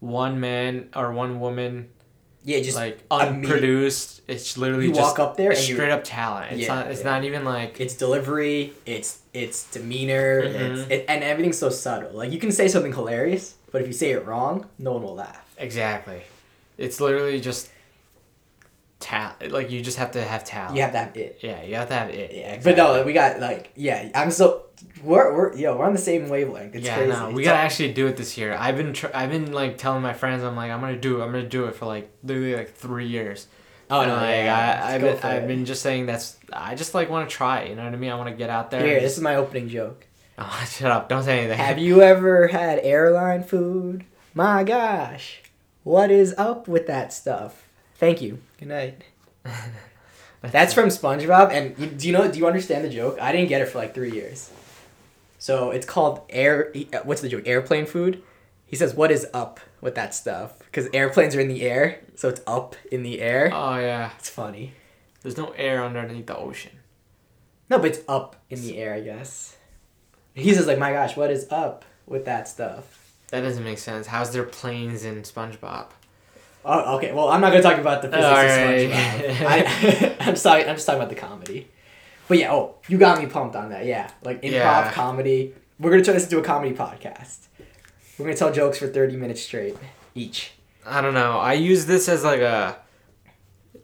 one 0.00 0.40
man 0.40 0.88
or 0.96 1.12
one 1.12 1.38
woman 1.40 1.90
Yeah, 2.44 2.60
just 2.60 2.76
like 2.76 2.98
unproduced. 3.10 4.22
It's 4.28 4.56
literally 4.58 4.86
you 4.88 4.92
just 4.94 5.16
walk 5.16 5.18
up 5.18 5.36
there 5.36 5.50
and 5.50 5.58
straight 5.58 5.90
up 5.90 6.04
talent. 6.04 6.52
It's 6.52 6.62
Yeah, 6.62 6.74
not. 6.74 6.86
It's 6.90 7.00
yeah. 7.00 7.10
not 7.10 7.24
even 7.24 7.44
like. 7.44 7.80
it's 7.80 7.94
delivery, 7.94 8.72
it's 8.86 9.20
it's 9.32 9.70
demeanor, 9.70 10.42
Mhm. 10.42 10.54
it's, 10.80 10.90
it, 10.90 11.04
and 11.08 11.22
everything's 11.24 11.58
so 11.58 11.68
subtle. 11.70 12.10
Like 12.12 12.32
you 12.32 12.38
can 12.38 12.52
say 12.52 12.68
something 12.68 12.92
hilarious, 12.92 13.54
but 13.70 13.80
if 13.82 13.86
you 13.86 13.92
say 13.92 14.10
it 14.12 14.24
wrong, 14.26 14.66
no 14.78 14.92
one 14.92 15.02
will 15.02 15.14
laugh. 15.14 15.44
Exactly. 15.58 16.22
It's 16.78 17.00
literally 17.00 17.40
just. 17.40 17.68
Talent. 19.02 19.50
Like 19.52 19.70
you 19.70 19.82
just 19.82 19.98
have 19.98 20.12
to 20.12 20.22
have 20.22 20.44
talent. 20.44 20.76
You 20.76 20.82
have 20.82 20.92
to 20.92 20.98
have 20.98 21.16
it. 21.16 21.38
Yeah, 21.42 21.62
you 21.62 21.74
have 21.74 21.88
to 21.88 21.94
have 21.94 22.08
it. 22.10 22.32
Yeah, 22.32 22.54
exactly. 22.54 22.72
but 22.72 22.76
no, 22.98 23.02
we 23.04 23.12
got 23.12 23.40
like 23.40 23.72
yeah. 23.74 24.10
I'm 24.14 24.30
so 24.30 24.64
we're 25.02 25.34
we're 25.36 25.54
yo 25.56 25.76
we're 25.76 25.84
on 25.84 25.92
the 25.92 25.98
same 25.98 26.28
wavelength. 26.28 26.74
It's 26.74 26.86
yeah, 26.86 26.96
crazy. 26.96 27.10
no, 27.12 27.30
we 27.30 27.42
It's 27.42 27.48
gotta 27.48 27.58
all- 27.58 27.64
actually 27.66 27.92
do 27.92 28.06
it 28.06 28.16
this 28.16 28.38
year. 28.38 28.54
I've 28.58 28.76
been 28.76 28.92
tr- 28.92 29.08
I've 29.12 29.30
been 29.30 29.52
like 29.52 29.76
telling 29.76 30.02
my 30.02 30.12
friends 30.14 30.42
I'm 30.44 30.56
like 30.56 30.70
I'm 30.70 30.80
gonna 30.80 30.96
do 30.96 31.20
it. 31.20 31.24
I'm 31.24 31.32
gonna 31.32 31.48
do 31.48 31.66
it 31.66 31.74
for 31.74 31.86
like 31.86 32.10
literally 32.22 32.54
like 32.56 32.72
three 32.74 33.06
years. 33.06 33.48
Oh 33.90 34.00
And, 34.00 34.08
no, 34.10 34.16
like, 34.16 34.28
yeah, 34.36 34.82
I, 34.84 34.94
I've 34.94 35.00
been 35.02 35.18
I've 35.22 35.42
it. 35.42 35.46
been 35.48 35.64
just 35.66 35.82
saying 35.82 36.06
that's 36.06 36.36
I 36.52 36.74
just 36.76 36.94
like 36.94 37.10
want 37.10 37.28
to 37.28 37.36
try. 37.36 37.60
it, 37.62 37.70
You 37.70 37.76
know 37.76 37.84
what 37.84 37.92
I 37.92 37.96
mean? 37.96 38.10
I 38.10 38.14
want 38.14 38.30
to 38.30 38.34
get 38.36 38.48
out 38.50 38.70
there. 38.70 38.84
Here, 38.86 39.00
this 39.00 39.16
is 39.16 39.20
my 39.22 39.34
opening 39.36 39.68
joke. 39.68 40.06
Oh, 40.38 40.66
shut 40.68 40.90
up! 40.90 41.10
Don't 41.10 41.22
say 41.24 41.40
anything. 41.40 41.58
Have 41.58 41.78
you 41.78 42.00
ever 42.00 42.46
had 42.48 42.78
airline 42.82 43.42
food? 43.44 44.04
My 44.32 44.64
gosh, 44.64 45.42
what 45.84 46.10
is 46.10 46.34
up 46.38 46.66
with 46.66 46.86
that 46.86 47.12
stuff? 47.12 47.68
Thank 47.96 48.22
you. 48.22 48.38
Good 48.62 48.68
night. 48.68 49.02
That's 50.40 50.72
from 50.72 50.88
SpongeBob, 50.88 51.50
and 51.50 51.76
you, 51.76 51.86
do 51.88 52.06
you 52.06 52.12
know? 52.12 52.30
Do 52.30 52.38
you 52.38 52.46
understand 52.46 52.84
the 52.84 52.88
joke? 52.88 53.18
I 53.20 53.32
didn't 53.32 53.48
get 53.48 53.60
it 53.60 53.66
for 53.66 53.78
like 53.78 53.92
three 53.92 54.12
years. 54.12 54.52
So 55.40 55.72
it's 55.72 55.84
called 55.84 56.20
air. 56.30 56.72
uh, 56.92 56.98
What's 57.02 57.22
the 57.22 57.28
joke? 57.28 57.42
Airplane 57.44 57.86
food. 57.86 58.22
He 58.64 58.76
says, 58.76 58.94
"What 58.94 59.10
is 59.10 59.26
up 59.34 59.58
with 59.80 59.96
that 59.96 60.14
stuff?" 60.14 60.60
Because 60.60 60.88
airplanes 60.92 61.34
are 61.34 61.40
in 61.40 61.48
the 61.48 61.62
air, 61.62 62.02
so 62.14 62.28
it's 62.28 62.40
up 62.46 62.76
in 62.92 63.02
the 63.02 63.20
air. 63.20 63.50
Oh 63.52 63.78
yeah. 63.80 64.12
It's 64.20 64.28
funny. 64.30 64.74
There's 65.22 65.36
no 65.36 65.50
air 65.56 65.82
underneath 65.84 66.26
the 66.26 66.36
ocean. 66.36 66.78
No, 67.68 67.78
but 67.80 67.88
it's 67.90 68.00
up 68.08 68.36
in 68.48 68.60
the 68.62 68.78
air, 68.78 68.94
I 68.94 69.00
guess. 69.00 69.56
He 70.34 70.54
says, 70.54 70.68
"Like, 70.68 70.78
my 70.78 70.92
gosh, 70.92 71.16
what 71.16 71.32
is 71.32 71.48
up 71.50 71.84
with 72.06 72.26
that 72.26 72.46
stuff?" 72.46 73.12
That 73.30 73.40
doesn't 73.40 73.64
make 73.64 73.78
sense. 73.78 74.06
How's 74.06 74.32
there 74.32 74.44
planes 74.44 75.04
in 75.04 75.20
SpongeBob? 75.22 75.86
Oh, 76.64 76.96
okay. 76.96 77.12
Well, 77.12 77.28
I'm 77.28 77.40
not 77.40 77.50
gonna 77.50 77.62
talk 77.62 77.78
about 77.78 78.02
the 78.02 78.08
physics 78.08 78.26
of 78.26 79.36
SpongeBob. 79.40 79.46
I, 79.46 80.16
I'm 80.28 80.36
sorry. 80.36 80.64
I'm 80.64 80.76
just 80.76 80.86
talking 80.86 81.00
about 81.00 81.10
the 81.10 81.16
comedy. 81.20 81.68
But 82.28 82.38
yeah, 82.38 82.52
oh, 82.52 82.76
you 82.88 82.98
got 82.98 83.18
me 83.20 83.26
pumped 83.26 83.56
on 83.56 83.70
that. 83.70 83.84
Yeah, 83.84 84.10
like 84.22 84.42
improv 84.42 84.52
Yeah. 84.52 84.92
comedy. 84.92 85.54
We're 85.78 85.90
gonna 85.90 86.04
turn 86.04 86.14
this 86.14 86.24
into 86.24 86.38
a 86.38 86.42
comedy 86.42 86.74
podcast. 86.74 87.46
We're 88.18 88.26
gonna 88.26 88.36
tell 88.36 88.52
jokes 88.52 88.78
for 88.78 88.86
30 88.86 89.16
minutes 89.16 89.42
straight 89.42 89.76
each, 90.14 90.52
I 90.86 91.00
don't 91.00 91.14
know. 91.14 91.38
I 91.38 91.54
use 91.54 91.86
this 91.86 92.08
as 92.08 92.22
like 92.22 92.40
a 92.40 92.76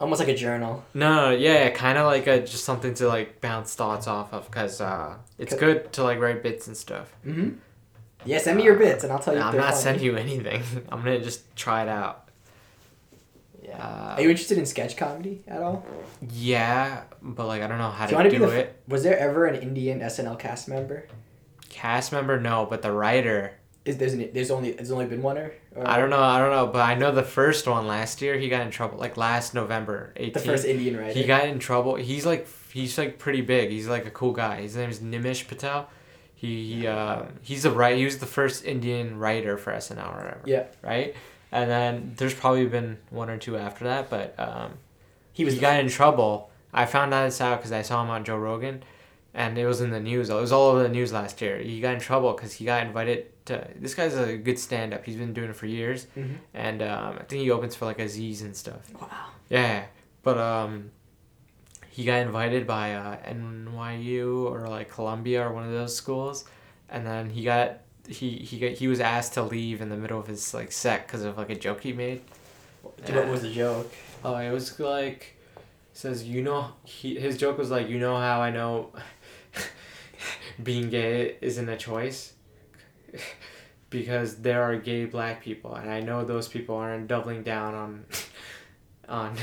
almost 0.00 0.20
like 0.20 0.28
a 0.28 0.34
journal. 0.36 0.84
no, 0.94 1.30
yeah, 1.30 1.70
kind 1.70 1.98
of 1.98 2.06
like 2.06 2.26
a 2.26 2.40
just 2.40 2.64
something 2.64 2.94
to 2.94 3.08
like 3.08 3.40
bounce 3.40 3.74
thoughts 3.74 4.06
off 4.06 4.32
of 4.32 4.46
because 4.46 4.80
uh, 4.80 5.16
it's 5.38 5.54
good 5.54 5.92
to 5.94 6.02
like 6.04 6.20
write 6.20 6.42
bits 6.42 6.66
and 6.68 6.76
stuff. 6.76 7.12
Mm-hmm. 7.26 7.50
Yeah, 8.24 8.38
send 8.38 8.58
me 8.58 8.64
your 8.64 8.76
bits 8.76 9.04
and 9.04 9.12
I'll 9.12 9.18
tell 9.18 9.34
you. 9.34 9.40
I'm 9.40 9.56
not 9.56 9.70
funny. 9.70 9.82
sending 9.82 10.04
you 10.04 10.16
anything. 10.16 10.62
I'm 10.90 10.98
gonna 11.02 11.20
just 11.20 11.54
try 11.56 11.82
it 11.82 11.88
out. 11.88 12.27
Yeah. 13.78 13.84
Uh, 13.84 14.14
Are 14.16 14.20
you 14.22 14.30
interested 14.30 14.58
in 14.58 14.66
sketch 14.66 14.96
comedy 14.96 15.42
at 15.46 15.62
all? 15.62 15.84
Yeah, 16.32 17.02
but 17.22 17.46
like 17.46 17.62
I 17.62 17.66
don't 17.66 17.78
know 17.78 17.90
how 17.90 18.06
Do 18.06 18.16
you 18.16 18.22
to 18.24 18.30
do 18.30 18.38
the? 18.40 18.50
it. 18.50 18.82
Was 18.88 19.02
there 19.02 19.18
ever 19.18 19.46
an 19.46 19.60
Indian 19.62 20.00
SNL 20.00 20.38
cast 20.38 20.68
member? 20.68 21.06
Cast 21.68 22.12
member, 22.12 22.40
no, 22.40 22.66
but 22.68 22.82
the 22.82 22.92
writer. 22.92 23.54
Is 23.84 23.96
there's 23.96 24.12
an, 24.12 24.28
there's 24.34 24.50
only 24.50 24.72
there's 24.72 24.90
only 24.90 25.06
been 25.06 25.22
one 25.22 25.38
or, 25.38 25.52
or 25.74 25.88
I 25.88 25.96
don't 25.96 26.10
know. 26.10 26.20
I 26.20 26.38
don't 26.38 26.50
know, 26.50 26.66
but 26.66 26.80
I 26.80 26.94
know 26.94 27.12
the 27.12 27.22
first 27.22 27.66
one 27.66 27.86
last 27.86 28.20
year 28.20 28.36
he 28.36 28.48
got 28.48 28.62
in 28.62 28.70
trouble. 28.70 28.98
Like 28.98 29.16
last 29.16 29.54
November, 29.54 30.12
18th. 30.16 30.32
the 30.34 30.40
first 30.40 30.64
Indian 30.66 30.96
writer. 30.96 31.12
He 31.12 31.24
got 31.24 31.46
in 31.46 31.58
trouble. 31.58 31.94
He's 31.94 32.26
like 32.26 32.46
he's 32.70 32.98
like 32.98 33.18
pretty 33.18 33.40
big. 33.40 33.70
He's 33.70 33.86
like 33.88 34.04
a 34.06 34.10
cool 34.10 34.32
guy. 34.32 34.60
His 34.62 34.76
name 34.76 34.90
is 34.90 34.98
Nimish 34.98 35.46
Patel. 35.48 35.88
He 36.34 36.74
he 36.80 36.86
uh, 36.86 37.22
he's 37.40 37.64
a 37.64 37.70
right. 37.70 37.96
He 37.96 38.04
was 38.04 38.18
the 38.18 38.26
first 38.26 38.64
Indian 38.64 39.18
writer 39.18 39.56
for 39.56 39.72
SNL 39.72 40.12
or 40.12 40.16
whatever. 40.18 40.42
Yeah. 40.44 40.64
Right. 40.82 41.14
And 41.50 41.70
then 41.70 42.12
there's 42.16 42.34
probably 42.34 42.66
been 42.66 42.98
one 43.10 43.30
or 43.30 43.38
two 43.38 43.56
after 43.56 43.84
that, 43.84 44.10
but 44.10 44.34
um, 44.38 44.72
he 45.32 45.44
was 45.44 45.54
he 45.54 45.60
got 45.60 45.80
in 45.80 45.88
trouble. 45.88 46.50
I 46.72 46.84
found 46.84 47.14
out 47.14 47.24
this 47.24 47.40
out 47.40 47.58
because 47.58 47.72
I 47.72 47.82
saw 47.82 48.02
him 48.02 48.10
on 48.10 48.24
Joe 48.24 48.36
Rogan, 48.36 48.82
and 49.32 49.56
it 49.56 49.66
was 49.66 49.80
in 49.80 49.90
the 49.90 50.00
news. 50.00 50.28
It 50.28 50.34
was 50.34 50.52
all 50.52 50.68
over 50.68 50.82
the 50.82 50.88
news 50.90 51.12
last 51.12 51.40
year. 51.40 51.58
He 51.58 51.80
got 51.80 51.94
in 51.94 52.00
trouble 52.00 52.32
because 52.34 52.52
he 52.52 52.66
got 52.66 52.86
invited 52.86 53.26
to. 53.46 53.66
This 53.76 53.94
guy's 53.94 54.14
a 54.16 54.36
good 54.36 54.58
stand 54.58 54.92
up. 54.92 55.04
He's 55.06 55.16
been 55.16 55.32
doing 55.32 55.48
it 55.48 55.56
for 55.56 55.64
years, 55.66 56.06
Mhm. 56.16 56.36
and 56.52 56.82
um, 56.82 57.16
I 57.18 57.22
think 57.24 57.40
he 57.42 57.50
opens 57.50 57.74
for 57.74 57.86
like 57.86 57.98
Aziz 57.98 58.42
and 58.42 58.54
stuff. 58.54 58.92
Wow. 59.00 59.08
Yeah, 59.48 59.84
but 60.22 60.36
um, 60.36 60.90
he 61.88 62.04
got 62.04 62.20
invited 62.20 62.66
by 62.66 62.92
uh, 62.94 63.16
NYU 63.26 64.44
or 64.44 64.68
like 64.68 64.90
Columbia 64.90 65.46
or 65.48 65.52
one 65.54 65.64
of 65.64 65.72
those 65.72 65.96
schools, 65.96 66.44
and 66.90 67.06
then 67.06 67.30
he 67.30 67.42
got 67.44 67.78
he 68.08 68.30
he 68.38 68.58
got, 68.58 68.70
he 68.72 68.88
was 68.88 69.00
asked 69.00 69.34
to 69.34 69.42
leave 69.42 69.80
in 69.80 69.88
the 69.88 69.96
middle 69.96 70.18
of 70.18 70.26
his 70.26 70.52
like 70.54 70.72
set 70.72 71.06
because 71.06 71.22
of 71.22 71.36
like 71.38 71.50
a 71.50 71.54
joke 71.54 71.82
he 71.82 71.92
made. 71.92 72.22
What 72.82 73.28
was 73.28 73.42
the 73.42 73.52
joke? 73.52 73.92
Oh, 74.24 74.36
it 74.36 74.50
was 74.50 74.78
like 74.80 75.36
says 75.92 76.24
you 76.24 76.42
know 76.42 76.72
he 76.84 77.18
his 77.18 77.36
joke 77.36 77.58
was 77.58 77.70
like 77.70 77.88
you 77.88 77.98
know 77.98 78.16
how 78.16 78.40
I 78.40 78.50
know 78.50 78.92
being 80.62 80.90
gay 80.90 81.36
isn't 81.40 81.68
a 81.68 81.76
choice 81.76 82.34
because 83.90 84.36
there 84.36 84.62
are 84.62 84.76
gay 84.76 85.04
black 85.06 85.42
people 85.42 85.74
and 85.74 85.90
I 85.90 86.00
know 86.00 86.24
those 86.24 86.48
people 86.48 86.76
aren't 86.76 87.08
doubling 87.08 87.42
down 87.42 87.74
on 87.74 88.04
on 89.08 89.36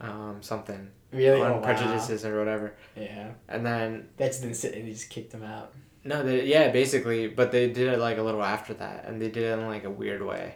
um 0.00 0.38
something 0.40 0.90
Really? 1.12 1.40
on 1.42 1.52
Oh, 1.52 1.54
wow. 1.56 1.60
prejudices 1.62 2.24
or 2.24 2.38
whatever 2.38 2.72
Yeah. 2.96 3.32
and 3.48 3.64
then 3.66 4.08
That's 4.16 4.38
sit 4.58 4.74
and 4.74 4.86
he 4.86 4.92
just 4.94 5.10
kicked 5.10 5.32
him 5.32 5.42
out. 5.42 5.72
No 6.04 6.22
they 6.22 6.44
yeah 6.46 6.70
basically 6.70 7.28
but 7.28 7.52
they 7.52 7.68
did 7.68 7.88
it 7.92 7.98
like 7.98 8.18
a 8.18 8.22
little 8.22 8.42
after 8.42 8.74
that 8.74 9.04
and 9.06 9.20
they 9.20 9.28
did 9.28 9.44
it 9.44 9.58
in 9.58 9.66
like 9.66 9.84
a 9.84 9.90
weird 9.90 10.22
way 10.22 10.54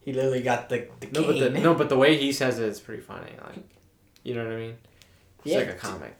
He 0.00 0.12
literally 0.12 0.42
got 0.42 0.68
the 0.68 0.88
the 1.00 1.08
no 1.12 1.26
but 1.26 1.38
the 1.38 1.50
no 1.50 1.74
but 1.74 1.88
the 1.88 1.96
way 1.96 2.16
he 2.16 2.32
says 2.32 2.58
it 2.58 2.68
is 2.68 2.80
pretty 2.80 3.02
funny 3.02 3.32
like 3.46 3.64
you 4.22 4.34
know 4.34 4.44
what 4.44 4.52
I 4.52 4.56
mean 4.56 4.76
it's 5.44 5.46
Yeah. 5.52 5.58
like 5.58 5.70
a 5.70 5.74
comic 5.74 6.16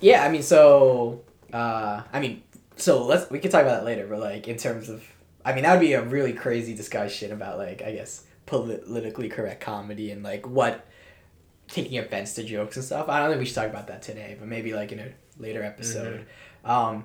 Yeah, 0.00 0.24
I 0.24 0.28
mean, 0.30 0.42
so 0.42 1.22
uh, 1.52 2.02
I 2.12 2.20
mean, 2.20 2.42
so 2.76 3.04
let's 3.04 3.30
we 3.30 3.38
can 3.40 3.50
talk 3.50 3.62
about 3.62 3.78
that 3.80 3.84
later. 3.84 4.06
But 4.06 4.20
like 4.20 4.46
in 4.46 4.56
terms 4.56 4.88
of, 4.88 5.02
I 5.44 5.52
mean, 5.54 5.62
that 5.64 5.72
would 5.72 5.80
be 5.80 5.94
a 5.94 6.02
really 6.02 6.32
crazy 6.32 6.72
discussion 6.74 7.32
about 7.32 7.58
like 7.58 7.82
I 7.82 7.90
guess 7.92 8.24
politically 8.46 9.28
correct 9.28 9.60
comedy 9.60 10.10
and 10.12 10.22
like 10.22 10.46
what 10.48 10.86
taking 11.66 11.98
offense 11.98 12.34
to 12.34 12.44
jokes 12.44 12.76
and 12.76 12.84
stuff. 12.84 13.08
I 13.08 13.18
don't 13.18 13.30
think 13.30 13.40
we 13.40 13.46
should 13.46 13.56
talk 13.56 13.70
about 13.70 13.88
that 13.88 14.02
today, 14.02 14.36
but 14.38 14.46
maybe 14.48 14.72
like 14.72 14.92
in 14.92 15.00
a 15.00 15.08
later 15.38 15.62
episode. 15.64 16.26
Um, 16.64 17.04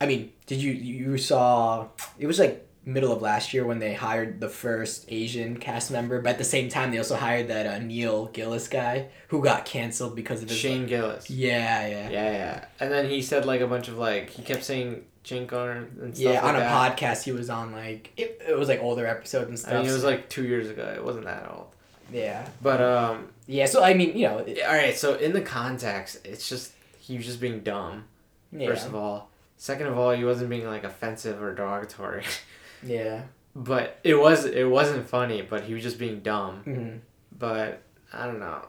I 0.00 0.06
mean, 0.06 0.32
did 0.46 0.60
you 0.62 0.72
you 0.72 1.18
saw? 1.18 1.88
It 2.18 2.26
was 2.26 2.38
like 2.38 2.64
middle 2.84 3.12
of 3.12 3.20
last 3.20 3.52
year 3.52 3.66
when 3.66 3.78
they 3.80 3.92
hired 3.92 4.40
the 4.40 4.48
first 4.48 5.04
Asian 5.08 5.58
cast 5.58 5.90
member, 5.90 6.20
but 6.22 6.30
at 6.30 6.38
the 6.38 6.44
same 6.44 6.68
time 6.70 6.90
they 6.90 6.96
also 6.98 7.16
hired 7.16 7.48
that 7.48 7.66
uh, 7.66 7.78
Neil 7.78 8.26
Gillis 8.26 8.66
guy 8.68 9.08
who 9.28 9.42
got 9.42 9.64
canceled 9.66 10.16
because 10.16 10.42
of 10.42 10.48
his 10.48 10.56
Shane 10.58 10.86
Gillis. 10.86 11.28
Yeah, 11.28 11.86
yeah. 11.86 12.08
Yeah, 12.10 12.32
yeah. 12.32 12.64
And 12.80 12.90
then 12.90 13.10
he 13.10 13.20
said 13.20 13.44
like 13.44 13.60
a 13.60 13.66
bunch 13.66 13.88
of 13.88 13.98
like 13.98 14.30
he 14.30 14.42
kept 14.42 14.64
saying 14.64 15.04
Jinko 15.22 15.68
and 16.00 16.16
stuff. 16.16 16.18
Yeah, 16.18 16.30
like 16.40 16.44
on 16.44 16.56
a 16.56 16.60
that. 16.60 16.96
podcast 16.98 17.24
he 17.24 17.32
was 17.32 17.50
on 17.50 17.72
like 17.72 18.12
it, 18.16 18.40
it 18.48 18.56
was 18.56 18.68
like 18.68 18.80
older 18.80 19.06
episodes 19.06 19.48
and 19.48 19.58
stuff. 19.58 19.72
I 19.74 19.78
mean, 19.78 19.86
it 19.88 19.92
was 19.92 20.04
like 20.04 20.30
two 20.30 20.44
years 20.46 20.70
ago. 20.70 20.90
It 20.96 21.04
wasn't 21.04 21.26
that 21.26 21.50
old. 21.50 21.66
yeah, 22.10 22.48
But 22.62 22.80
um, 22.80 23.28
yeah. 23.46 23.66
So 23.66 23.82
I 23.82 23.92
mean, 23.92 24.16
you 24.16 24.28
know, 24.28 24.38
it- 24.38 24.62
all 24.66 24.72
right. 24.72 24.96
So 24.96 25.14
in 25.16 25.32
the 25.34 25.42
context, 25.42 26.20
it's 26.24 26.48
just 26.48 26.72
he 27.00 27.16
was 27.18 27.26
just 27.26 27.40
being 27.40 27.60
dumb. 27.60 28.04
yeah, 28.50 28.68
First 28.68 28.86
of 28.86 28.94
all, 28.94 29.27
second 29.58 29.86
of 29.88 29.98
all, 29.98 30.12
he 30.12 30.24
wasn't 30.24 30.48
being 30.48 30.66
like 30.66 30.84
offensive 30.84 31.42
or 31.42 31.54
derogatory. 31.54 32.24
yeah. 32.82 33.24
but 33.54 33.98
it 34.04 34.14
was 34.14 34.46
it 34.46 34.64
wasn't 34.64 35.06
funny. 35.08 35.42
But 35.42 35.64
he 35.64 35.74
was 35.74 35.82
just 35.82 35.98
being 35.98 36.20
dumb. 36.20 36.62
Mhm. 36.66 37.00
But 37.38 37.82
I 38.12 38.24
don't 38.26 38.40
know. 38.40 38.62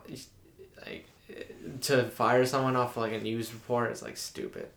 Like 0.86 1.06
to 1.82 2.04
fire 2.04 2.44
someone 2.44 2.76
off 2.76 2.96
like 2.96 3.12
a 3.12 3.20
news 3.20 3.52
report 3.54 3.90
is 3.92 4.02
like 4.02 4.16
stupid. 4.16 4.68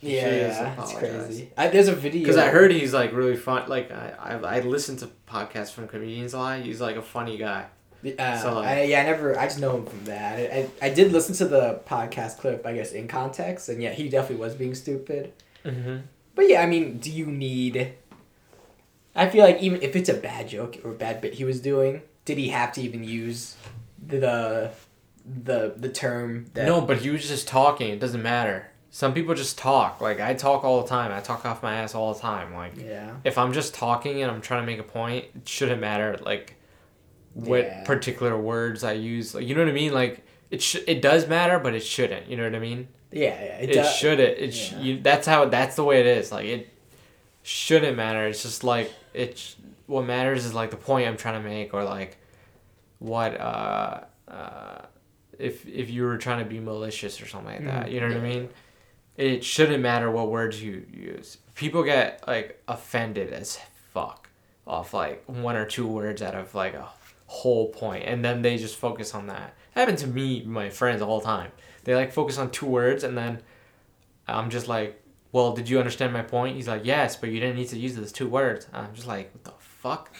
He 0.00 0.16
Yeah, 0.16 0.22
should 0.24 0.34
yeah, 0.40 0.74
just 0.76 0.92
it's 0.92 0.98
crazy. 0.98 1.50
I, 1.58 1.68
there's 1.68 1.88
a 1.88 1.94
video 1.94 2.20
Because 2.22 2.38
I 2.38 2.48
heard 2.48 2.70
he's 2.72 2.94
like 2.94 3.12
really 3.12 3.36
fun. 3.36 3.68
Like 3.68 3.90
I, 3.90 4.14
I, 4.18 4.56
I 4.56 4.60
listen 4.60 4.96
to 4.98 5.08
podcasts 5.28 5.72
from 5.72 5.88
comedians 5.88 6.32
a 6.34 6.38
lot. 6.38 6.60
He's 6.60 6.80
like 6.80 6.96
a 6.96 7.02
funny 7.02 7.36
guy. 7.36 7.66
Uh, 8.18 8.38
So, 8.40 8.54
like- 8.54 8.66
I, 8.66 8.82
yeah, 8.84 9.02
I 9.02 9.04
never. 9.04 9.38
I 9.38 9.44
just 9.44 9.60
know 9.60 9.76
him 9.76 9.84
from 9.84 10.04
that. 10.06 10.38
I, 10.38 10.68
I, 10.82 10.86
I 10.86 10.88
did 10.88 11.12
listen 11.12 11.34
to 11.36 11.44
the 11.44 11.80
podcast 11.86 12.38
clip, 12.38 12.64
I 12.66 12.72
guess, 12.72 12.92
in 12.92 13.08
context, 13.08 13.68
and 13.68 13.82
yeah, 13.82 13.90
he 13.92 14.08
definitely 14.08 14.42
was 14.42 14.54
being 14.54 14.74
stupid. 14.74 15.34
Mm-hmm. 15.64 15.96
But 16.34 16.48
yeah, 16.48 16.62
I 16.62 16.66
mean, 16.66 16.98
do 16.98 17.10
you 17.10 17.26
need? 17.26 17.94
I 19.14 19.28
feel 19.28 19.44
like 19.44 19.60
even 19.60 19.82
if 19.82 19.96
it's 19.96 20.08
a 20.08 20.14
bad 20.14 20.48
joke 20.48 20.78
or 20.84 20.90
a 20.92 20.94
bad 20.94 21.20
bit 21.20 21.34
he 21.34 21.44
was 21.44 21.60
doing, 21.60 22.02
did 22.24 22.38
he 22.38 22.48
have 22.50 22.72
to 22.72 22.80
even 22.82 23.04
use 23.04 23.56
the 24.04 24.70
the 25.26 25.74
the 25.76 25.88
term 25.88 26.46
that? 26.54 26.66
No, 26.66 26.80
but 26.80 26.98
he 26.98 27.10
was 27.10 27.26
just 27.28 27.46
talking. 27.48 27.90
It 27.90 28.00
doesn't 28.00 28.22
matter. 28.22 28.68
Some 28.92 29.12
people 29.14 29.34
just 29.34 29.58
talk. 29.58 30.00
Like 30.00 30.20
I 30.20 30.34
talk 30.34 30.64
all 30.64 30.82
the 30.82 30.88
time. 30.88 31.12
I 31.12 31.20
talk 31.20 31.44
off 31.44 31.62
my 31.62 31.74
ass 31.76 31.94
all 31.94 32.14
the 32.14 32.20
time. 32.20 32.54
Like 32.54 32.72
Yeah. 32.76 33.16
if 33.24 33.36
I'm 33.38 33.52
just 33.52 33.74
talking 33.74 34.22
and 34.22 34.30
I'm 34.30 34.40
trying 34.40 34.62
to 34.62 34.66
make 34.66 34.78
a 34.80 34.84
point, 34.84 35.26
it 35.36 35.48
shouldn't 35.48 35.80
matter 35.80 36.18
like 36.22 36.54
what 37.34 37.64
Yeah. 37.64 37.84
particular 37.84 38.36
words 38.38 38.82
I 38.82 38.92
use. 38.92 39.34
Like 39.34 39.46
you 39.46 39.54
know 39.54 39.60
what 39.62 39.70
I 39.70 39.74
mean? 39.74 39.92
Like 39.92 40.24
it 40.50 40.62
sh- 40.62 40.82
it 40.88 41.02
does 41.02 41.28
matter, 41.28 41.58
but 41.58 41.74
it 41.74 41.84
shouldn't. 41.84 42.28
You 42.28 42.36
know 42.36 42.44
what 42.44 42.54
I 42.54 42.58
mean? 42.60 42.88
Yeah, 43.12 43.28
yeah. 43.42 43.56
It, 43.58 43.72
does- 43.72 43.94
shouldn't. 43.96 44.38
It 44.38 44.54
sh- 44.54 44.72
yeah. 44.72 44.80
you, 44.80 45.00
that's 45.00 45.26
how 45.26 45.44
that's 45.46 45.76
the 45.76 45.84
way 45.84 46.00
it 46.00 46.06
is. 46.06 46.30
Like 46.32 46.46
it 46.46 46.68
shouldn't 47.42 47.96
matter. 47.96 48.26
It's 48.26 48.42
just 48.42 48.62
like 48.64 48.92
it. 49.14 49.38
sh- 49.38 49.54
What 49.86 50.04
matters 50.04 50.44
is 50.44 50.54
like 50.54 50.70
the 50.70 50.76
point 50.76 51.08
I'm 51.08 51.16
trying 51.16 51.42
to 51.42 51.48
make, 51.48 51.74
or 51.74 51.82
like 51.84 52.16
what 52.98 53.40
uh 53.40 54.00
uh 54.28 54.82
if 55.38 55.66
if 55.66 55.90
you 55.90 56.04
were 56.04 56.18
trying 56.18 56.38
to 56.44 56.48
be 56.48 56.60
malicious 56.60 57.20
or 57.20 57.26
something 57.26 57.52
like 57.54 57.64
that. 57.64 57.86
Mhm. 57.86 57.92
You 57.92 58.00
know 58.00 58.08
what 58.08 58.16
I 58.18 58.20
mean? 58.20 58.48
It 59.16 59.44
shouldn't 59.44 59.82
matter 59.82 60.10
what 60.10 60.30
words 60.30 60.62
you 60.62 60.86
use. 60.92 61.38
People 61.54 61.82
get 61.82 62.22
like 62.26 62.62
offended 62.68 63.32
as 63.32 63.58
fuck 63.92 64.28
off 64.66 64.94
like 64.94 65.24
one 65.26 65.56
or 65.56 65.66
two 65.66 65.86
words 65.86 66.22
out 66.22 66.34
of 66.34 66.54
like 66.54 66.74
a 66.74 66.86
whole 67.26 67.68
point, 67.70 68.04
and 68.04 68.24
then 68.24 68.42
they 68.42 68.56
just 68.56 68.76
focus 68.76 69.14
on 69.14 69.26
that. 69.26 69.54
happened 69.74 69.98
to 69.98 70.06
me, 70.06 70.42
my 70.44 70.68
friends, 70.68 71.00
all 71.02 71.18
the 71.20 71.24
time. 71.26 71.50
They 71.84 71.94
like 71.94 72.12
focus 72.12 72.38
on 72.38 72.50
two 72.50 72.66
words, 72.66 73.04
and 73.04 73.16
then 73.16 73.42
I'm 74.26 74.50
just 74.50 74.68
like, 74.68 75.02
"Well, 75.32 75.52
did 75.52 75.68
you 75.68 75.78
understand 75.78 76.12
my 76.12 76.22
point?" 76.22 76.56
He's 76.56 76.68
like, 76.68 76.84
"Yes, 76.84 77.16
but 77.16 77.30
you 77.30 77.40
didn't 77.40 77.56
need 77.56 77.68
to 77.68 77.78
use 77.78 77.96
those 77.96 78.12
two 78.12 78.28
words." 78.28 78.66
I'm 78.72 78.94
just 78.94 79.06
like, 79.06 79.32
"What 79.34 79.44
the 79.44 79.52
fuck?" 79.60 80.10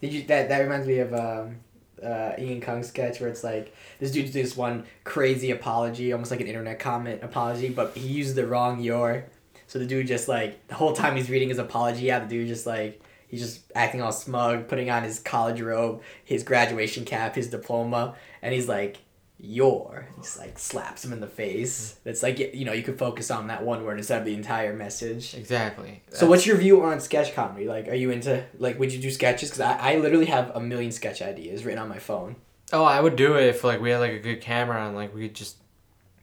Did 0.00 0.12
you 0.12 0.22
that 0.24 0.48
that 0.48 0.58
reminds 0.58 0.86
me 0.86 0.98
of 0.98 1.14
um 1.14 1.56
uh 2.02 2.32
Ian 2.38 2.60
Kung 2.60 2.82
sketch 2.82 3.20
where 3.20 3.30
it's 3.30 3.44
like 3.44 3.74
this 4.00 4.10
dude 4.10 4.26
did 4.26 4.34
this 4.34 4.56
one 4.56 4.84
crazy 5.04 5.50
apology, 5.50 6.12
almost 6.12 6.30
like 6.30 6.40
an 6.40 6.48
internet 6.48 6.78
comment 6.78 7.22
apology, 7.22 7.68
but 7.68 7.96
he 7.96 8.08
used 8.08 8.34
the 8.34 8.46
wrong 8.46 8.80
your. 8.80 9.24
So 9.68 9.78
the 9.78 9.86
dude 9.86 10.06
just 10.06 10.28
like 10.28 10.66
the 10.66 10.74
whole 10.74 10.92
time 10.92 11.16
he's 11.16 11.30
reading 11.30 11.48
his 11.48 11.58
apology 11.58 12.10
out, 12.10 12.28
the 12.28 12.28
dude 12.28 12.48
just 12.48 12.66
like 12.66 13.00
he's 13.28 13.40
just 13.40 13.60
acting 13.74 14.02
all 14.02 14.12
smug, 14.12 14.68
putting 14.68 14.90
on 14.90 15.04
his 15.04 15.18
college 15.20 15.60
robe, 15.60 16.02
his 16.24 16.42
graduation 16.42 17.04
cap, 17.04 17.36
his 17.36 17.48
diploma, 17.48 18.14
and 18.42 18.52
he's 18.52 18.68
like 18.68 18.98
your 19.44 20.06
just 20.20 20.38
like 20.38 20.56
slaps 20.56 21.04
him 21.04 21.12
in 21.12 21.20
the 21.20 21.26
face. 21.26 21.96
Mm-hmm. 21.98 22.08
It's 22.10 22.22
like 22.22 22.38
you 22.38 22.64
know 22.64 22.72
you 22.72 22.84
could 22.84 22.96
focus 22.96 23.28
on 23.30 23.48
that 23.48 23.64
one 23.64 23.84
word 23.84 23.98
instead 23.98 24.20
of 24.20 24.24
the 24.24 24.34
entire 24.34 24.72
message. 24.72 25.34
Exactly. 25.34 26.02
So 26.10 26.26
what's 26.28 26.46
your 26.46 26.56
view 26.56 26.82
on 26.82 27.00
sketch 27.00 27.34
comedy? 27.34 27.66
Like, 27.66 27.88
are 27.88 27.94
you 27.94 28.10
into 28.10 28.44
like 28.58 28.78
would 28.78 28.92
you 28.92 29.00
do 29.00 29.10
sketches? 29.10 29.50
Because 29.50 29.60
I, 29.62 29.94
I 29.94 29.96
literally 29.96 30.26
have 30.26 30.52
a 30.54 30.60
million 30.60 30.92
sketch 30.92 31.20
ideas 31.20 31.64
written 31.64 31.80
on 31.80 31.88
my 31.88 31.98
phone. 31.98 32.36
Oh, 32.72 32.84
I 32.84 33.00
would 33.00 33.16
do 33.16 33.34
it 33.34 33.46
if 33.48 33.64
like 33.64 33.80
we 33.80 33.90
had 33.90 33.98
like 33.98 34.12
a 34.12 34.20
good 34.20 34.40
camera 34.40 34.86
and 34.86 34.94
like 34.94 35.12
we 35.12 35.22
could 35.28 35.34
just 35.34 35.56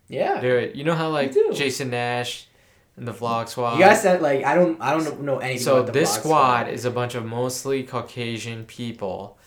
Yeah, 0.07 0.39
do 0.39 0.55
it. 0.55 0.75
You 0.75 0.85
know 0.85 0.95
how 0.95 1.09
like. 1.09 1.33
Jason 1.53 1.89
Nash 1.89 2.47
and 2.95 3.05
the 3.05 3.13
Vlog 3.13 3.49
Squad. 3.49 3.75
you 3.77 3.83
guys 3.83 4.01
said 4.01 4.21
like 4.21 4.45
I 4.45 4.55
don't 4.55 4.79
I 4.81 4.91
don't 4.91 5.21
know 5.21 5.39
anything. 5.39 5.61
So 5.63 5.75
about 5.77 5.87
the 5.87 5.91
this 5.91 6.17
Vlog 6.17 6.19
squad 6.19 6.69
is 6.69 6.85
a 6.85 6.91
bunch 6.91 7.15
of 7.15 7.25
mostly 7.25 7.83
Caucasian 7.83 8.63
people 8.63 9.37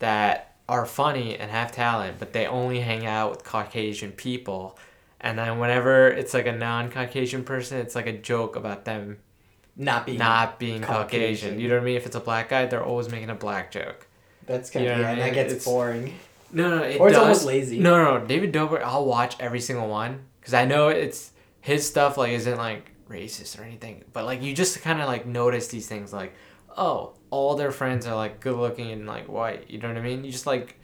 that 0.00 0.51
are 0.68 0.86
funny 0.86 1.36
and 1.36 1.50
have 1.50 1.72
talent, 1.72 2.18
but 2.18 2.32
they 2.32 2.46
only 2.46 2.80
hang 2.80 3.04
out 3.06 3.30
with 3.30 3.44
Caucasian 3.44 4.12
people. 4.12 4.78
And 5.20 5.38
then 5.38 5.58
whenever 5.58 6.08
it's 6.08 6.34
like 6.34 6.46
a 6.46 6.52
non-Caucasian 6.52 7.44
person, 7.44 7.78
it's 7.78 7.94
like 7.94 8.06
a 8.06 8.12
joke 8.16 8.56
about 8.56 8.84
them 8.84 9.18
not 9.76 10.06
being 10.06 10.18
not 10.18 10.58
being 10.58 10.82
Caucasian. 10.82 10.96
Caucasian. 11.04 11.60
You 11.60 11.68
know 11.68 11.74
what 11.76 11.82
I 11.82 11.84
mean? 11.84 11.96
If 11.96 12.06
it's 12.06 12.16
a 12.16 12.20
black 12.20 12.48
guy, 12.48 12.66
they're 12.66 12.84
always 12.84 13.08
making 13.10 13.30
a 13.30 13.34
black 13.34 13.70
joke. 13.70 14.06
That's 14.46 14.70
kind 14.70 14.84
You 14.84 14.92
of 14.92 14.98
know 14.98 15.02
yeah, 15.02 15.08
I 15.08 15.10
and 15.12 15.20
mean? 15.20 15.28
that 15.28 15.34
gets 15.34 15.52
It's- 15.52 15.64
boring. 15.64 16.14
No, 16.54 16.68
no, 16.78 16.82
it 16.84 17.00
Or 17.00 17.08
it's 17.08 17.16
does. 17.16 17.22
almost 17.22 17.44
lazy. 17.46 17.78
No, 17.78 17.96
no, 18.02 18.18
no. 18.18 18.26
David 18.26 18.52
Dobrik, 18.52 18.82
I'll 18.82 19.06
watch 19.06 19.36
every 19.40 19.60
single 19.60 19.88
one 19.88 20.20
because 20.38 20.52
I 20.52 20.66
know 20.66 20.88
it's 20.88 21.30
his 21.62 21.88
stuff. 21.88 22.18
Like, 22.18 22.32
isn't 22.32 22.58
like 22.58 22.90
racist 23.08 23.58
or 23.58 23.62
anything, 23.64 24.04
but 24.12 24.26
like 24.26 24.42
you 24.42 24.54
just 24.54 24.82
kind 24.82 25.00
of 25.00 25.06
like 25.08 25.24
notice 25.24 25.68
these 25.68 25.86
things. 25.86 26.12
Like, 26.12 26.34
oh, 26.76 27.14
all 27.30 27.54
their 27.56 27.70
friends 27.70 28.06
are 28.06 28.14
like 28.14 28.40
good 28.40 28.56
looking 28.56 28.90
and 28.90 29.06
like 29.06 29.28
white. 29.28 29.70
You 29.70 29.78
know 29.78 29.88
what 29.88 29.96
I 29.96 30.00
mean? 30.02 30.24
You 30.24 30.30
just 30.32 30.46
like, 30.46 30.80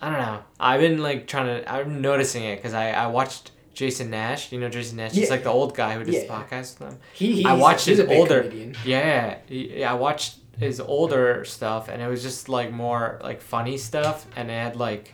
I 0.00 0.10
don't 0.10 0.20
know. 0.20 0.42
I've 0.60 0.80
been 0.80 1.02
like 1.02 1.26
trying 1.26 1.46
to. 1.62 1.72
I'm 1.72 2.00
noticing 2.00 2.44
it 2.44 2.56
because 2.56 2.74
I 2.74 2.90
I 2.90 3.06
watched 3.08 3.50
Jason 3.74 4.10
Nash. 4.10 4.52
You 4.52 4.60
know 4.60 4.68
Jason 4.68 4.96
Nash. 4.98 5.14
Yeah. 5.14 5.20
He's 5.20 5.30
like 5.30 5.42
the 5.44 5.50
old 5.50 5.74
guy 5.74 5.94
who 5.94 6.04
does 6.04 6.14
Yeah. 6.14 6.26
podcast 6.28 6.78
with 6.78 6.90
them. 6.90 6.98
He, 7.12 7.32
he's, 7.36 7.46
I 7.46 7.54
watched 7.54 7.86
he's 7.86 7.98
his 7.98 8.08
older- 8.08 8.42
comedian. 8.42 8.76
Yeah, 8.84 9.38
yeah, 9.48 9.90
I 9.90 9.94
watched 9.94 10.36
his 10.58 10.78
older 10.80 11.44
stuff, 11.44 11.88
and 11.88 12.00
it 12.00 12.06
was 12.06 12.22
just 12.22 12.48
like 12.48 12.70
more 12.72 13.18
like 13.22 13.40
funny 13.40 13.76
stuff, 13.78 14.26
and 14.36 14.50
it 14.50 14.54
had 14.54 14.76
like, 14.76 15.12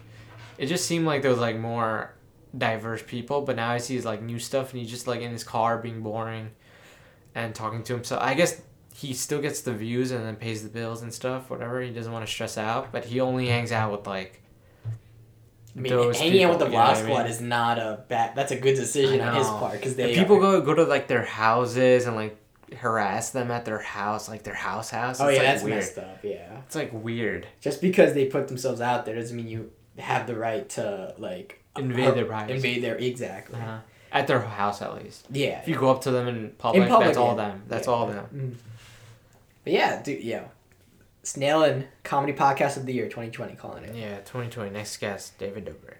it 0.58 0.66
just 0.66 0.84
seemed 0.86 1.06
like 1.06 1.22
there 1.22 1.30
was 1.30 1.40
like 1.40 1.56
more 1.58 2.14
diverse 2.56 3.02
people. 3.06 3.40
But 3.42 3.56
now 3.56 3.70
I 3.70 3.78
see 3.78 3.94
his 3.94 4.04
like 4.04 4.20
new 4.22 4.38
stuff, 4.38 4.72
and 4.72 4.80
he's 4.82 4.90
just 4.90 5.06
like 5.06 5.20
in 5.22 5.30
his 5.30 5.44
car 5.44 5.78
being 5.78 6.02
boring, 6.02 6.50
and 7.34 7.54
talking 7.54 7.82
to 7.84 7.94
himself. 7.94 8.20
I 8.22 8.34
guess 8.34 8.60
he 9.00 9.14
still 9.14 9.40
gets 9.40 9.60
the 9.62 9.72
views 9.72 10.10
and 10.10 10.24
then 10.24 10.36
pays 10.36 10.62
the 10.62 10.68
bills 10.68 11.02
and 11.02 11.12
stuff. 11.12 11.48
Whatever, 11.50 11.80
he 11.80 11.90
doesn't 11.90 12.12
want 12.12 12.26
to 12.26 12.30
stress 12.30 12.58
out, 12.58 12.92
but 12.92 13.04
he 13.06 13.20
only 13.20 13.46
hangs 13.46 13.72
out 13.72 13.92
with 13.92 14.06
like. 14.06 14.42
I 15.76 15.78
mean, 15.80 15.92
hanging 16.14 16.42
out 16.42 16.50
with 16.50 16.58
the 16.58 16.64
people, 16.66 16.80
Vlog 16.80 16.88
what 16.88 16.96
I 16.96 17.02
mean? 17.02 17.04
Squad 17.04 17.26
is 17.30 17.40
not 17.40 17.78
a 17.78 18.04
bad. 18.08 18.34
That's 18.34 18.50
a 18.50 18.56
good 18.58 18.74
decision 18.74 19.20
on 19.20 19.36
his 19.36 19.46
part 19.46 19.72
because 19.74 19.92
And 19.92 20.00
they 20.00 20.14
people 20.14 20.36
are- 20.36 20.40
go 20.40 20.60
go 20.62 20.74
to 20.74 20.82
like 20.84 21.06
their 21.06 21.24
houses 21.24 22.06
and 22.06 22.16
like 22.16 22.36
harass 22.76 23.30
them 23.30 23.50
at 23.52 23.64
their 23.64 23.78
house, 23.78 24.28
like 24.28 24.42
their 24.42 24.54
house 24.54 24.90
house. 24.90 25.20
Oh 25.20 25.28
It's, 25.28 25.36
yeah, 25.36 25.42
like, 25.44 25.52
that's 25.52 25.64
weird. 25.64 25.76
messed 25.76 25.98
up. 25.98 26.18
Yeah. 26.24 26.58
It's 26.66 26.74
like 26.74 26.90
weird. 26.92 27.46
just 27.60 27.80
because 27.80 28.14
they 28.14 28.26
put 28.26 28.48
themselves 28.48 28.80
out 28.80 29.06
there 29.06 29.14
doesn't 29.14 29.36
mean 29.36 29.48
you 29.48 29.70
have 29.98 30.26
the 30.26 30.34
right 30.36 30.68
to 30.70 31.14
like 31.18 31.62
Invade 31.76 32.04
har- 32.04 32.14
their 32.14 32.24
privacy. 32.24 32.54
invade 32.56 32.82
their 32.82 32.96
exactly 32.96 33.58
Uh-huh. 33.58 33.78
At 34.12 34.26
their 34.26 34.40
house, 34.40 34.82
at 34.82 34.92
least. 35.00 35.26
yeah 35.30 35.60
If 35.60 35.68
you 35.68 35.76
go 35.76 35.88
up 35.90 36.00
to 36.02 36.10
them 36.10 36.26
in 36.26 36.50
public, 36.58 36.88
public, 36.88 37.06
that's 37.06 37.18
all 37.18 37.36
them. 37.36 37.62
That's 37.68 37.86
Yeah. 37.86 37.92
all 37.92 38.06
them. 38.08 38.26
Mm. 38.34 38.54
But 39.64 39.72
yeah 39.72 40.02
dude 40.02 40.22
yeah 40.22 40.44
snail 41.22 41.62
and 41.62 41.86
comedy 42.02 42.32
podcast 42.32 42.76
of 42.76 42.86
the 42.86 42.92
year 42.94 43.06
2020 43.06 43.54
calling 43.54 43.84
it 43.84 43.94
Yeah, 43.94 44.16
2020. 44.18 44.70
Next 44.70 44.96
guest, 44.96 45.38
David 45.38 45.66
Dobrik. 45.66 45.96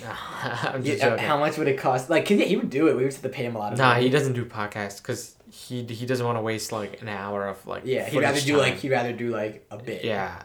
I'm 0.06 0.82
just 0.82 0.98
yeah, 0.98 1.10
joking. 1.10 1.24
how 1.24 1.38
much 1.38 1.56
would 1.58 1.66
it 1.68 1.78
cost 1.78 2.10
like 2.10 2.26
'cause, 2.26 2.36
yeah, 2.38 2.44
he 2.46 2.56
would 2.56 2.70
do 2.70 2.88
it 2.88 2.96
we 2.96 3.04
would 3.04 3.12
have 3.12 3.22
to 3.22 3.28
pay 3.28 3.44
him 3.44 3.56
a 3.56 3.58
lot 3.58 3.72
of 3.72 3.78
money. 3.78 3.88
Nah, 3.88 3.94
money 3.94 4.04
he 4.04 4.10
doesn't 4.10 4.34
do 4.34 4.44
podcasts 4.44 4.98
because 4.98 5.34
he 5.50 5.82
he 5.84 6.04
doesn't 6.06 6.24
want 6.26 6.36
to 6.38 6.42
waste 6.42 6.72
like 6.72 7.00
an 7.02 7.08
hour 7.08 7.46
of 7.48 7.66
like. 7.66 7.82
yeah 7.86 8.04
he'd 8.08 8.20
rather 8.20 8.40
do 8.40 8.52
time. 8.52 8.60
like 8.60 8.74
he'd 8.76 8.90
rather 8.90 9.12
do 9.12 9.30
like 9.30 9.66
a 9.70 9.78
bit 9.78 10.04
Yeah, 10.04 10.42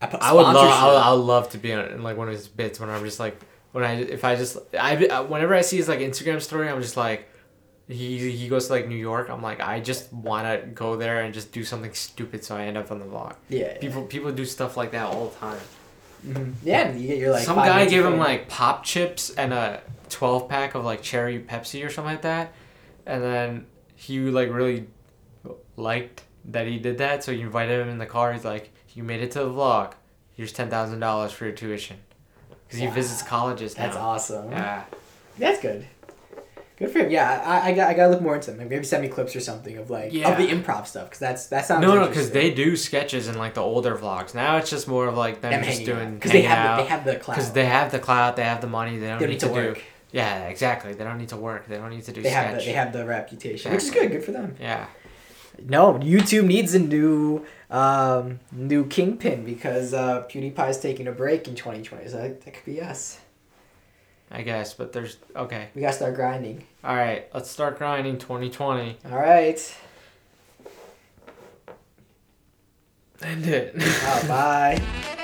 I 0.00 0.32
would 0.34 0.42
love. 0.42 0.56
I 0.56 0.86
would. 0.88 0.96
I 0.96 1.12
would 1.12 1.20
love 1.22 1.48
to 1.50 1.58
be 1.58 1.72
on 1.72 1.86
in 1.86 2.02
like 2.02 2.16
one 2.16 2.28
of 2.28 2.34
his 2.34 2.46
bits 2.48 2.78
when 2.78 2.90
I'm 2.90 3.02
just 3.04 3.18
like 3.20 3.38
when 3.72 3.84
I 3.84 3.94
if 4.00 4.22
I 4.24 4.36
just 4.36 4.58
I- 4.78 5.20
whenever 5.22 5.54
I 5.54 5.62
see 5.62 5.76
his 5.78 5.88
like 5.88 6.00
Instagram 6.00 6.40
story, 6.40 6.68
I'm 6.68 6.80
just 6.82 6.96
like. 6.96 7.28
He, 7.86 8.30
he 8.30 8.48
goes 8.48 8.68
to 8.68 8.72
like 8.72 8.88
New 8.88 8.96
York. 8.96 9.28
I'm 9.28 9.42
like 9.42 9.60
I 9.60 9.78
just 9.80 10.10
want 10.12 10.46
to 10.46 10.66
go 10.68 10.96
there 10.96 11.20
and 11.20 11.34
just 11.34 11.52
do 11.52 11.64
something 11.64 11.92
stupid 11.92 12.42
so 12.44 12.56
I 12.56 12.64
end 12.64 12.78
up 12.78 12.90
on 12.90 12.98
the 12.98 13.04
vlog. 13.04 13.36
yeah 13.48 13.76
People 13.78 14.04
people 14.04 14.32
do 14.32 14.44
stuff 14.46 14.76
like 14.76 14.92
that 14.92 15.04
all 15.06 15.28
the 15.28 15.36
time. 15.36 15.58
hmm 16.24 16.52
yeah 16.62 16.90
you 16.92 17.06
get 17.08 17.18
your 17.18 17.30
like 17.32 17.44
Some 17.44 17.56
guy 17.56 17.84
gave 17.86 18.04
him 18.06 18.16
like 18.18 18.48
pop 18.48 18.84
chips 18.84 19.30
and 19.30 19.52
a 19.52 19.82
twelve 20.08 20.48
pack 20.48 20.74
of 20.74 20.84
like 20.84 21.02
cherry 21.02 21.38
Pepsi 21.40 21.84
or 21.84 21.90
something 21.90 22.12
like 22.14 22.22
that, 22.22 22.52
and 23.04 23.22
then 23.22 23.66
he 23.96 24.18
like 24.20 24.50
really 24.50 24.86
liked 25.76 26.22
that 26.46 26.66
he 26.66 26.78
did 26.78 26.98
that, 26.98 27.24
so 27.24 27.32
he 27.32 27.40
invited 27.40 27.80
him 27.80 27.88
in 27.88 27.98
the 27.98 28.06
car. 28.06 28.32
He's 28.32 28.44
like, 28.44 28.70
"You 28.94 29.02
made 29.02 29.20
it 29.22 29.30
to 29.32 29.40
the 29.40 29.50
vlog. 29.50 29.92
Here's 30.36 30.52
ten 30.52 30.68
thousand 30.70 31.00
dollars 31.00 31.32
for 31.32 31.44
your 31.44 31.54
tuition," 31.54 31.96
because 32.66 32.80
he 32.80 32.86
visits 32.86 33.22
colleges 33.22 33.76
now. 33.76 33.84
that's 33.84 33.96
awesome 33.96 34.50
Yeah, 34.52 34.84
That's 35.38 35.60
good. 35.60 35.86
Good 36.84 36.92
for 36.92 36.98
him. 37.00 37.10
Yeah, 37.10 37.42
I, 37.44 37.70
I 37.70 37.72
got 37.74 37.88
I 37.88 37.94
gotta 37.94 38.10
look 38.10 38.20
more 38.22 38.34
into 38.36 38.50
them. 38.50 38.58
Like 38.58 38.68
maybe 38.70 38.84
send 38.84 39.02
me 39.02 39.08
clips 39.08 39.34
or 39.34 39.40
something 39.40 39.76
of 39.78 39.90
like 39.90 40.12
Yeah. 40.12 40.30
of 40.30 40.38
the 40.38 40.48
improv 40.48 40.86
stuff 40.86 41.06
because 41.06 41.18
that's 41.20 41.46
that 41.46 41.66
sounds 41.66 41.82
no, 41.82 41.94
no, 41.94 42.06
because 42.08 42.30
they 42.30 42.52
do 42.52 42.76
sketches 42.76 43.28
in 43.28 43.36
like 43.38 43.54
the 43.54 43.60
older 43.62 43.96
vlogs. 43.96 44.34
Now 44.34 44.56
it's 44.58 44.70
just 44.70 44.86
more 44.88 45.06
of 45.06 45.16
like 45.16 45.40
them, 45.40 45.52
them 45.52 45.64
just 45.64 45.84
doing 45.84 46.14
because 46.14 46.32
they 46.32 46.42
have 46.42 46.64
the, 46.64 46.70
out. 46.70 46.76
they 46.84 46.88
have 46.88 47.04
the 47.04 47.16
clout. 47.16 47.36
because 47.36 47.52
they 47.52 47.66
have 47.66 47.90
the 47.92 47.98
clout, 47.98 48.36
they 48.36 48.44
have 48.44 48.60
the 48.60 48.66
money, 48.66 48.98
they 48.98 49.06
don't, 49.08 49.18
They 49.18 49.26
don't 49.26 49.32
need 49.32 49.40
to, 49.40 49.48
work. 49.48 49.74
do. 49.76 49.80
Yeah, 50.12 50.46
exactly. 50.48 50.92
They 50.94 51.02
don't 51.04 51.18
need 51.18 51.30
to 51.30 51.36
work. 51.36 51.66
They 51.66 51.76
don't 51.76 51.90
need 51.90 52.04
to 52.04 52.12
do 52.12 52.22
They 52.22 52.30
have 52.30 52.56
the, 52.58 52.64
they 52.64 52.72
have 52.72 52.92
the 52.92 53.04
reputation, 53.04 53.72
which 53.72 53.82
is 53.82 53.90
good. 53.90 54.10
Good 54.12 54.24
for 54.24 54.32
them. 54.32 54.54
yeah. 54.60 54.86
No, 55.66 55.94
YouTube 55.94 56.46
needs 56.46 56.74
a 56.74 56.78
new 56.80 57.44
um 57.70 58.40
new 58.52 58.86
kingpin 58.86 59.44
because 59.44 59.94
uh, 59.94 60.24
PewDiePie's 60.28 60.78
taking 60.78 61.06
a 61.08 61.12
break 61.12 61.48
in 61.48 61.54
2020. 61.54 62.08
So 62.08 62.16
that, 62.18 62.42
that 62.42 62.54
could 62.54 62.64
be 62.64 62.80
us. 62.80 63.18
I 64.30 64.42
guess, 64.42 64.74
but 64.74 64.92
there's 64.92 65.16
okay. 65.36 65.68
We 65.74 65.82
gotta 65.82 65.96
start 65.96 66.14
grinding. 66.14 66.64
All 66.82 66.96
right, 66.96 67.28
let's 67.34 67.50
start 67.50 67.78
grinding 67.78 68.18
2020. 68.18 68.98
All 69.10 69.18
right. 69.18 69.76
End 73.22 73.46
it. 73.46 73.74
Oh, 73.78 74.24
bye. 74.28 74.82